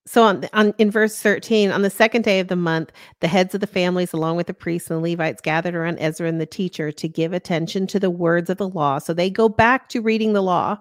so 0.10 0.24
on, 0.24 0.49
on 0.53 0.74
in 0.80 0.89
verse 0.89 1.22
13 1.22 1.72
on 1.72 1.84
the 1.84 1.89
second 1.89 2.24
day 2.24 2.39
of 2.39 2.47
the 2.47 2.55
month 2.55 2.91
the 3.20 3.28
heads 3.28 3.53
of 3.53 3.62
the 3.62 3.68
families 3.68 4.12
along 4.12 4.36
with 4.38 4.47
the 4.47 4.55
priests 4.55 4.89
and 4.89 4.97
the 4.97 5.12
levites 5.12 5.39
gathered 5.39 5.76
around 5.76 5.99
ezra 5.99 6.28
and 6.28 6.41
the 6.41 6.47
teacher 6.47 6.91
to 6.91 7.07
give 7.07 7.32
attention 7.32 7.86
to 7.86 7.99
the 7.99 8.10
words 8.10 8.49
of 8.49 8.57
the 8.57 8.68
law. 8.68 8.97
So 8.97 9.14
they 9.14 9.30
go 9.30 9.47
back 9.47 9.88
to 9.89 10.01
reading 10.01 10.34
the 10.34 10.41
law. 10.41 10.80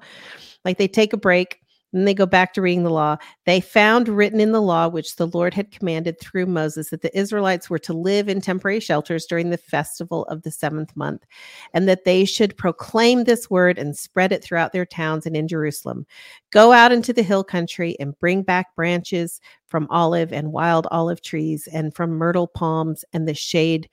Like 0.64 0.78
they 0.78 0.88
take 0.88 1.12
a 1.12 1.18
break 1.18 1.60
and 1.92 2.06
they 2.06 2.14
go 2.14 2.26
back 2.26 2.52
to 2.52 2.62
reading 2.62 2.84
the 2.84 2.90
law 2.90 3.16
they 3.46 3.60
found 3.60 4.08
written 4.08 4.40
in 4.40 4.52
the 4.52 4.62
law 4.62 4.88
which 4.88 5.16
the 5.16 5.26
lord 5.26 5.54
had 5.54 5.70
commanded 5.70 6.18
through 6.20 6.46
moses 6.46 6.90
that 6.90 7.02
the 7.02 7.18
israelites 7.18 7.70
were 7.70 7.78
to 7.78 7.92
live 7.92 8.28
in 8.28 8.40
temporary 8.40 8.80
shelters 8.80 9.26
during 9.26 9.50
the 9.50 9.56
festival 9.56 10.24
of 10.26 10.42
the 10.42 10.50
seventh 10.50 10.94
month 10.96 11.24
and 11.72 11.88
that 11.88 12.04
they 12.04 12.24
should 12.24 12.56
proclaim 12.56 13.24
this 13.24 13.50
word 13.50 13.78
and 13.78 13.96
spread 13.96 14.32
it 14.32 14.42
throughout 14.42 14.72
their 14.72 14.86
towns 14.86 15.26
and 15.26 15.36
in 15.36 15.48
Jerusalem. 15.48 16.06
Go 16.50 16.72
out 16.72 16.92
into 16.92 17.12
the 17.12 17.22
hill 17.22 17.44
country 17.44 17.96
and 18.00 18.18
bring 18.18 18.42
back 18.42 18.74
branches 18.74 19.40
from 19.66 19.86
olive 19.90 20.32
and 20.32 20.52
wild 20.52 20.86
olive 20.90 21.20
trees 21.20 21.68
and 21.72 21.94
from 21.94 22.10
myrtle 22.10 22.46
palms 22.46 23.04
and 23.12 23.28
the 23.28 23.34
shade 23.34 23.88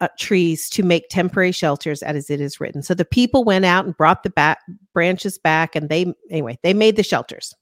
uh, 0.00 0.08
trees 0.18 0.68
to 0.70 0.82
make 0.82 1.08
temporary 1.08 1.52
shelters 1.52 2.02
as 2.02 2.30
it 2.30 2.40
is 2.40 2.60
written. 2.60 2.82
So 2.82 2.94
the 2.94 3.04
people 3.04 3.44
went 3.44 3.64
out 3.64 3.84
and 3.84 3.96
brought 3.96 4.22
the 4.22 4.30
back 4.30 4.58
branches 4.92 5.38
back 5.38 5.74
and 5.74 5.88
they 5.88 6.14
anyway, 6.30 6.58
they 6.62 6.74
made 6.74 6.96
the 6.96 7.02
shelters. 7.02 7.54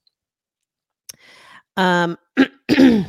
Um 1.77 2.17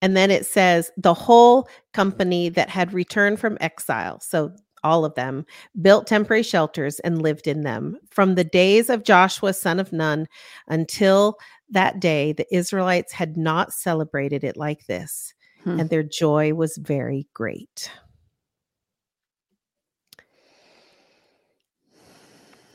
And 0.00 0.16
then 0.16 0.30
it 0.30 0.46
says 0.46 0.90
the 0.96 1.14
whole 1.14 1.68
company 1.92 2.48
that 2.50 2.68
had 2.68 2.92
returned 2.92 3.40
from 3.40 3.58
exile, 3.60 4.20
so 4.20 4.52
all 4.84 5.04
of 5.04 5.14
them, 5.14 5.44
built 5.82 6.06
temporary 6.06 6.44
shelters 6.44 7.00
and 7.00 7.20
lived 7.20 7.48
in 7.48 7.62
them. 7.62 7.98
From 8.10 8.36
the 8.36 8.44
days 8.44 8.88
of 8.90 9.02
Joshua, 9.02 9.52
son 9.52 9.80
of 9.80 9.92
Nun, 9.92 10.28
until 10.68 11.36
that 11.70 11.98
day, 11.98 12.32
the 12.32 12.46
Israelites 12.54 13.12
had 13.12 13.36
not 13.36 13.72
celebrated 13.72 14.44
it 14.44 14.56
like 14.56 14.86
this, 14.86 15.34
Hmm. 15.64 15.80
and 15.80 15.90
their 15.90 16.02
joy 16.02 16.54
was 16.54 16.76
very 16.76 17.26
great. 17.34 17.90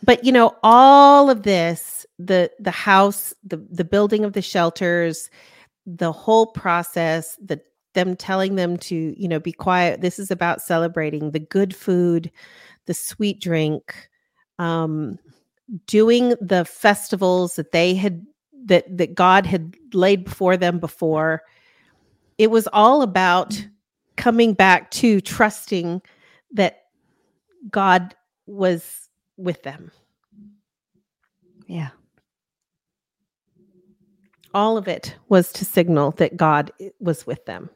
But 0.05 0.23
you 0.23 0.31
know, 0.31 0.55
all 0.63 1.29
of 1.29 1.43
this, 1.43 2.05
the 2.19 2.51
the 2.59 2.71
house, 2.71 3.34
the 3.43 3.57
the 3.71 3.86
building 3.86 4.25
of 4.25 4.34
the 4.34 4.41
shelters, 4.41 5.29
the 5.86 6.11
whole 6.11 6.47
process, 6.47 7.38
the 7.43 7.61
them 7.93 8.15
telling 8.15 8.55
them 8.55 8.75
to, 8.77 8.95
you 9.21 9.27
know, 9.27 9.39
be 9.39 9.51
quiet. 9.51 10.01
This 10.01 10.19
is 10.19 10.31
about 10.31 10.61
celebrating 10.61 11.31
the 11.31 11.39
good 11.39 11.75
food, 11.75 12.31
the 12.88 12.93
sweet 12.93 13.39
drink, 13.39 14.09
um, 14.59 15.19
doing 15.88 16.29
the 16.41 16.65
festivals 16.65 17.55
that 17.55 17.71
they 17.71 17.93
had 17.95 18.25
that 18.65 18.97
that 18.97 19.15
God 19.15 19.45
had 19.45 19.75
laid 19.93 20.25
before 20.25 20.57
them 20.57 20.79
before. 20.79 21.43
It 22.43 22.51
was 22.51 22.67
all 22.73 23.01
about 23.01 23.65
coming 24.17 24.53
back 24.53 24.91
to 24.91 25.21
trusting 25.21 26.01
that 26.51 26.83
God 27.69 28.15
was 28.45 29.09
with 29.37 29.63
them. 29.63 29.91
Yeah. 31.67 31.89
all 34.53 34.77
of 34.77 34.87
it 34.87 35.15
was 35.29 35.51
to 35.53 35.65
signal 35.65 36.11
that 36.11 36.37
God 36.37 36.71
was 36.99 37.25
with 37.25 37.43
them 37.45 37.69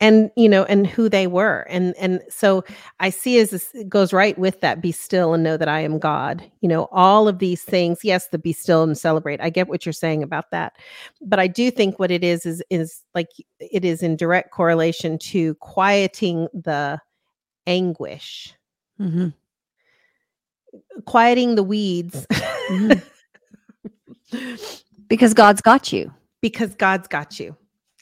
and 0.00 0.30
you 0.36 0.48
know 0.48 0.64
and 0.64 0.86
who 0.86 1.08
they 1.08 1.26
were 1.26 1.66
and 1.68 1.94
and 1.96 2.22
so 2.28 2.62
i 3.00 3.10
see 3.10 3.38
as 3.38 3.50
this 3.50 3.74
goes 3.88 4.12
right 4.12 4.38
with 4.38 4.60
that 4.60 4.80
be 4.80 4.92
still 4.92 5.34
and 5.34 5.42
know 5.42 5.56
that 5.56 5.68
i 5.68 5.80
am 5.80 5.98
god 5.98 6.44
you 6.60 6.68
know 6.68 6.88
all 6.92 7.28
of 7.28 7.38
these 7.38 7.62
things 7.62 8.00
yes 8.04 8.28
the 8.28 8.38
be 8.38 8.52
still 8.52 8.82
and 8.82 8.96
celebrate 8.96 9.40
i 9.40 9.50
get 9.50 9.68
what 9.68 9.84
you're 9.84 9.92
saying 9.92 10.22
about 10.22 10.50
that 10.50 10.74
but 11.22 11.38
i 11.38 11.46
do 11.46 11.70
think 11.70 11.98
what 11.98 12.10
it 12.10 12.22
is 12.22 12.46
is 12.46 12.62
is 12.70 13.02
like 13.14 13.28
it 13.58 13.84
is 13.84 14.02
in 14.02 14.16
direct 14.16 14.50
correlation 14.52 15.18
to 15.18 15.54
quieting 15.56 16.46
the 16.54 16.98
anguish 17.66 18.54
mm-hmm. 19.00 19.28
quieting 21.06 21.54
the 21.54 21.62
weeds 21.62 22.26
Mhm. 22.70 23.02
Because 25.08 25.32
God's 25.32 25.62
got 25.62 25.90
you. 25.90 26.12
because 26.42 26.74
god's 26.74 27.08
got 27.08 27.40
you 27.40 27.56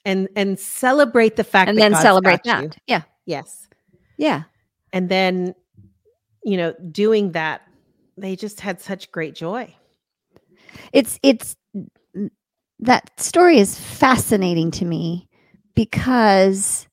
and 0.07 0.29
and 0.37 0.59
celebrate 0.61 1.37
the 1.37 1.45
fact 1.45 1.69
And 1.69 1.79
that 1.79 1.83
then 1.83 1.93
God's 1.93 2.03
celebrate 2.03 2.45
that. 2.45 2.65
you. 2.65 2.71
Yeah. 2.89 3.03
yes 3.27 3.69
Yeah. 4.19 4.45
and 4.95 5.11
then 5.11 5.55
you 6.45 6.57
know 6.59 6.75
doing 6.93 7.33
that 7.33 7.63
they 8.19 8.37
just 8.37 8.61
had 8.61 8.81
such 8.81 9.13
great 9.13 9.35
joy 9.37 9.75
It's 10.93 11.19
it's 11.23 11.57
that 12.81 13.11
story 13.21 13.59
is 13.59 13.79
fascinating 13.79 14.71
to 14.73 14.87
me 14.87 15.29
because 15.75 16.89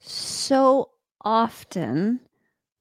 so 0.00 0.90
often 1.24 2.20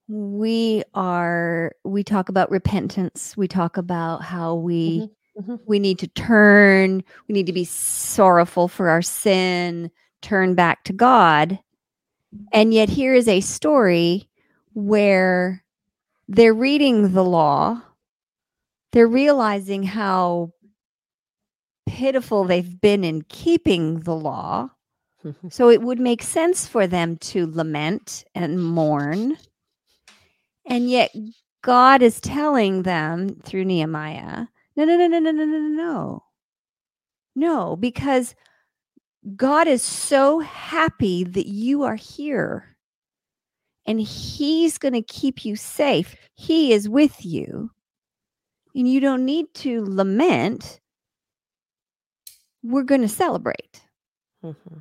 we 0.09 0.83
are 0.95 1.73
we 1.85 2.03
talk 2.03 2.29
about 2.29 2.51
repentance 2.51 3.37
we 3.37 3.47
talk 3.47 3.77
about 3.77 4.23
how 4.23 4.55
we 4.55 5.01
mm-hmm. 5.01 5.13
Mhm. 5.39 5.59
we 5.65 5.79
need 5.79 5.97
to 5.99 6.07
turn 6.09 7.03
we 7.27 7.33
need 7.33 7.45
to 7.45 7.53
be 7.53 7.63
sorrowful 7.63 8.67
for 8.67 8.89
our 8.89 9.01
sin 9.01 9.89
turn 10.21 10.55
back 10.55 10.83
to 10.83 10.93
god 10.93 11.57
and 12.51 12.73
yet 12.73 12.89
here 12.89 13.13
is 13.13 13.27
a 13.27 13.39
story 13.41 14.27
where 14.73 15.63
they're 16.27 16.53
reading 16.53 17.13
the 17.13 17.23
law 17.23 17.81
they're 18.91 19.07
realizing 19.07 19.83
how 19.83 20.51
pitiful 21.87 22.43
they've 22.43 22.79
been 22.81 23.03
in 23.03 23.21
keeping 23.23 24.01
the 24.01 24.15
law 24.15 24.69
so 25.49 25.69
it 25.69 25.81
would 25.81 25.99
make 25.99 26.21
sense 26.23 26.67
for 26.67 26.87
them 26.87 27.17
to 27.17 27.45
lament 27.47 28.23
and 28.35 28.63
mourn. 28.63 29.37
And 30.65 30.89
yet 30.89 31.13
God 31.61 32.01
is 32.01 32.19
telling 32.21 32.83
them 32.83 33.35
through 33.43 33.65
Nehemiah, 33.65 34.47
no, 34.75 34.85
no, 34.85 34.95
no, 34.95 35.07
no, 35.07 35.19
no, 35.19 35.31
no, 35.31 35.45
no, 35.45 35.57
no. 35.57 36.23
No, 37.35 37.75
because 37.75 38.35
God 39.35 39.67
is 39.67 39.81
so 39.81 40.39
happy 40.39 41.23
that 41.23 41.47
you 41.47 41.83
are 41.83 41.95
here 41.95 42.71
and 43.85 43.99
He's 43.99 44.77
going 44.77 44.93
to 44.93 45.01
keep 45.01 45.45
you 45.45 45.55
safe. 45.55 46.15
He 46.35 46.73
is 46.73 46.87
with 46.87 47.25
you. 47.25 47.71
And 48.73 48.87
you 48.87 48.99
don't 49.01 49.25
need 49.25 49.53
to 49.55 49.83
lament. 49.85 50.79
We're 52.63 52.83
going 52.83 53.01
to 53.01 53.09
celebrate. 53.09 53.81
Mm-hmm. 54.43 54.77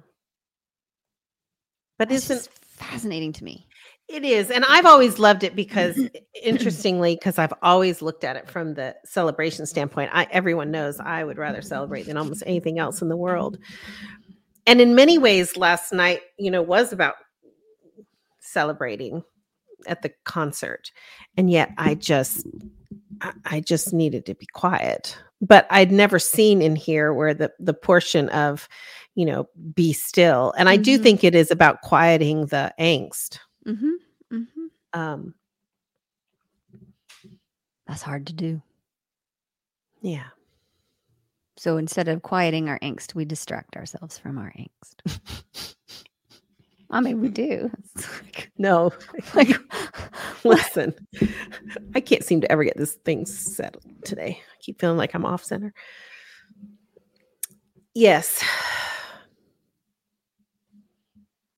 But 1.99 2.13
it's 2.13 2.31
is 2.31 2.49
fascinating 2.63 3.33
to 3.35 3.45
me? 3.45 3.67
It 4.13 4.25
is. 4.25 4.51
And 4.51 4.65
I've 4.69 4.87
always 4.87 5.21
loved 5.21 5.45
it 5.45 5.55
because 5.55 5.97
interestingly, 6.43 7.15
because 7.15 7.39
I've 7.39 7.53
always 7.63 8.03
looked 8.03 8.25
at 8.25 8.35
it 8.35 8.49
from 8.51 8.75
the 8.75 8.97
celebration 9.05 9.67
standpoint. 9.67 10.11
I 10.13 10.27
everyone 10.33 10.73
knows 10.73 10.99
I 10.99 11.23
would 11.23 11.39
rather 11.39 11.63
celebrate 11.63 12.07
than 12.07 12.17
almost 12.17 12.43
anything 12.45 12.81
else 12.81 13.03
in 13.03 13.09
the 13.09 13.17
world. 13.17 13.59
And 14.67 14.81
in 14.81 14.97
many 14.97 15.17
ways, 15.17 15.57
last 15.57 15.93
night, 15.93 16.23
you 16.39 16.51
know, 16.51 16.61
was 16.61 16.93
about 16.93 17.15
celebrating 18.41 19.23
at 19.87 20.03
the 20.03 20.13
concert. 20.25 20.91
And 21.37 21.49
yet 21.49 21.71
I 21.79 21.95
just 21.95 22.47
I- 23.45 23.61
just 23.61 23.93
needed 23.93 24.27
to 24.27 24.35
be 24.35 24.47
quiet. 24.55 25.17
But 25.41 25.67
I'd 25.71 25.93
never 25.93 26.19
seen 26.19 26.63
in 26.63 26.75
here 26.75 27.15
where 27.15 27.33
the 27.33 27.53
the 27.61 27.75
portion 27.75 28.29
of, 28.31 28.69
you 29.15 29.25
know, 29.25 29.49
be 29.73 29.93
still. 29.93 30.53
And 30.59 30.69
I 30.69 30.77
do 30.77 30.99
Mhm. 30.99 31.03
think 31.05 31.23
it 31.25 31.37
is 31.37 31.53
about 31.53 31.83
quieting 31.83 32.47
the 32.47 32.75
angst. 32.81 33.39
Mm-hmm. 33.67 34.37
Mm-hmm. 34.37 34.67
Um, 35.01 35.35
That's 37.87 38.03
hard 38.03 38.27
to 38.29 38.33
do. 38.33 38.63
yeah. 40.03 40.27
So 41.57 41.77
instead 41.77 42.09
of 42.09 42.23
quieting 42.23 42.71
our 42.71 42.79
angst, 42.79 43.15
we 43.15 43.27
distract 43.27 43.77
ourselves 43.77 44.17
from 44.17 44.39
our 44.39 44.51
angst. 44.59 45.75
I 46.91 47.01
mean, 47.03 47.21
we 47.21 47.29
do. 47.29 47.71
Like, 47.97 48.51
No, 48.59 48.93
like 49.35 49.51
listen. 50.43 50.95
I 51.95 52.01
can't 52.01 52.25
seem 52.25 52.41
to 52.41 52.51
ever 52.51 52.65
get 52.65 52.79
this 52.79 52.95
thing 53.05 53.27
settled 53.27 53.85
today. 54.05 54.41
I 54.41 54.57
keep 54.61 54.81
feeling 54.81 54.97
like 54.97 55.15
I'm 55.15 55.27
off 55.27 55.45
center. 55.45 55.75
Yes. 57.95 58.43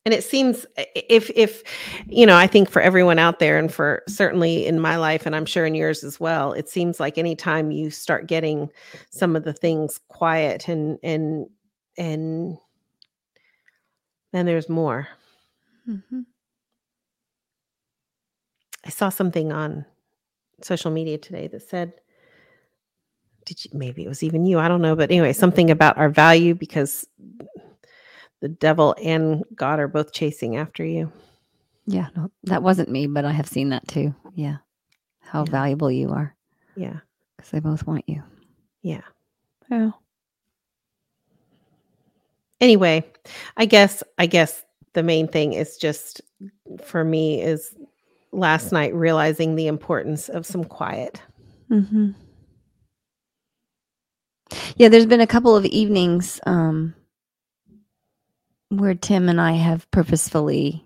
And 0.05 0.12
it 0.12 0.24
seems 0.24 0.66
if 0.76 1.30
if 1.30 1.62
you 2.07 2.26
know, 2.26 2.36
I 2.36 2.48
think 2.48 2.68
for 2.68 2.82
everyone 2.82 3.20
out 3.20 3.38
there 3.38 3.57
and 3.59 3.72
for 3.72 4.03
certainly 4.09 4.66
in 4.66 4.80
my 4.80 4.96
life 4.96 5.26
and 5.26 5.36
I'm 5.36 5.46
sure 5.46 5.64
in 5.64 5.76
yours 5.76 6.03
as 6.03 6.18
well, 6.18 6.53
it 6.53 6.68
seems 6.68 6.98
like 6.98 7.18
anytime 7.18 7.70
you 7.70 7.88
start 7.90 8.26
getting 8.26 8.68
some 9.11 9.36
of 9.36 9.44
the 9.44 9.53
things 9.53 10.00
quiet 10.09 10.68
and 10.68 10.98
and 11.05 11.46
and 11.96 12.59
then 14.32 14.46
there's 14.46 14.68
more. 14.68 15.07
Mhm. 15.88 16.26
I 18.84 18.90
saw 18.90 19.09
something 19.09 19.53
on 19.53 19.84
social 20.62 20.90
media 20.90 21.18
today 21.18 21.46
that 21.48 21.62
said, 21.68 21.92
did 23.44 23.64
you, 23.64 23.70
maybe 23.74 24.05
it 24.05 24.09
was 24.09 24.22
even 24.22 24.44
you, 24.46 24.59
I 24.59 24.68
don't 24.68 24.82
know, 24.82 24.96
but 24.96 25.11
anyway, 25.11 25.32
something 25.32 25.70
about 25.70 25.98
our 25.98 26.09
value 26.09 26.55
because 26.55 27.07
the 28.43 28.49
devil 28.49 28.95
and 29.03 29.45
God 29.55 29.78
are 29.78 29.86
both 29.88 30.12
chasing 30.12 30.57
after 30.57 30.84
you. 30.84 31.11
yeah, 31.86 32.09
no, 32.16 32.30
that 32.45 32.62
wasn't 32.62 32.88
me, 32.90 33.07
but 33.07 33.24
I 33.24 33.30
have 33.32 33.49
seen 33.49 33.68
that 33.70 33.86
too. 33.88 34.14
Yeah. 34.34 34.57
How 35.20 35.45
Yeah. 35.45 35.51
valuable 35.51 35.90
you 35.90 36.11
are 36.11 36.34
Yeah. 36.76 36.99
because 37.36 37.51
they 37.53 37.61
both 37.61 37.86
want 37.86 38.09
you. 38.09 38.22
Yeah. 38.82 39.03
Yeah. 39.70 39.93
Anyway, 42.61 43.05
I 43.57 43.64
guess, 43.66 44.03
I 44.18 44.26
guess 44.26 44.64
the 44.93 45.03
main 45.03 45.26
thing 45.28 45.53
is 45.55 45.76
just 45.76 46.20
for 46.84 47.05
me 47.05 47.40
is 47.43 47.74
last 48.32 48.72
night 48.72 48.95
realizing 48.95 49.55
the 49.57 49.66
importance 49.68 50.28
of 50.28 50.47
some 50.47 50.64
quiet. 50.64 51.20
Mm-hmm. 51.70 52.11
Yeah, 54.76 54.88
there's 54.88 55.07
been 55.07 55.20
a 55.20 55.26
couple 55.26 55.57
of 55.57 55.64
evenings 55.66 56.40
um, 56.47 56.95
where 58.79 58.95
Tim 58.95 59.29
and 59.29 59.41
I 59.41 59.53
have 59.53 59.91
purposefully 59.91 60.85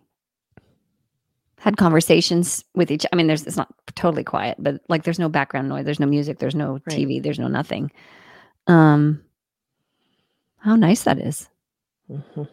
had 1.58 1.76
conversations 1.76 2.64
with 2.74 2.90
each. 2.90 3.06
I 3.12 3.16
mean, 3.16 3.26
there's 3.26 3.46
it's 3.46 3.56
not 3.56 3.72
totally 3.94 4.24
quiet, 4.24 4.56
but 4.58 4.80
like 4.88 5.04
there's 5.04 5.18
no 5.18 5.28
background 5.28 5.68
noise, 5.68 5.84
there's 5.84 6.00
no 6.00 6.06
music, 6.06 6.38
there's 6.38 6.54
no 6.54 6.74
Right. 6.74 6.82
TV, 6.88 7.22
there's 7.22 7.38
no 7.38 7.48
nothing. 7.48 7.90
Um, 8.66 9.22
how 10.58 10.76
nice 10.76 11.04
that 11.04 11.18
is! 11.18 11.48
Mhm. 12.10 12.48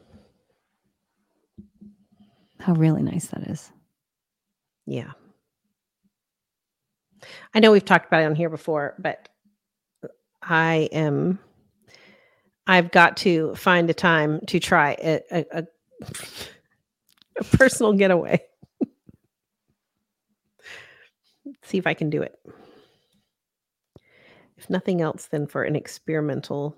How 2.59 2.73
really 2.73 3.01
nice 3.03 3.27
that 3.27 3.43
is. 3.49 3.71
Yeah. 4.85 5.11
I 7.53 7.59
know 7.59 7.71
we've 7.71 7.83
talked 7.85 8.05
about 8.07 8.21
it 8.21 8.25
on 8.25 8.35
here 8.35 8.49
before, 8.49 8.95
but 8.99 9.29
I 10.41 10.89
am 10.91 11.39
I've 12.65 12.91
got 12.91 13.17
to 13.17 13.55
find 13.55 13.89
a 13.89 13.93
time 13.93 14.39
to 14.47 14.59
try 14.59 14.95
a 15.01 15.21
a, 15.31 15.45
a, 15.51 15.63
a 17.39 17.43
personal 17.43 17.93
getaway. 17.93 18.41
See 21.63 21.77
if 21.77 21.87
I 21.87 21.93
can 21.93 22.09
do 22.09 22.21
it. 22.21 22.39
If 24.57 24.69
nothing 24.69 25.01
else, 25.01 25.27
then 25.27 25.45
for 25.45 25.63
an 25.63 25.75
experimental, 25.75 26.75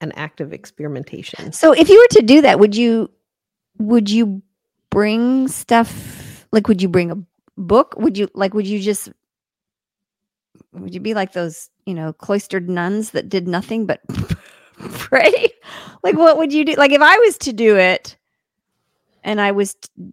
an 0.00 0.10
active 0.12 0.52
experimentation. 0.52 1.52
So, 1.52 1.72
if 1.72 1.88
you 1.88 1.98
were 1.98 2.18
to 2.18 2.22
do 2.22 2.40
that, 2.40 2.58
would 2.58 2.74
you 2.74 3.10
would 3.78 4.10
you 4.10 4.42
bring 4.90 5.48
stuff? 5.48 6.46
Like, 6.50 6.66
would 6.68 6.82
you 6.82 6.88
bring 6.88 7.10
a 7.12 7.16
book? 7.56 7.94
Would 7.96 8.18
you 8.18 8.28
like? 8.34 8.54
Would 8.54 8.66
you 8.66 8.80
just? 8.80 9.10
Would 10.72 10.94
you 10.94 11.00
be 11.00 11.14
like 11.14 11.32
those, 11.32 11.70
you 11.86 11.94
know, 11.94 12.12
cloistered 12.12 12.68
nuns 12.68 13.10
that 13.10 13.28
did 13.28 13.46
nothing 13.46 13.86
but 13.86 14.00
pray? 14.92 15.48
Like, 16.02 16.16
what 16.16 16.38
would 16.38 16.52
you 16.52 16.64
do? 16.64 16.74
Like, 16.74 16.92
if 16.92 17.02
I 17.02 17.16
was 17.18 17.38
to 17.38 17.52
do 17.52 17.76
it, 17.76 18.16
and 19.22 19.40
I 19.40 19.52
was 19.52 19.74
t- 19.74 20.12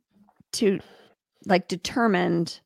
to, 0.53 0.79
like, 1.45 1.67
determined 1.67 2.59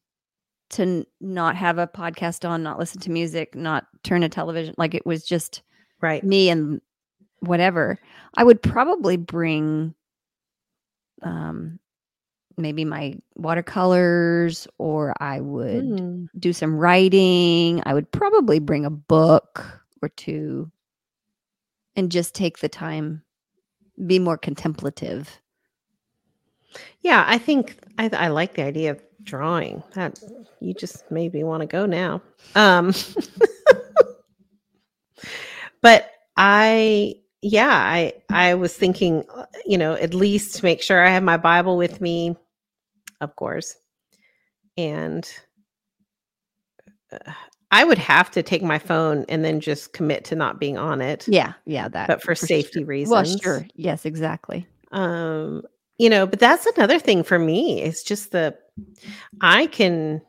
to 0.72 0.82
n- 0.84 1.06
not 1.22 1.56
have 1.56 1.78
a 1.78 1.88
podcast 1.88 2.47
on, 2.47 2.64
not 2.64 2.80
listen 2.80 2.99
to 3.01 3.12
music, 3.12 3.56
not 3.56 3.86
turn 4.03 4.24
a 4.24 4.30
television, 4.30 4.74
like 4.78 4.93
it 4.95 5.06
was 5.06 5.24
just 5.26 5.62
Right. 6.01 6.24
me 6.24 6.49
and 6.49 6.82
whatever 7.39 7.99
i 8.38 8.43
would 8.43 8.62
probably 8.62 9.18
bring 9.18 9.93
um 11.22 11.80
maybe 12.58 12.86
my 12.86 13.16
watercolors 13.36 14.68
or 14.78 15.14
i 15.20 15.39
would 15.39 15.84
Mm. 15.86 16.28
do 16.39 16.53
some 16.53 16.76
writing 16.76 17.82
i 17.86 17.93
would 17.93 18.12
probably 18.12 18.60
bring 18.60 18.86
a 18.86 18.89
book 18.89 19.64
or 20.01 20.10
two 20.10 20.72
and 21.95 22.11
just 22.11 22.35
take 22.35 22.59
the 22.59 22.69
time 22.69 23.23
be 24.07 24.19
more 24.19 24.37
contemplative 24.37 25.29
Yeah, 27.01 27.23
I 27.27 27.37
think 27.37 27.77
I, 27.97 28.09
I 28.13 28.27
like 28.29 28.55
the 28.55 28.63
idea 28.63 28.91
of 28.91 29.03
drawing. 29.23 29.83
That 29.93 30.19
you 30.61 30.73
just 30.73 31.09
made 31.11 31.33
me 31.33 31.43
want 31.43 31.61
to 31.61 31.67
go 31.67 31.85
now. 31.85 32.21
Um, 32.55 32.93
but 35.81 36.11
I, 36.37 37.15
yeah, 37.41 37.69
I 37.71 38.13
I 38.29 38.55
was 38.55 38.75
thinking, 38.75 39.23
you 39.65 39.77
know, 39.77 39.93
at 39.93 40.13
least 40.13 40.63
make 40.63 40.81
sure 40.81 41.05
I 41.05 41.11
have 41.11 41.23
my 41.23 41.37
Bible 41.37 41.77
with 41.77 42.01
me, 42.01 42.35
of 43.21 43.35
course, 43.35 43.75
and 44.77 45.29
uh, 47.11 47.33
I 47.72 47.84
would 47.84 47.97
have 47.97 48.32
to 48.32 48.43
take 48.43 48.63
my 48.63 48.80
phone 48.80 49.26
and 49.28 49.43
then 49.43 49.59
just 49.59 49.93
commit 49.93 50.24
to 50.26 50.36
not 50.36 50.59
being 50.59 50.78
on 50.78 51.01
it. 51.01 51.28
Yeah, 51.28 51.53
yeah, 51.66 51.88
that. 51.89 52.07
But 52.07 52.22
for, 52.22 52.36
safety 52.36 52.80
sure. 52.80 52.88
reasons. 52.88 53.11
Well, 53.11 53.39
sure. 53.39 53.68
Yes, 53.76 54.05
exactly. 54.05 54.68
Um, 54.91 55.63
you 55.97 56.09
know, 56.09 56.26
but 56.28 56.39
that's 56.39 56.66
another 56.68 56.99
thing 56.99 57.24
for 57.24 57.39
me. 57.39 57.82
It's 57.82 58.03
just 58.03 58.32
the 58.32 58.57
I 59.41 59.68
can 59.68 60.22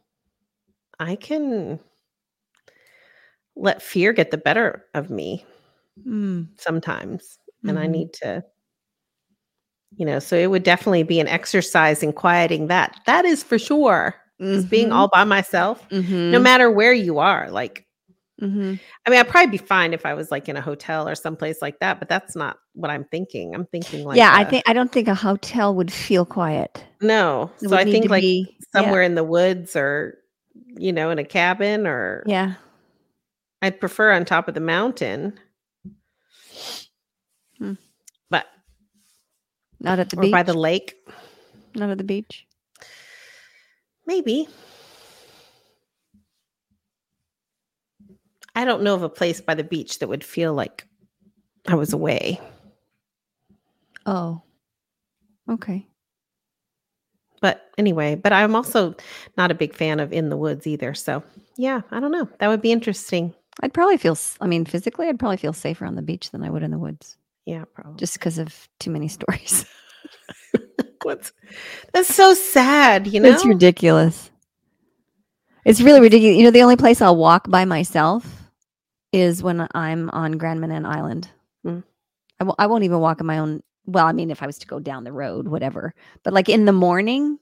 I 0.99 1.17
can 1.17 1.79
let 3.55 3.83
fear 3.83 4.13
get 4.13 4.31
the 4.31 4.39
better 4.39 4.85
of 4.95 5.11
me 5.11 5.45
Mm, 6.07 6.49
sometimes. 6.59 7.39
And 7.67 7.79
I 7.79 7.87
mhm. 7.87 7.91
need 7.91 8.13
to 8.15 8.45
you 9.97 10.05
know, 10.05 10.19
so 10.19 10.37
it 10.37 10.51
would 10.51 10.63
definitely 10.63 11.05
be 11.05 11.21
an 11.21 11.29
exercise 11.29 12.03
in 12.03 12.13
quieting 12.13 12.67
that. 12.67 13.01
That 13.07 13.25
is 13.25 13.43
for 13.43 13.59
sure. 13.59 14.15
Is 14.39 14.67
being 14.67 14.93
all 14.93 15.09
by 15.09 15.25
myself, 15.25 15.87
no 15.91 16.01
mhm, 16.03 16.43
matter 16.43 16.71
where 16.71 16.93
you 16.93 17.19
are. 17.19 17.51
Like, 17.51 17.87
mhm. 18.41 18.79
I 19.07 19.11
mean, 19.11 19.19
I'd 19.19 19.29
probably 19.29 19.51
be 19.51 19.57
fine 19.57 19.95
if 19.95 20.05
I 20.05 20.13
was 20.13 20.31
like 20.31 20.47
in 20.49 20.57
a 20.59 20.61
hotel 20.61 21.09
or 21.09 21.15
someplace 21.15 21.63
like 21.63 21.79
that, 21.81 21.99
but 21.99 22.09
that's 22.11 22.37
not 22.37 22.59
what 22.75 22.91
I'm 22.91 23.05
thinking. 23.05 23.55
I'm 23.55 23.65
thinking 23.65 24.05
like, 24.05 24.19
yeah, 24.19 24.31
I 24.33 24.43
a- 24.43 24.45
think 24.51 24.65
I 24.69 24.75
don't 24.75 24.93
think 24.93 25.09
a 25.09 25.15
hotel 25.15 25.75
would 25.75 25.91
feel 25.91 26.27
quiet. 26.27 26.85
no. 27.01 27.51
It 27.63 27.71
So 27.71 27.77
I 27.77 27.85
think 27.85 28.11
like 28.11 28.21
be- 28.23 28.47
yeah, 28.75 28.81
somewhere 28.83 29.01
in 29.03 29.15
the 29.15 29.25
woods 29.25 29.75
or, 29.75 30.19
you 30.77 30.93
know, 30.93 31.09
in 31.09 31.19
a 31.19 31.25
cabin 31.25 31.87
or 31.87 32.23
Yeah. 32.27 32.55
I'd 33.63 33.81
prefer 33.81 34.13
on 34.13 34.27
top 34.27 34.49
of 34.49 34.55
the 34.55 34.61
mountain. 34.61 35.41
Hmm. 37.59 37.73
But 38.29 38.45
Not 39.81 39.99
at 39.99 40.11
the 40.11 40.19
or 40.19 40.23
beach. 40.23 40.33
by 40.33 40.43
the 40.43 40.53
lake, 40.55 40.95
Not 41.75 41.89
at 41.91 41.97
the 41.99 42.05
beach. 42.05 42.46
Maybe. 44.07 44.49
I 48.55 48.65
don't 48.65 48.83
know 48.83 48.95
of 48.95 49.03
a 49.03 49.09
place 49.09 49.41
by 49.41 49.55
the 49.55 49.65
beach 49.65 49.99
that 49.99 50.09
would 50.09 50.25
feel 50.25 50.55
like 50.55 50.87
I 51.69 51.75
was 51.75 51.93
away. 51.93 52.41
Oh. 54.07 54.41
Okay. 55.51 55.87
But 57.41 57.71
anyway, 57.77 58.15
but 58.15 58.33
I'm 58.33 58.55
also 58.57 58.95
not 59.37 59.51
a 59.51 59.55
big 59.55 59.75
fan 59.75 60.01
of 60.01 60.13
in 60.13 60.31
the 60.31 60.37
woods 60.37 60.67
either. 60.67 60.95
So 60.95 61.23
yeah, 61.57 61.83
I 61.91 62.01
don't 62.01 62.11
know. 62.13 62.29
That 62.39 62.49
would 62.49 62.63
be 62.63 62.73
interesting. 62.73 63.35
I'd 63.61 63.75
probably 63.75 63.97
feel. 63.99 64.17
I 64.41 64.47
mean, 64.47 64.65
physically, 64.65 65.07
I'd 65.09 65.19
probably 65.19 65.37
feel 65.37 65.53
safer 65.53 65.85
on 65.85 65.95
the 65.97 66.03
beach 66.03 66.31
than 66.31 66.43
I 66.43 66.51
would 66.51 66.63
in 66.63 66.71
the 66.71 66.79
woods, 66.79 67.17
Yeah, 67.45 67.65
probably. 67.75 67.97
just 67.99 68.15
because 68.15 68.39
of 68.39 68.69
too 68.81 68.91
many 68.91 69.09
stories. 69.09 69.67
What's 71.07 71.33
that's 71.93 72.13
so 72.13 72.35
sad, 72.35 73.07
you 73.07 73.21
know? 73.21 73.29
It's 73.29 73.47
ridiculous. 73.47 74.29
It's 75.65 75.81
really 75.81 76.01
ridiculous. 76.01 76.37
You 76.37 76.43
know, 76.43 76.51
the 76.51 76.65
only 76.65 76.75
place 76.75 77.01
I'll 77.01 77.15
walk 77.15 77.49
by 77.49 77.65
myself 77.65 78.27
is 79.13 79.41
when 79.41 79.69
I'm 79.73 80.11
on 80.11 80.33
Grand 80.33 80.61
Manan 80.61 80.85
Island. 80.85 81.31
Hmm. 81.63 81.79
I 82.41 82.45
w- 82.45 82.57
I 82.59 82.67
won't 82.67 82.83
even 82.83 82.99
walk 82.99 83.21
on 83.21 83.27
my 83.29 83.39
own. 83.39 83.63
Well, 83.85 84.05
I 84.05 84.11
mean, 84.11 84.33
if 84.33 84.43
I 84.43 84.47
was 84.47 84.59
to 84.59 84.67
go 84.67 84.81
down 84.81 85.05
the 85.05 85.13
road, 85.13 85.47
whatever. 85.47 85.95
But 86.25 86.33
like 86.33 86.49
in 86.49 86.65
the 86.65 86.73
morning, 86.73 87.39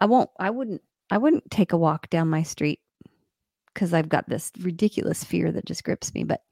I 0.00 0.06
won't. 0.06 0.30
I 0.38 0.50
wouldn't. 0.50 0.82
I 1.10 1.18
wouldn't 1.18 1.50
take 1.50 1.72
a 1.72 1.76
walk 1.76 2.10
down 2.10 2.30
my 2.30 2.44
street 2.44 2.78
because 3.74 3.92
I've 3.92 4.08
got 4.08 4.28
this 4.28 4.52
ridiculous 4.60 5.24
fear 5.24 5.50
that 5.50 5.64
just 5.64 5.82
grips 5.82 6.14
me. 6.14 6.22
But 6.22 6.44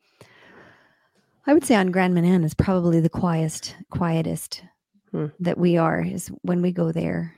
I 1.46 1.54
would 1.54 1.64
say 1.64 1.76
on 1.76 1.92
Grand 1.92 2.16
Manan 2.16 2.42
is 2.42 2.52
probably 2.52 2.98
the 2.98 3.08
quietest, 3.08 3.76
quietest 3.90 4.64
Hmm. 5.12 5.26
that 5.40 5.58
we 5.58 5.76
are 5.76 6.00
is 6.02 6.28
when 6.42 6.62
we 6.62 6.70
go 6.72 6.92
there, 6.92 7.34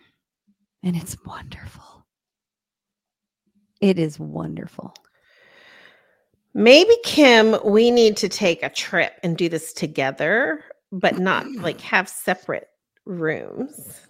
and 0.83 0.95
it's 0.97 1.17
wonderful. 1.25 2.05
It 3.81 3.99
is 3.99 4.19
wonderful. 4.19 4.95
Maybe 6.55 6.95
Kim, 7.03 7.57
we 7.65 7.91
need 7.91 8.19
to 8.19 8.29
take 8.29 8.63
a 8.63 8.69
trip 8.69 9.15
and 9.23 9.37
do 9.39 9.49
this 9.49 9.73
together, 9.73 10.63
but 10.93 11.19
not 11.19 11.47
like 11.57 11.81
have 11.81 12.09
separate 12.09 12.69
rooms. 13.07 14.01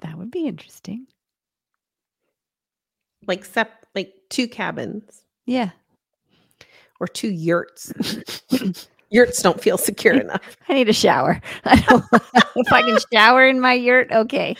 That 0.00 0.18
would 0.18 0.30
be 0.30 0.46
interesting. 0.46 1.06
Like 3.26 3.44
sep 3.44 3.86
like 3.94 4.12
two 4.28 4.48
cabins 4.48 5.22
Yeah. 5.46 5.70
or 7.00 7.06
two 7.08 7.30
yurts. 7.30 7.92
yurts 9.12 9.42
don't 9.42 9.60
feel 9.60 9.78
secure 9.78 10.14
enough. 10.20 10.56
I 10.68 10.74
need 10.74 10.88
a 10.88 10.92
shower. 10.92 11.40
I 11.64 11.80
don't, 11.80 12.04
if 12.56 12.72
I 12.72 12.82
can 12.82 12.98
shower 13.12 13.46
in 13.46 13.60
my 13.60 13.74
yurt, 13.74 14.10
okay. 14.10 14.56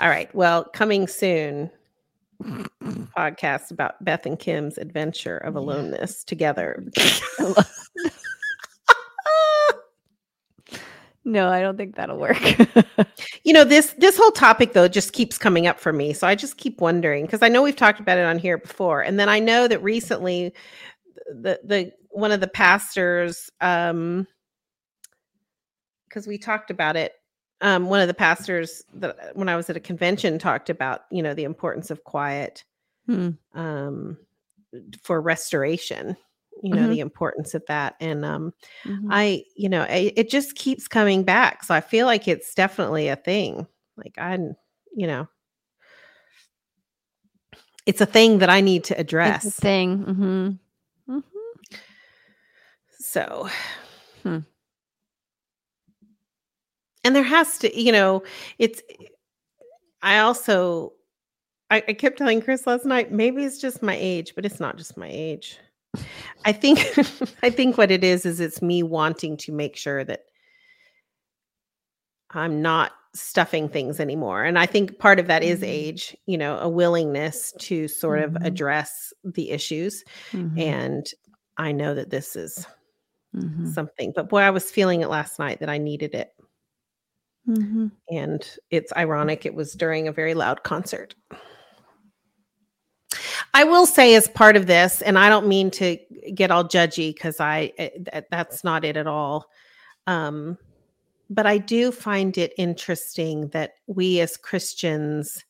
All 0.00 0.08
right. 0.08 0.32
Well, 0.34 0.64
coming 0.64 1.06
soon, 1.06 1.70
podcast 2.42 3.70
about 3.70 4.04
Beth 4.04 4.26
and 4.26 4.38
Kim's 4.38 4.76
adventure 4.76 5.38
of 5.38 5.54
aloneness 5.54 6.24
together. 6.24 6.84
No, 11.24 11.48
I 11.50 11.60
don't 11.60 11.76
think 11.76 11.94
that'll 11.94 12.18
work. 12.18 12.36
you 13.44 13.52
know 13.52 13.62
this 13.62 13.92
this 13.92 14.16
whole 14.16 14.32
topic 14.32 14.72
though 14.72 14.88
just 14.88 15.12
keeps 15.12 15.38
coming 15.38 15.68
up 15.68 15.78
for 15.78 15.92
me 15.92 16.12
so 16.12 16.26
i 16.26 16.34
just 16.34 16.56
keep 16.56 16.80
wondering 16.80 17.24
because 17.24 17.42
i 17.42 17.48
know 17.48 17.62
we've 17.62 17.76
talked 17.76 18.00
about 18.00 18.18
it 18.18 18.24
on 18.24 18.38
here 18.38 18.58
before 18.58 19.00
and 19.00 19.18
then 19.20 19.28
i 19.28 19.38
know 19.38 19.68
that 19.68 19.82
recently 19.82 20.52
the 21.28 21.60
the 21.64 21.92
one 22.12 22.32
of 22.32 22.40
the 22.40 22.48
pastors 22.48 23.50
um 23.60 24.26
because 26.08 26.26
we 26.26 26.38
talked 26.38 26.70
about 26.70 26.96
it 26.96 27.12
um 27.60 27.86
one 27.88 28.00
of 28.00 28.08
the 28.08 28.14
pastors 28.14 28.82
that 28.94 29.34
when 29.34 29.48
i 29.48 29.56
was 29.56 29.68
at 29.70 29.76
a 29.76 29.80
convention 29.80 30.38
talked 30.38 30.70
about 30.70 31.02
you 31.10 31.22
know 31.22 31.34
the 31.34 31.44
importance 31.44 31.90
of 31.90 32.04
quiet 32.04 32.64
Hmm. 33.06 33.30
um 33.54 34.16
for 35.02 35.20
restoration 35.20 36.16
you 36.62 36.74
know 36.74 36.86
Mhm. 36.86 36.90
the 36.90 37.00
importance 37.00 37.54
of 37.54 37.64
that 37.66 37.94
and 38.00 38.24
um 38.24 38.52
Mhm. 38.86 39.10
I, 39.10 39.44
you 39.56 39.68
know, 39.68 39.82
it, 39.82 40.14
it 40.16 40.30
just 40.30 40.54
keeps 40.54 40.88
coming 40.88 41.22
back. 41.22 41.64
So 41.64 41.74
I 41.74 41.80
feel 41.80 42.06
like 42.06 42.28
it's 42.28 42.54
definitely 42.54 43.08
a 43.08 43.16
thing. 43.16 43.66
Like 43.96 44.14
I, 44.18 44.38
you 44.96 45.06
know, 45.06 45.28
it's 47.86 48.00
a 48.00 48.06
thing 48.06 48.38
that 48.38 48.48
I 48.50 48.60
need 48.60 48.84
to 48.84 48.94
It's 48.94 49.00
address. 49.00 49.46
a 49.46 49.50
thing. 49.50 49.98
hmm 50.04 50.12
hmm 50.12 50.50
So, 53.12 53.46
Hmm. 54.22 54.38
and 57.04 57.14
there 57.14 57.22
has 57.22 57.58
to, 57.58 57.78
you 57.78 57.92
know, 57.92 58.22
it's, 58.58 58.80
I 60.00 60.20
also, 60.20 60.94
I, 61.70 61.84
I 61.88 61.92
kept 61.92 62.16
telling 62.16 62.40
Chris 62.40 62.66
last 62.66 62.86
night, 62.86 63.12
maybe 63.12 63.44
it's 63.44 63.60
just 63.60 63.82
my 63.82 63.94
age, 64.00 64.32
but 64.34 64.46
it's 64.46 64.60
not 64.60 64.78
just 64.78 64.96
my 64.96 65.08
age. 65.10 65.58
I 66.46 66.52
think, 66.52 66.78
I 67.42 67.50
think 67.50 67.76
what 67.76 67.90
it 67.90 68.02
is, 68.02 68.24
is 68.24 68.40
it's 68.40 68.62
me 68.62 68.82
wanting 68.82 69.36
to 69.38 69.52
make 69.52 69.76
sure 69.76 70.04
that 70.04 70.20
I'm 72.30 72.62
not 72.62 72.92
stuffing 73.14 73.68
things 73.68 74.00
anymore. 74.00 74.42
And 74.42 74.58
I 74.58 74.64
think 74.64 74.98
part 74.98 75.20
of 75.20 75.26
that 75.26 75.42
is 75.42 75.60
Mhm. 75.60 75.66
age, 75.68 76.16
you 76.24 76.38
know, 76.38 76.56
a 76.60 76.68
willingness 76.70 77.52
to 77.58 77.88
sort 77.88 78.20
of 78.20 78.32
Mhm. 78.32 78.46
address 78.46 79.12
the 79.22 79.50
issues. 79.50 80.02
Mhm. 80.32 80.58
And 80.58 81.06
I 81.58 81.72
know 81.72 81.94
that 81.94 82.08
this 82.08 82.36
is 82.36 82.66
Mhm. 83.34 83.72
something, 83.72 84.12
but 84.14 84.28
boy, 84.28 84.40
I 84.40 84.50
was 84.50 84.70
feeling 84.70 85.00
it 85.00 85.08
last 85.08 85.38
night 85.38 85.60
that 85.60 85.70
I 85.70 85.78
needed 85.78 86.14
it. 86.14 86.34
Mhm. 87.48 87.90
And 88.10 88.58
it's 88.70 88.92
ironic, 88.94 89.46
it 89.46 89.54
was 89.54 89.72
during 89.72 90.06
a 90.08 90.12
very 90.12 90.34
loud 90.34 90.62
concert. 90.62 91.14
I 93.54 93.64
will 93.64 93.84
say, 93.86 94.14
as 94.14 94.28
part 94.28 94.56
of 94.56 94.66
this, 94.66 95.02
and 95.02 95.18
I 95.18 95.28
don't 95.28 95.46
mean 95.46 95.70
to 95.72 95.98
get 96.34 96.50
all 96.50 96.64
judgy 96.64 97.14
because 97.14 97.40
I 97.40 97.72
eh, 97.78 97.90
th- 98.10 98.24
that's 98.30 98.64
not 98.64 98.84
it 98.84 98.96
at 98.96 99.06
all. 99.06 99.50
Um, 100.06 100.56
but 101.28 101.46
I 101.46 101.58
do 101.58 101.92
find 101.92 102.36
it 102.38 102.52
interesting 102.56 103.48
that 103.48 103.74
we 103.86 104.20
as 104.20 104.36
Christians 104.36 105.44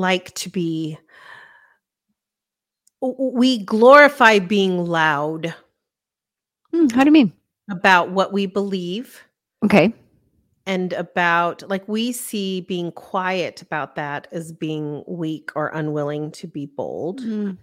like 0.00 0.34
to 0.34 0.48
be 0.50 0.98
we 3.00 3.58
glorify 3.64 4.38
being 4.38 4.84
loud 4.86 5.54
Mm, 6.72 6.92
How 6.92 7.02
do 7.02 7.08
you 7.08 7.12
mean? 7.12 7.32
about 7.68 8.10
what 8.10 8.32
we 8.32 8.46
believe 8.46 9.20
Okay. 9.64 9.92
and 10.66 10.92
about 10.92 11.68
like 11.68 11.86
we 11.88 12.12
see 12.12 12.60
being 12.62 12.92
quiet 12.92 13.60
about 13.62 13.94
that 13.96 14.26
as 14.32 14.52
being 14.52 15.02
weak 15.08 15.50
or 15.56 15.68
unwilling 15.68 16.30
to 16.32 16.46
be 16.46 16.66
bold 16.66 17.20
Mm. 17.20 17.56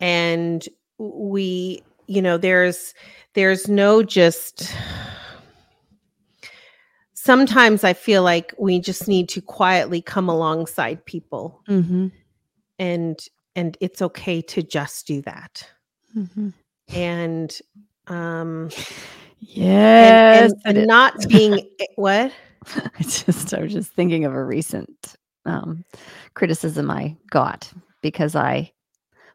and 0.00 0.68
we 0.98 1.82
you 2.06 2.20
know 2.22 2.36
there's 2.36 2.94
there's 3.34 3.68
no 3.68 4.02
just 4.02 4.72
sometimes 7.24 7.84
i 7.84 7.92
feel 7.92 8.22
like 8.22 8.52
we 8.58 8.80
just 8.80 9.06
need 9.06 9.28
to 9.28 9.40
quietly 9.40 10.02
come 10.02 10.28
alongside 10.28 11.04
people 11.06 11.62
Mhm. 11.68 12.10
and 12.78 13.18
and 13.54 13.76
it's 13.80 14.02
okay 14.02 14.42
to 14.42 14.62
just 14.62 15.06
do 15.06 15.22
that 15.22 15.68
Mhm. 16.16 16.52
and 16.88 17.60
um 18.08 18.70
Yes. 19.38 20.52
and, 20.64 20.76
it 20.76 20.78
and 20.78 20.86
not 20.86 21.14
being 21.28 21.68
what 21.96 22.32
I 22.66 23.02
just 23.02 23.52
I 23.54 23.60
was 23.60 23.72
just 23.72 23.92
thinking 23.92 24.24
of 24.24 24.32
a 24.32 24.44
recent 24.44 25.16
um, 25.44 25.84
criticism 26.34 26.90
I 26.90 27.16
got 27.30 27.72
because 28.02 28.36
I 28.36 28.72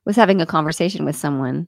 was 0.06 0.16
having 0.16 0.40
a 0.42 0.46
conversation 0.46 1.04
with 1.04 1.16
someone 1.18 1.68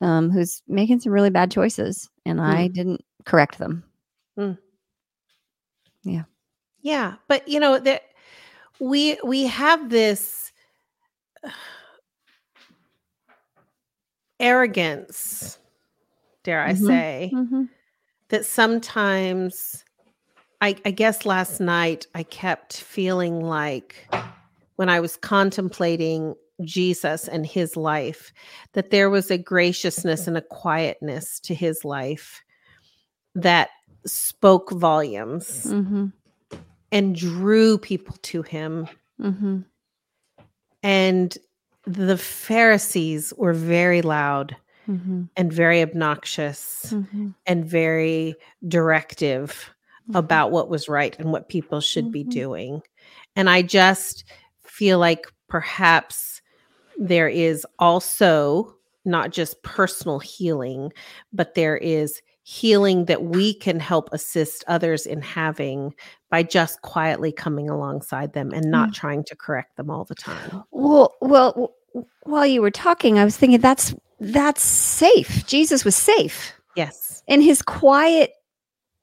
um, 0.00 0.30
who's 0.30 0.62
making 0.66 1.00
some 1.00 1.12
really 1.12 1.28
bad 1.30 1.50
choices, 1.50 2.08
and 2.24 2.40
I 2.40 2.68
didn't 2.68 3.04
correct 3.26 3.58
them. 3.58 3.84
Yeah, 6.06 6.22
Yeah, 6.82 7.16
but 7.28 7.46
you 7.48 7.58
know 7.60 7.78
that 7.78 8.02
we 8.80 9.18
we 9.24 9.46
have 9.46 9.90
this 9.90 10.52
arrogance, 14.40 15.58
dare 16.44 16.62
I 16.62 16.72
Mhm. 16.74 16.86
say, 16.86 17.30
Mhm. 17.34 17.68
that 18.28 18.44
sometimes 18.46 19.84
I, 20.60 20.76
I 20.84 20.90
guess 20.90 21.26
last 21.26 21.60
night 21.60 22.06
I 22.14 22.22
kept 22.22 22.78
feeling 22.78 23.40
like 23.40 24.08
when 24.76 24.88
I 24.88 25.00
was 25.00 25.16
contemplating 25.16 26.34
Jesus 26.64 27.28
and 27.28 27.44
his 27.46 27.76
life, 27.76 28.32
that 28.72 28.90
there 28.90 29.10
was 29.10 29.30
a 29.30 29.36
graciousness 29.38 30.26
and 30.26 30.36
a 30.36 30.42
quietness 30.42 31.40
to 31.40 31.54
his 31.54 31.84
life 31.84 32.42
that 33.34 33.68
spoke 34.06 34.70
volumes 34.70 35.66
Mhm. 35.66 36.12
and 36.92 37.14
drew 37.16 37.78
people 37.78 38.16
to 38.22 38.42
him. 38.42 38.88
Mhm. 39.20 39.64
And 40.82 41.36
the 41.86 42.18
Pharisees 42.18 43.32
were 43.36 43.52
very 43.52 44.02
loud 44.02 44.56
Mhm. 44.88 45.28
and 45.36 45.52
very 45.52 45.82
obnoxious 45.82 46.92
Mhm. 46.92 47.34
and 47.46 47.64
very 47.64 48.34
directive 48.66 49.70
Mhm. 50.08 50.18
about 50.18 50.50
what 50.50 50.68
was 50.68 50.88
right 50.88 51.18
and 51.18 51.32
what 51.32 51.48
people 51.48 51.80
should 51.80 52.12
be 52.12 52.24
Mhm. 52.24 52.30
doing. 52.30 52.82
And 53.34 53.50
I 53.50 53.62
just 53.62 54.24
feel 54.60 54.98
like 54.98 55.26
perhaps 55.48 56.40
there 56.98 57.28
is 57.28 57.66
also 57.78 58.74
not 59.04 59.30
just 59.30 59.62
personal 59.62 60.18
healing, 60.18 60.92
but 61.32 61.54
there 61.54 61.76
is 61.76 62.20
healing 62.48 63.06
that 63.06 63.24
we 63.24 63.52
can 63.52 63.80
help 63.80 64.08
assist 64.12 64.62
others 64.68 65.04
in 65.04 65.20
having 65.20 65.92
by 66.30 66.44
just 66.44 66.80
quietly 66.82 67.32
coming 67.32 67.68
alongside 67.68 68.32
them 68.34 68.52
and 68.52 68.70
not 68.70 68.90
Mm. 68.90 68.94
trying 68.94 69.24
to 69.24 69.34
correct 69.34 69.76
them 69.76 69.90
all 69.90 70.04
the 70.04 70.14
time. 70.14 70.62
Well, 70.70 71.12
well, 71.20 71.74
while 72.22 72.46
you 72.46 72.62
were 72.62 72.70
talking, 72.70 73.18
I 73.18 73.24
was 73.24 73.36
thinking 73.36 73.58
that's 73.60 73.92
that's 74.20 74.62
safe. 74.62 75.44
Jesus 75.46 75.84
was 75.84 75.96
safe 75.96 76.52
Yes. 76.76 77.24
in 77.26 77.40
his 77.40 77.62
quiet, 77.62 78.30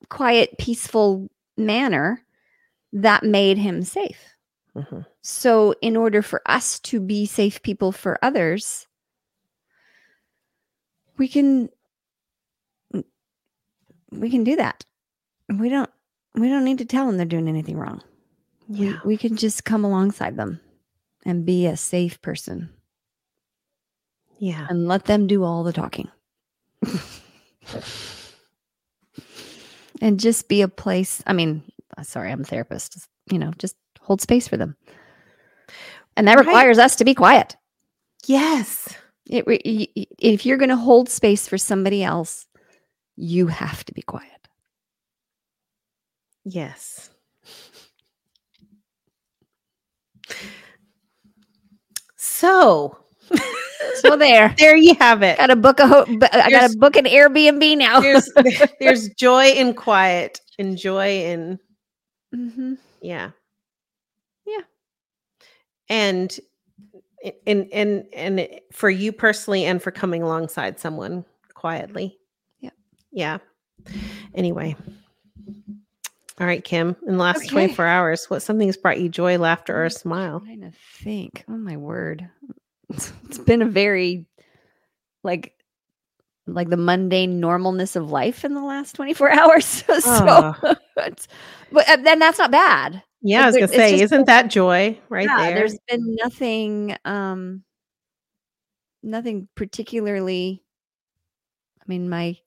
quiet, 0.08 0.58
peaceful 0.58 1.28
manner. 1.58 2.22
That 2.94 3.24
made 3.24 3.58
him 3.58 3.84
safe. 3.84 4.24
Mhm. 4.74 5.06
So, 5.22 5.74
in 5.82 5.98
order 5.98 6.22
for 6.22 6.42
us 6.46 6.80
to 6.82 7.02
be 7.02 7.26
safe 7.26 7.62
people 7.62 7.92
for 7.92 8.18
others, 8.24 8.88
we 11.18 11.28
can 11.28 11.70
we 14.20 14.30
can 14.30 14.44
do 14.44 14.56
that. 14.58 14.84
We 15.50 15.70
don't 15.70 15.90
we 16.36 16.50
don't 16.50 16.64
need 16.66 16.80
to 16.80 16.86
tell 16.86 17.06
them 17.06 17.18
they're 17.18 17.26
doing 17.26 17.48
anything 17.48 17.78
wrong. 17.78 18.02
We- 18.68 18.88
Yeah. 18.88 19.00
we 19.06 19.18
can 19.18 19.36
just 19.36 19.66
come 19.66 19.84
alongside 19.86 20.36
them 20.38 20.60
and 21.26 21.46
be 21.46 21.68
a 21.68 21.78
safe 21.78 22.22
person 22.22 22.70
Yeah. 24.40 24.66
and 24.70 24.88
let 24.88 25.06
them 25.06 25.28
do 25.28 25.44
all 25.44 25.64
the 25.64 25.74
talking. 25.74 26.10
and 30.02 30.20
just 30.20 30.48
be 30.50 30.62
a 30.62 30.68
place. 30.68 31.22
I 31.28 31.34
mean, 31.34 31.64
uh, 31.98 32.04
sorry, 32.04 32.32
I'm 32.32 32.42
a 32.42 32.46
therapist. 32.46 32.94
just, 32.94 33.10
You 33.32 33.40
know, 33.40 33.52
just 33.58 33.76
hold 34.02 34.20
space 34.22 34.48
for 34.50 34.58
them. 34.58 34.76
And 36.18 36.28
that 36.28 36.36
Right. 36.38 36.46
requires 36.46 36.78
us 36.78 36.96
to 36.98 37.06
be 37.06 37.14
quiet. 37.16 37.56
Yes. 38.26 38.90
It, 39.28 39.48
re- 39.48 39.62
y- 39.66 39.88
y- 39.96 40.06
if 40.20 40.46
you're 40.46 40.58
going 40.58 40.70
to 40.70 40.76
hold 40.76 41.08
space 41.10 41.48
for 41.48 41.58
somebody 41.58 42.04
else, 42.04 42.46
you 43.16 43.48
have 43.48 43.84
to 43.86 43.94
be 43.94 44.02
quiet. 44.02 44.30
Yes. 46.46 47.10
So 52.18 52.98
So 53.96 54.18
there. 54.18 54.54
there 54.60 54.76
you 54.76 54.96
have 55.00 55.24
it. 55.24 55.38
Got 55.38 55.48
to 55.48 55.56
book 55.56 55.80
a 55.80 55.88
ho- 55.88 56.06
I 56.32 56.50
got 56.50 56.70
to 56.70 56.78
book 56.78 56.96
an 56.96 57.06
Airbnb 57.06 57.78
now. 57.78 58.00
There's 58.00 58.30
there's 58.80 59.10
joy 59.10 59.52
in 59.52 59.74
quiet 59.74 60.42
and 60.60 60.78
joy 60.78 61.24
in 61.24 61.60
mm-hmm. 62.36 62.74
yeah. 63.02 63.32
Yeah. 64.46 64.62
And 65.90 66.38
and 67.48 67.68
and 67.72 68.06
and 68.14 68.48
for 68.72 68.90
you 68.90 69.12
personally 69.12 69.66
and 69.66 69.82
for 69.82 69.92
coming 69.92 70.22
alongside 70.24 70.80
someone 70.80 71.26
quietly. 71.54 72.18
Yeah. 73.14 73.38
Anyway. 74.36 74.76
All 76.40 76.48
right, 76.48 76.64
Kim. 76.64 76.96
In 77.06 77.14
the 77.18 77.24
last 77.24 77.38
Okay. 77.38 77.48
24 77.48 77.86
hours, 77.86 78.26
what 78.30 78.42
something 78.42 78.68
has 78.68 78.76
brought 78.76 79.00
you 79.00 79.08
joy, 79.08 79.38
laughter, 79.38 79.76
or 79.76 79.86
a 79.86 79.92
smile? 79.92 80.38
I'm 80.38 80.46
trying 80.46 80.72
to 80.72 80.78
think. 81.04 81.46
Oh 81.48 81.58
my 81.58 81.78
word. 81.78 82.28
It's 82.90 83.38
been 83.46 83.62
a 83.62 83.68
very 83.68 84.26
like 85.24 85.54
like 86.46 86.70
the 86.70 86.76
mundane 86.78 87.40
normalness 87.40 87.96
of 87.96 88.12
life 88.12 88.44
in 88.44 88.54
the 88.54 88.62
last 88.64 88.96
24 88.96 89.32
hours. 89.40 89.66
so 89.86 89.96
Ah. 90.06 90.76
it's, 90.98 91.28
but 91.72 91.88
uh, 91.88 91.98
then 91.98 92.20
that's 92.20 92.40
not 92.40 92.52
bad. 92.52 93.02
Yeah, 93.22 93.44
I 93.44 93.46
was 93.46 93.56
gonna 93.56 93.68
say, 93.70 93.92
just 93.92 94.04
isn't 94.06 94.26
that 94.26 94.50
joy 94.50 95.00
right 95.10 95.30
Yeah, 95.30 95.38
there? 95.38 95.56
There's 95.56 95.78
been 95.88 96.16
nothing 96.16 96.98
um 97.06 97.64
nothing 99.02 99.48
particularly 99.56 100.64
I 101.80 101.84
mean 101.88 102.10
my 102.10 102.38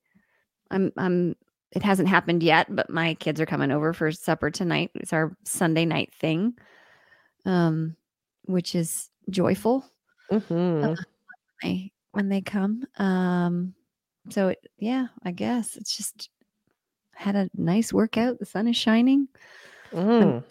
I'm 0.71 0.91
I'm 0.97 1.35
it 1.71 1.83
hasn't 1.83 2.07
happened 2.09 2.43
yet, 2.43 2.73
but 2.73 2.89
my 2.89 3.13
kids 3.15 3.41
are 3.41 3.45
coming 3.45 3.71
over 3.71 3.93
for 3.93 4.11
supper 4.11 4.49
tonight. 4.49 4.91
It's 4.95 5.13
our 5.13 5.35
Sunday 5.43 5.85
night 5.85 6.13
thing. 6.13 6.53
Um 7.45 7.95
which 8.45 8.75
is 8.75 9.09
joyful 9.29 9.85
Mhm. 10.31 10.97
they 11.61 11.91
when 12.11 12.29
they 12.29 12.41
come. 12.41 12.85
Um 12.97 13.73
so 14.29 14.49
it, 14.49 14.59
yeah, 14.77 15.07
I 15.23 15.31
guess 15.31 15.75
it's 15.77 15.95
just 15.95 16.29
had 17.13 17.35
a 17.35 17.49
nice 17.55 17.91
workout. 17.93 18.39
The 18.39 18.45
sun 18.45 18.67
is 18.67 18.75
shining. 18.75 19.27
Mm. 19.91 20.43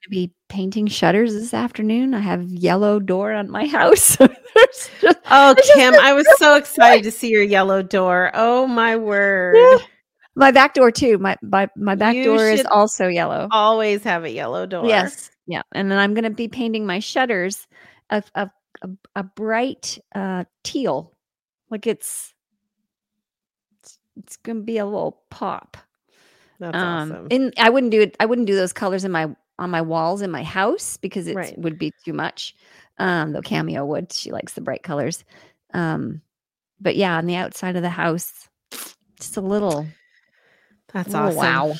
Going 0.00 0.20
to 0.22 0.28
be 0.28 0.34
painting 0.48 0.86
shutters 0.86 1.34
this 1.34 1.52
afternoon. 1.54 2.14
I 2.14 2.20
have 2.20 2.42
yellow 2.44 2.98
door 3.00 3.32
on 3.32 3.50
my 3.50 3.66
house. 3.78 4.16
Just- 4.16 4.90
Oh, 5.32 5.54
Kim, 5.74 5.94
I 5.94 6.12
was 6.12 6.26
so 6.38 6.54
excited 6.56 7.04
to 7.04 7.10
see 7.12 7.28
your 7.30 7.42
yellow 7.42 7.82
door. 7.82 8.30
Oh 8.34 8.66
my 8.66 8.96
word. 8.96 9.80
my 10.34 10.50
back 10.50 10.74
door 10.74 10.90
too. 10.90 11.18
My 11.18 11.36
my, 11.42 11.68
my 11.76 11.94
back 11.94 12.16
You 12.16 12.24
door 12.24 12.48
is 12.48 12.64
also 12.66 13.06
yellow. 13.06 13.46
Always 13.52 14.02
have 14.04 14.24
a 14.24 14.30
yellow 14.30 14.66
door. 14.66 14.86
Yes, 14.86 15.30
yeah. 15.46 15.62
And 15.72 15.90
then 15.90 15.98
I'm 15.98 16.14
going 16.14 16.24
to 16.24 16.30
be 16.30 16.48
painting 16.48 16.84
my 16.84 16.98
shutters 16.98 17.66
a 18.10 18.22
a, 18.34 18.50
a, 18.82 18.88
a 19.16 19.22
bright 19.22 19.98
uh, 20.14 20.44
teal, 20.64 21.12
like 21.70 21.86
it's 21.86 22.34
it's, 23.82 23.98
it's 24.16 24.36
going 24.38 24.58
to 24.58 24.64
be 24.64 24.78
a 24.78 24.84
little 24.84 25.22
pop. 25.30 25.76
That's 26.58 26.76
um 26.76 27.12
awesome. 27.12 27.28
and 27.30 27.54
i 27.56 27.70
wouldn't 27.70 27.90
do 27.90 28.02
it 28.02 28.16
i 28.20 28.26
wouldn't 28.26 28.46
do 28.46 28.54
those 28.54 28.74
colors 28.74 29.04
in 29.06 29.10
my 29.10 29.34
on 29.60 29.70
my 29.70 29.80
walls 29.82 30.22
in 30.22 30.30
my 30.30 30.42
house 30.42 30.96
because 30.96 31.28
it 31.28 31.36
Right. 31.36 31.56
would 31.58 31.78
be 31.78 31.92
too 32.04 32.12
much 32.12 32.56
um 32.98 33.32
though 33.32 33.42
cameo 33.42 33.84
would 33.84 34.12
she 34.12 34.32
likes 34.32 34.54
the 34.54 34.60
bright 34.60 34.82
colors 34.82 35.22
um 35.74 36.20
but 36.80 36.96
yeah 36.96 37.16
on 37.16 37.26
the 37.26 37.36
outside 37.36 37.76
of 37.76 37.82
the 37.82 37.90
house 37.90 38.48
just 39.20 39.36
a 39.36 39.40
little, 39.40 39.86
That's 40.92 41.08
little 41.08 41.28
awesome. 41.28 41.36
wow 41.36 41.74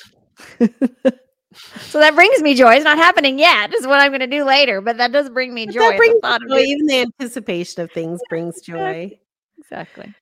so 0.59 1.99
that 1.99 2.15
brings 2.15 2.43
me 2.43 2.55
joy 2.55 2.75
it's 2.75 2.85
not 2.85 2.99
happening 2.99 3.39
yet 3.39 3.75
is 3.75 3.87
what 3.87 3.99
i'm 4.01 4.11
going 4.11 4.21
to 4.21 4.27
do 4.27 4.45
later 4.45 4.81
but 4.81 4.99
that 4.99 5.11
does 5.11 5.29
bring 5.31 5.53
me 5.55 5.67
But 5.67 5.73
joy 5.75 5.81
that 5.81 5.89
at 5.89 5.97
the 5.97 5.97
brings 5.99 6.21
thought 6.21 6.43
of 6.43 6.49
joy. 6.51 6.59
Even 6.61 6.87
the 6.87 7.01
anticipation 7.01 7.83
of 7.83 7.91
things 7.93 8.21
brings 8.29 8.61
joy. 8.61 9.19
exactly 9.59 10.15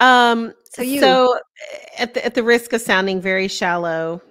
Um, 0.00 0.54
So 0.72 0.82
you- 0.82 1.00
so 1.00 1.38
at 1.98 2.14
the 2.14 2.24
at 2.24 2.34
the 2.34 2.42
risk 2.42 2.72
of 2.72 2.80
sounding 2.80 3.20
very 3.20 3.48
shallow, 3.48 4.22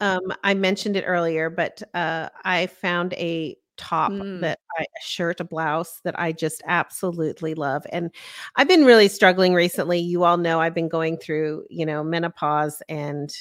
um, 0.00 0.20
I 0.42 0.54
mentioned 0.54 0.96
it 0.96 1.04
earlier, 1.06 1.50
but 1.50 1.82
uh, 1.94 2.28
I 2.44 2.66
found 2.66 3.12
a 3.14 3.56
top 3.76 4.12
Mm. 4.12 4.40
that 4.40 4.58
I 4.78 4.82
a 4.82 5.02
shirt, 5.02 5.40
a 5.40 5.44
blouse 5.44 6.00
that 6.04 6.18
I 6.18 6.30
just 6.32 6.62
absolutely 6.66 7.54
love. 7.54 7.84
And 7.90 8.10
I've 8.56 8.68
been 8.68 8.84
really 8.84 9.08
struggling 9.08 9.52
recently. 9.54 9.98
You 9.98 10.22
all 10.24 10.36
know 10.36 10.60
I've 10.60 10.74
been 10.74 10.88
going 10.88 11.16
through, 11.18 11.64
you 11.70 11.84
know, 11.86 12.04
menopause 12.04 12.82
and 12.88 13.34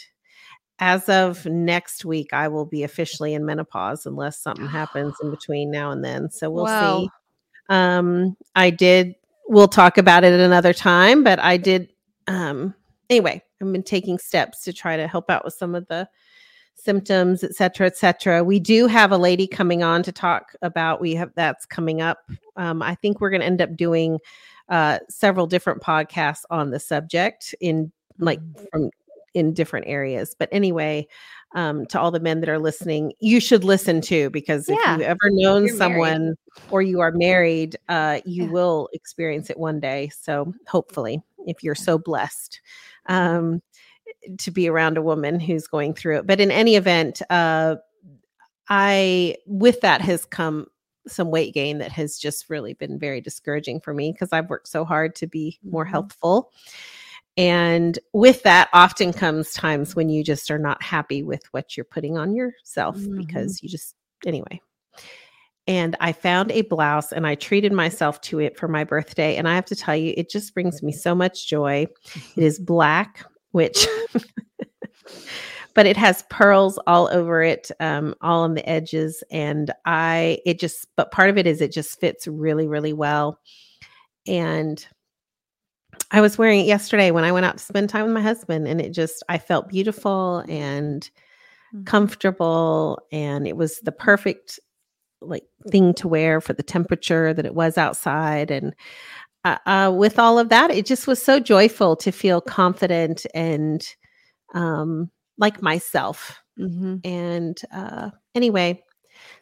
as 0.80 1.08
of 1.08 1.46
next 1.46 2.04
week, 2.04 2.34
I 2.34 2.48
will 2.48 2.66
be 2.66 2.84
officially 2.84 3.36
in 3.36 3.46
menopause 3.46 4.06
unless 4.08 4.40
something 4.42 4.68
happens 4.70 5.14
in 5.22 5.30
between 5.38 5.70
now 5.72 5.92
and 5.92 6.04
then. 6.04 6.32
So 6.32 6.50
we'll 6.50 6.66
Wow. 6.66 7.02
see. 7.02 7.10
Um, 7.70 8.36
I 8.56 8.70
did 8.72 9.16
we'll 9.48 9.68
talk 9.68 9.98
about 9.98 10.24
it 10.24 10.34
at 10.34 10.40
another 10.40 10.74
time, 10.74 11.24
but 11.24 11.40
I 11.40 11.58
did 11.58 11.90
um 12.28 12.74
anyway, 13.10 13.44
I've 13.64 13.72
been 13.74 13.84
taking 13.84 14.18
steps 14.18 14.64
to 14.64 14.74
try 14.74 14.98
to 14.98 15.08
help 15.08 15.30
out 15.30 15.46
with 15.46 15.54
some 15.54 15.76
of 15.76 15.88
the 15.88 16.08
symptoms, 16.76 17.44
et 17.44 17.54
cetera, 17.54 17.88
et 17.88 17.96
cetera. 17.98 18.44
We 18.44 18.60
do 18.60 18.88
have 18.88 19.12
a 19.12 19.18
lady 19.18 19.48
coming 19.48 19.84
on 19.84 20.04
to 20.04 20.12
talk 20.12 20.56
about, 20.62 21.00
we 21.00 21.16
have 21.16 21.32
that's 21.36 21.66
coming 21.66 22.02
up. 22.02 22.20
Um, 22.58 22.82
I 22.82 22.96
think 22.96 23.22
we're 23.22 23.30
going 23.30 23.42
to 23.42 23.46
end 23.48 23.62
up 23.62 23.76
doing 23.76 24.20
uh, 24.70 25.00
several 25.10 25.46
different 25.48 25.82
podcasts 25.82 26.44
on 26.50 26.72
the 26.72 26.80
subject 26.80 27.54
in 27.62 27.92
like 28.20 28.40
Mm-hmm. 28.40 28.66
from 28.72 28.90
in 29.34 29.54
different 29.54 29.88
areas. 29.88 30.36
But 30.38 30.48
anyway, 30.52 31.08
um, 31.56 31.88
to 31.88 32.00
all 32.00 32.12
the 32.12 32.20
men 32.20 32.40
that 32.42 32.50
are 32.50 32.60
listening, 32.60 33.14
you 33.20 33.40
should 33.40 33.64
listen 33.64 34.00
too, 34.00 34.30
because 34.30 34.70
if 34.70 34.78
you've 34.88 35.02
ever 35.02 35.20
known 35.32 35.66
You're 35.66 35.76
married. 35.76 35.94
someone 35.94 36.36
or 36.70 36.84
you 36.84 37.00
are 37.00 37.12
married, 37.12 37.76
uh, 37.90 38.20
you 38.26 38.44
Yeah. 38.46 38.52
will 38.52 38.90
experience 38.94 39.50
it 39.50 39.58
one 39.58 39.80
day. 39.80 40.10
So 40.16 40.54
hopefully, 40.68 41.22
if 41.48 41.64
you're 41.64 41.76
so 41.76 41.98
blessed 41.98 42.62
um, 43.08 43.62
to 44.38 44.52
be 44.52 44.68
around 44.68 44.98
a 44.98 45.02
woman 45.02 45.40
who's 45.40 45.68
going 45.68 45.94
through 45.94 46.20
it. 46.20 46.28
But 46.28 46.40
in 46.40 46.52
any 46.52 46.76
event, 46.76 47.22
uh, 47.30 47.76
I 48.70 49.36
with 49.46 49.82
that 49.82 50.02
has 50.02 50.26
come 50.26 50.68
some 51.06 51.32
weight 51.32 51.54
gain 51.54 51.80
that 51.80 51.92
has 51.92 52.18
just 52.18 52.50
really 52.50 52.74
been 52.74 52.98
very 52.98 53.20
discouraging 53.20 53.82
for 53.82 53.94
me 53.94 54.12
because 54.14 54.32
I've 54.32 54.50
worked 54.50 54.70
so 54.70 54.86
hard 54.86 55.16
to 55.16 55.28
be 55.28 55.60
more 55.64 55.86
Mhm. 55.86 55.90
healthful. 55.90 56.52
And 57.36 57.98
with 58.14 58.44
that 58.44 58.70
often 58.74 59.12
comes 59.12 59.52
times 59.54 59.96
when 59.96 60.08
you 60.08 60.24
just 60.24 60.50
are 60.50 60.60
not 60.60 60.82
happy 60.82 61.24
with 61.24 61.44
what 61.52 61.76
you're 61.76 61.84
putting 61.84 62.18
on 62.18 62.34
yourself 62.36 62.96
Mhm. 62.98 63.18
because 63.18 63.62
you 63.62 63.68
just 63.70 63.96
anyway. 64.26 64.62
And 65.68 65.96
I 66.02 66.12
found 66.12 66.52
a 66.52 66.62
blouse 66.64 67.14
and 67.14 67.26
I 67.26 67.36
treated 67.36 67.72
myself 67.72 68.20
to 68.22 68.40
it 68.40 68.58
for 68.58 68.68
my 68.68 68.84
birthday. 68.84 69.38
And 69.38 69.48
I 69.48 69.56
have 69.56 69.66
to 69.66 69.76
tell 69.76 69.96
you, 69.96 70.14
it 70.18 70.30
just 70.30 70.54
brings 70.54 70.84
me 70.84 70.92
so 70.92 71.16
much 71.16 71.48
joy. 71.48 71.88
It 72.36 72.44
is 72.44 72.60
black, 72.74 73.24
which, 73.52 73.88
but 75.74 75.86
it 75.86 75.96
has 75.96 76.24
pearls 76.30 76.78
all 76.86 77.08
over 77.14 77.42
it, 77.42 77.72
um, 77.80 78.14
all 78.22 78.44
on 78.44 78.56
the 78.56 78.68
edges. 78.68 79.24
And 79.32 79.72
I, 79.86 80.40
it 80.46 80.60
just, 80.60 80.88
but 80.98 81.12
part 81.12 81.30
of 81.30 81.38
it 81.38 81.48
is 81.48 81.62
it 81.62 81.72
just 81.72 82.00
fits 82.00 82.28
really, 82.28 82.68
really 82.68 82.94
well. 82.94 83.40
And 84.28 84.86
I 86.12 86.22
was 86.22 86.38
wearing 86.38 86.60
it 86.62 86.68
yesterday 86.68 87.12
when 87.12 87.24
I 87.24 87.32
went 87.32 87.46
out 87.46 87.58
to 87.58 87.64
spend 87.64 87.90
time 87.90 88.04
with 88.06 88.14
my 88.14 88.22
husband, 88.22 88.68
and 88.68 88.80
it 88.82 88.92
just, 88.92 89.24
I 89.30 89.38
felt 89.38 89.70
beautiful 89.70 90.44
and 90.50 91.10
Mhm. 91.74 91.86
comfortable. 91.88 93.00
And 93.12 93.48
it 93.48 93.58
was 93.58 93.80
the 93.80 93.92
perfect 93.92 94.60
like 95.28 95.46
thing 95.70 95.94
to 95.96 96.08
wear 96.08 96.42
for 96.42 96.54
the 96.54 96.64
temperature 96.64 97.34
that 97.34 97.46
it 97.46 97.56
was 97.56 97.78
outside. 97.78 98.52
And 98.52 98.74
uh, 99.46 99.58
uh, 99.66 99.94
with 99.96 100.20
all 100.20 100.40
of 100.40 100.50
that, 100.50 100.72
it 100.72 100.86
just 100.86 101.08
was 101.08 101.22
so 101.22 101.40
joyful 101.40 101.96
to 101.98 102.12
feel 102.12 102.42
confident 102.42 103.26
and 103.34 103.86
um, 104.54 105.10
like 105.38 105.62
myself. 105.62 106.40
Mhm. 106.60 107.02
And 107.06 107.60
uh, 107.74 108.12
anyway, 108.36 108.84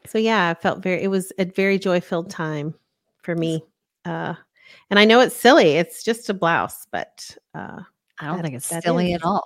so 0.07 0.17
yeah, 0.17 0.49
I 0.49 0.53
felt 0.53 0.81
very, 0.81 1.03
it 1.03 1.09
was 1.09 1.31
a 1.37 1.45
very 1.45 1.77
joy 1.77 1.99
filled 2.01 2.29
time 2.29 2.73
for 3.21 3.35
me. 3.35 3.63
Uh, 4.05 4.33
and 4.89 4.97
I 4.97 5.05
know 5.05 5.19
it's 5.19 5.35
silly, 5.35 5.71
it's 5.73 6.03
just 6.03 6.29
a 6.29 6.33
blouse, 6.33 6.87
but 6.91 7.35
uh, 7.53 7.81
I 8.19 8.25
don't 8.25 8.37
That- 8.37 8.43
think 8.43 8.55
it's 8.55 8.65
silly 8.83 9.11
is. 9.13 9.15
at 9.21 9.25
all. 9.25 9.43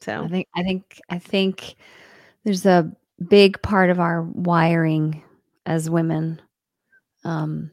so 0.00 0.24
I 0.24 0.28
think 0.28 0.48
I 0.54 0.62
think 0.62 1.00
I 1.08 1.18
think 1.18 1.76
there's 2.44 2.66
a 2.66 2.90
big 3.28 3.60
part 3.62 3.88
of 3.90 3.98
our 4.00 4.22
wiring 4.22 5.22
as 5.66 5.90
women 5.90 6.40
um 7.24 7.70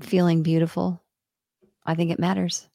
feeling 0.00 0.42
beautiful. 0.42 1.02
I 1.84 1.94
think 1.94 2.10
it 2.10 2.18
matters. 2.18 2.66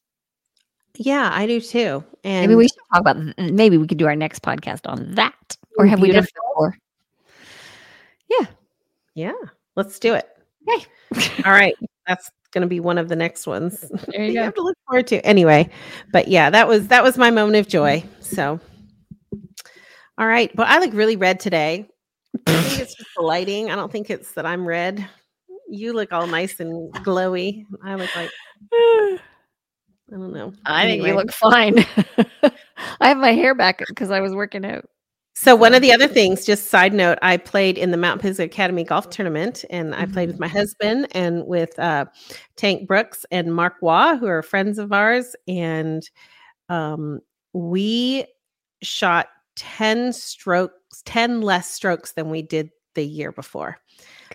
yeah, 0.96 1.30
I 1.34 1.46
do 1.46 1.60
too. 1.60 2.04
And 2.24 2.44
Maybe 2.48 2.56
we 2.56 2.68
should 2.68 2.78
talk 2.94 3.02
about 3.02 3.18
maybe 3.38 3.78
we 3.78 3.88
could 3.88 3.98
do 3.98 4.08
our 4.08 4.16
next 4.16 4.42
podcast 4.42 4.82
on 4.86 5.16
that. 5.16 5.58
Or 5.78 5.86
have 5.86 6.00
we 6.00 6.12
done 6.12 6.24
it 6.24 6.32
before? 6.34 6.78
yeah, 8.30 8.46
yeah. 9.16 9.34
let's 9.76 10.00
do 10.00 10.14
it. 10.14 10.28
Okay. 10.68 10.86
All 11.46 11.52
right. 11.52 11.76
That's 12.08 12.30
going 12.52 12.62
to 12.62 12.68
be 12.68 12.80
one 12.80 12.98
of 12.98 13.10
the 13.10 13.16
next 13.16 13.48
ones. 13.48 13.86
There 14.08 14.24
you 14.26 14.32
you 14.34 14.40
have 14.40 14.54
to 14.56 14.62
look 14.62 14.78
forward 14.88 15.08
to. 15.08 15.26
Anyway, 15.26 15.70
but 16.12 16.28
yeah, 16.28 16.50
that 16.50 16.68
was 16.68 16.88
that 16.90 17.04
was 17.04 17.18
my 17.18 17.32
moment 17.32 17.58
of 17.58 17.68
joy. 17.68 18.04
So 18.20 18.60
all 20.18 20.28
right. 20.28 20.52
But 20.56 20.68
I 20.68 20.80
look 20.80 20.94
really 20.94 21.16
red 21.16 21.40
today. 21.40 21.88
I 22.58 22.64
think 22.64 22.82
it's 22.82 22.96
just 22.96 23.10
the 23.16 23.24
lighting. 23.24 23.72
I 23.72 23.76
don't 23.76 23.92
think 23.92 24.10
it's 24.10 24.34
that 24.34 24.46
I'm 24.46 24.66
red. 24.66 25.08
You 25.70 25.94
look 25.94 26.12
all 26.12 26.28
nice 26.28 26.60
and 26.60 26.94
glowy. 26.96 27.66
I 27.84 27.96
look 27.96 28.16
like 28.16 28.32
I 28.72 29.18
don't 30.10 30.34
know. 30.34 30.54
I 30.66 30.84
anyway. 30.84 30.98
think 30.98 31.08
you 31.08 31.16
look 31.16 31.32
fine. 31.32 31.86
I 33.00 33.08
have 33.08 33.18
my 33.18 33.32
hair 33.32 33.56
back 33.56 33.80
because 33.88 34.12
I 34.12 34.20
was 34.20 34.34
working 34.34 34.66
out. 34.66 34.86
So 35.34 35.56
one 35.56 35.74
of 35.74 35.82
the 35.82 35.94
other 35.94 36.08
things, 36.08 36.46
just 36.46 36.68
side 36.70 36.94
note, 36.94 37.18
I 37.22 37.38
played 37.38 37.78
in 37.78 37.92
the 37.92 37.98
Mount 37.98 38.22
Pisgah 38.22 38.44
Academy 38.44 38.84
golf 38.84 39.10
tournament, 39.10 39.64
and 39.70 39.96
I 39.96 40.06
played 40.06 40.28
with 40.28 40.36
mm-hmm. 40.36 40.42
my 40.42 40.48
husband 40.50 41.08
and 41.12 41.48
with 41.48 41.80
uh, 41.80 42.06
Tank 42.58 42.88
Brooks 42.88 43.26
and 43.32 43.56
Mark 43.56 43.76
Waugh, 43.82 44.18
who 44.18 44.28
are 44.28 44.44
friends 44.44 44.78
of 44.78 44.92
ours, 44.92 45.36
and 45.48 46.08
um, 46.70 47.22
we 47.54 48.26
shot 48.84 49.30
ten 49.56 50.12
stroke 50.12 50.74
10 51.06 51.42
less 51.42 51.72
strokes 51.72 52.14
than 52.14 52.30
we 52.30 52.42
did 52.42 52.72
the 52.96 53.06
year 53.06 53.32
before. 53.32 53.78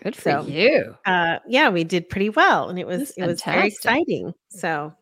Good 0.03 0.15
for 0.15 0.31
so, 0.31 0.41
you. 0.45 0.95
Uh, 1.05 1.39
yeah, 1.47 1.69
we 1.69 1.83
did 1.83 2.09
pretty 2.09 2.29
well, 2.29 2.69
and 2.69 2.79
it 2.79 2.87
was 2.87 2.99
That's 2.99 3.17
it 3.17 3.27
was 3.27 3.41
fantastic. 3.41 3.53
very 3.53 3.67
exciting. 4.01 4.33
So 4.49 4.93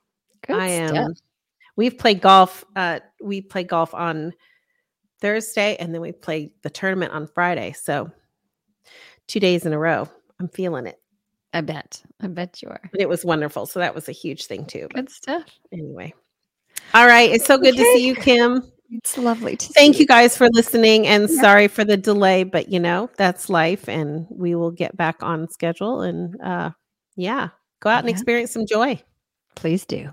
Good 0.46 0.58
I 0.58 0.68
am. 0.68 1.14
We've 1.76 1.98
played 1.98 2.22
golf. 2.22 2.64
Uh, 2.76 3.00
we 3.22 3.42
play 3.42 3.64
golf 3.64 3.94
on 3.94 4.34
Thursday, 5.20 5.76
and 5.78 5.94
then 5.94 6.02
we 6.02 6.12
play 6.12 6.52
the 6.62 6.70
tournament 6.70 7.12
on 7.12 7.28
Friday. 7.28 7.74
So 7.74 8.12
two 9.28 9.40
days 9.40 9.66
in 9.66 9.74
a 9.74 9.80
row. 9.80 10.08
I'm 10.40 10.50
feeling 10.50 10.88
it. 10.88 11.00
I 11.54 11.62
bet. 11.62 12.02
I 12.22 12.28
bet 12.28 12.62
you 12.62 12.70
are. 12.70 12.82
And 12.92 13.02
it 13.02 13.08
was 13.08 13.24
wonderful. 13.24 13.66
So 13.66 13.80
that 13.80 13.96
was 13.96 14.10
a 14.10 14.14
huge 14.14 14.46
thing 14.46 14.66
too. 14.66 14.88
Good 14.94 15.10
stuff. 15.10 15.46
Anyway. 15.72 16.14
All 16.94 17.08
right. 17.08 17.32
It's 17.32 17.46
so 17.46 17.58
good 17.58 17.74
okay. 17.74 17.84
to 17.84 17.94
see 17.94 18.06
you, 18.06 18.16
Kim. 18.16 18.72
It's 18.92 19.18
lovely 19.18 19.56
to 19.58 19.68
Thank 19.74 20.00
you 20.00 20.06
guys 20.06 20.38
for 20.38 20.48
listening, 20.50 21.08
and 21.08 21.30
Yeah. 21.30 21.42
sorry 21.42 21.68
for 21.68 21.84
the 21.84 21.98
delay, 21.98 22.44
but 22.44 22.70
you 22.70 22.80
know 22.80 23.10
that's 23.18 23.50
life, 23.50 23.88
and 23.90 24.28
we 24.30 24.56
will 24.56 24.72
get 24.72 24.96
back 24.96 25.22
on 25.24 25.50
schedule. 25.50 26.02
And 26.02 26.40
uh, 26.42 26.72
yeah, 27.16 27.50
go 27.82 27.90
out 27.90 28.00
and 28.02 28.10
experience 28.10 28.52
some 28.52 28.66
joy. 28.66 29.02
Please 29.56 29.86
do. 29.86 30.12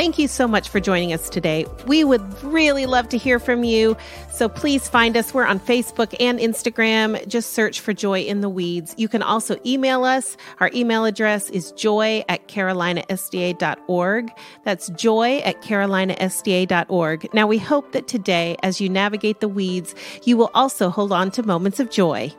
Thank 0.00 0.18
you 0.18 0.28
so 0.28 0.48
much 0.48 0.70
for 0.70 0.80
joining 0.80 1.12
us 1.12 1.28
today. 1.28 1.66
We 1.86 2.04
would 2.04 2.22
really 2.42 2.86
love 2.86 3.10
to 3.10 3.18
hear 3.18 3.38
from 3.38 3.64
you. 3.64 3.98
So 4.30 4.48
please 4.48 4.88
find 4.88 5.14
us. 5.14 5.34
We're 5.34 5.44
on 5.44 5.60
Facebook 5.60 6.16
and 6.18 6.38
Instagram. 6.38 7.28
Just 7.28 7.52
search 7.52 7.80
for 7.80 7.92
Joy 7.92 8.22
in 8.22 8.40
the 8.40 8.48
Weeds. 8.48 8.94
You 8.96 9.08
can 9.08 9.22
also 9.22 9.60
email 9.66 10.04
us. 10.04 10.38
Our 10.58 10.70
email 10.72 11.04
address 11.04 11.50
is 11.50 11.72
joy 11.72 12.24
at 12.30 12.48
carolinasda.org. 12.48 14.30
That's 14.64 14.88
joy 14.88 15.40
at 15.40 15.60
carolinasda.org. 15.60 17.34
Now, 17.34 17.46
we 17.46 17.58
hope 17.58 17.92
that 17.92 18.08
today, 18.08 18.56
as 18.62 18.80
you 18.80 18.88
navigate 18.88 19.40
the 19.40 19.48
weeds, 19.48 19.94
you 20.24 20.38
will 20.38 20.50
also 20.54 20.88
hold 20.88 21.12
on 21.12 21.30
to 21.32 21.42
moments 21.42 21.78
of 21.78 21.90
joy. 21.90 22.32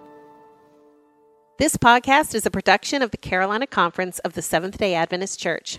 This 1.59 1.77
podcast 1.77 2.33
is 2.33 2.47
a 2.47 2.49
production 2.49 3.03
of 3.03 3.11
the 3.11 3.17
Carolina 3.17 3.67
Conference 3.67 4.17
of 4.17 4.33
the 4.33 4.41
Seventh 4.41 4.79
day 4.79 4.95
Adventist 4.95 5.39
Church. 5.39 5.77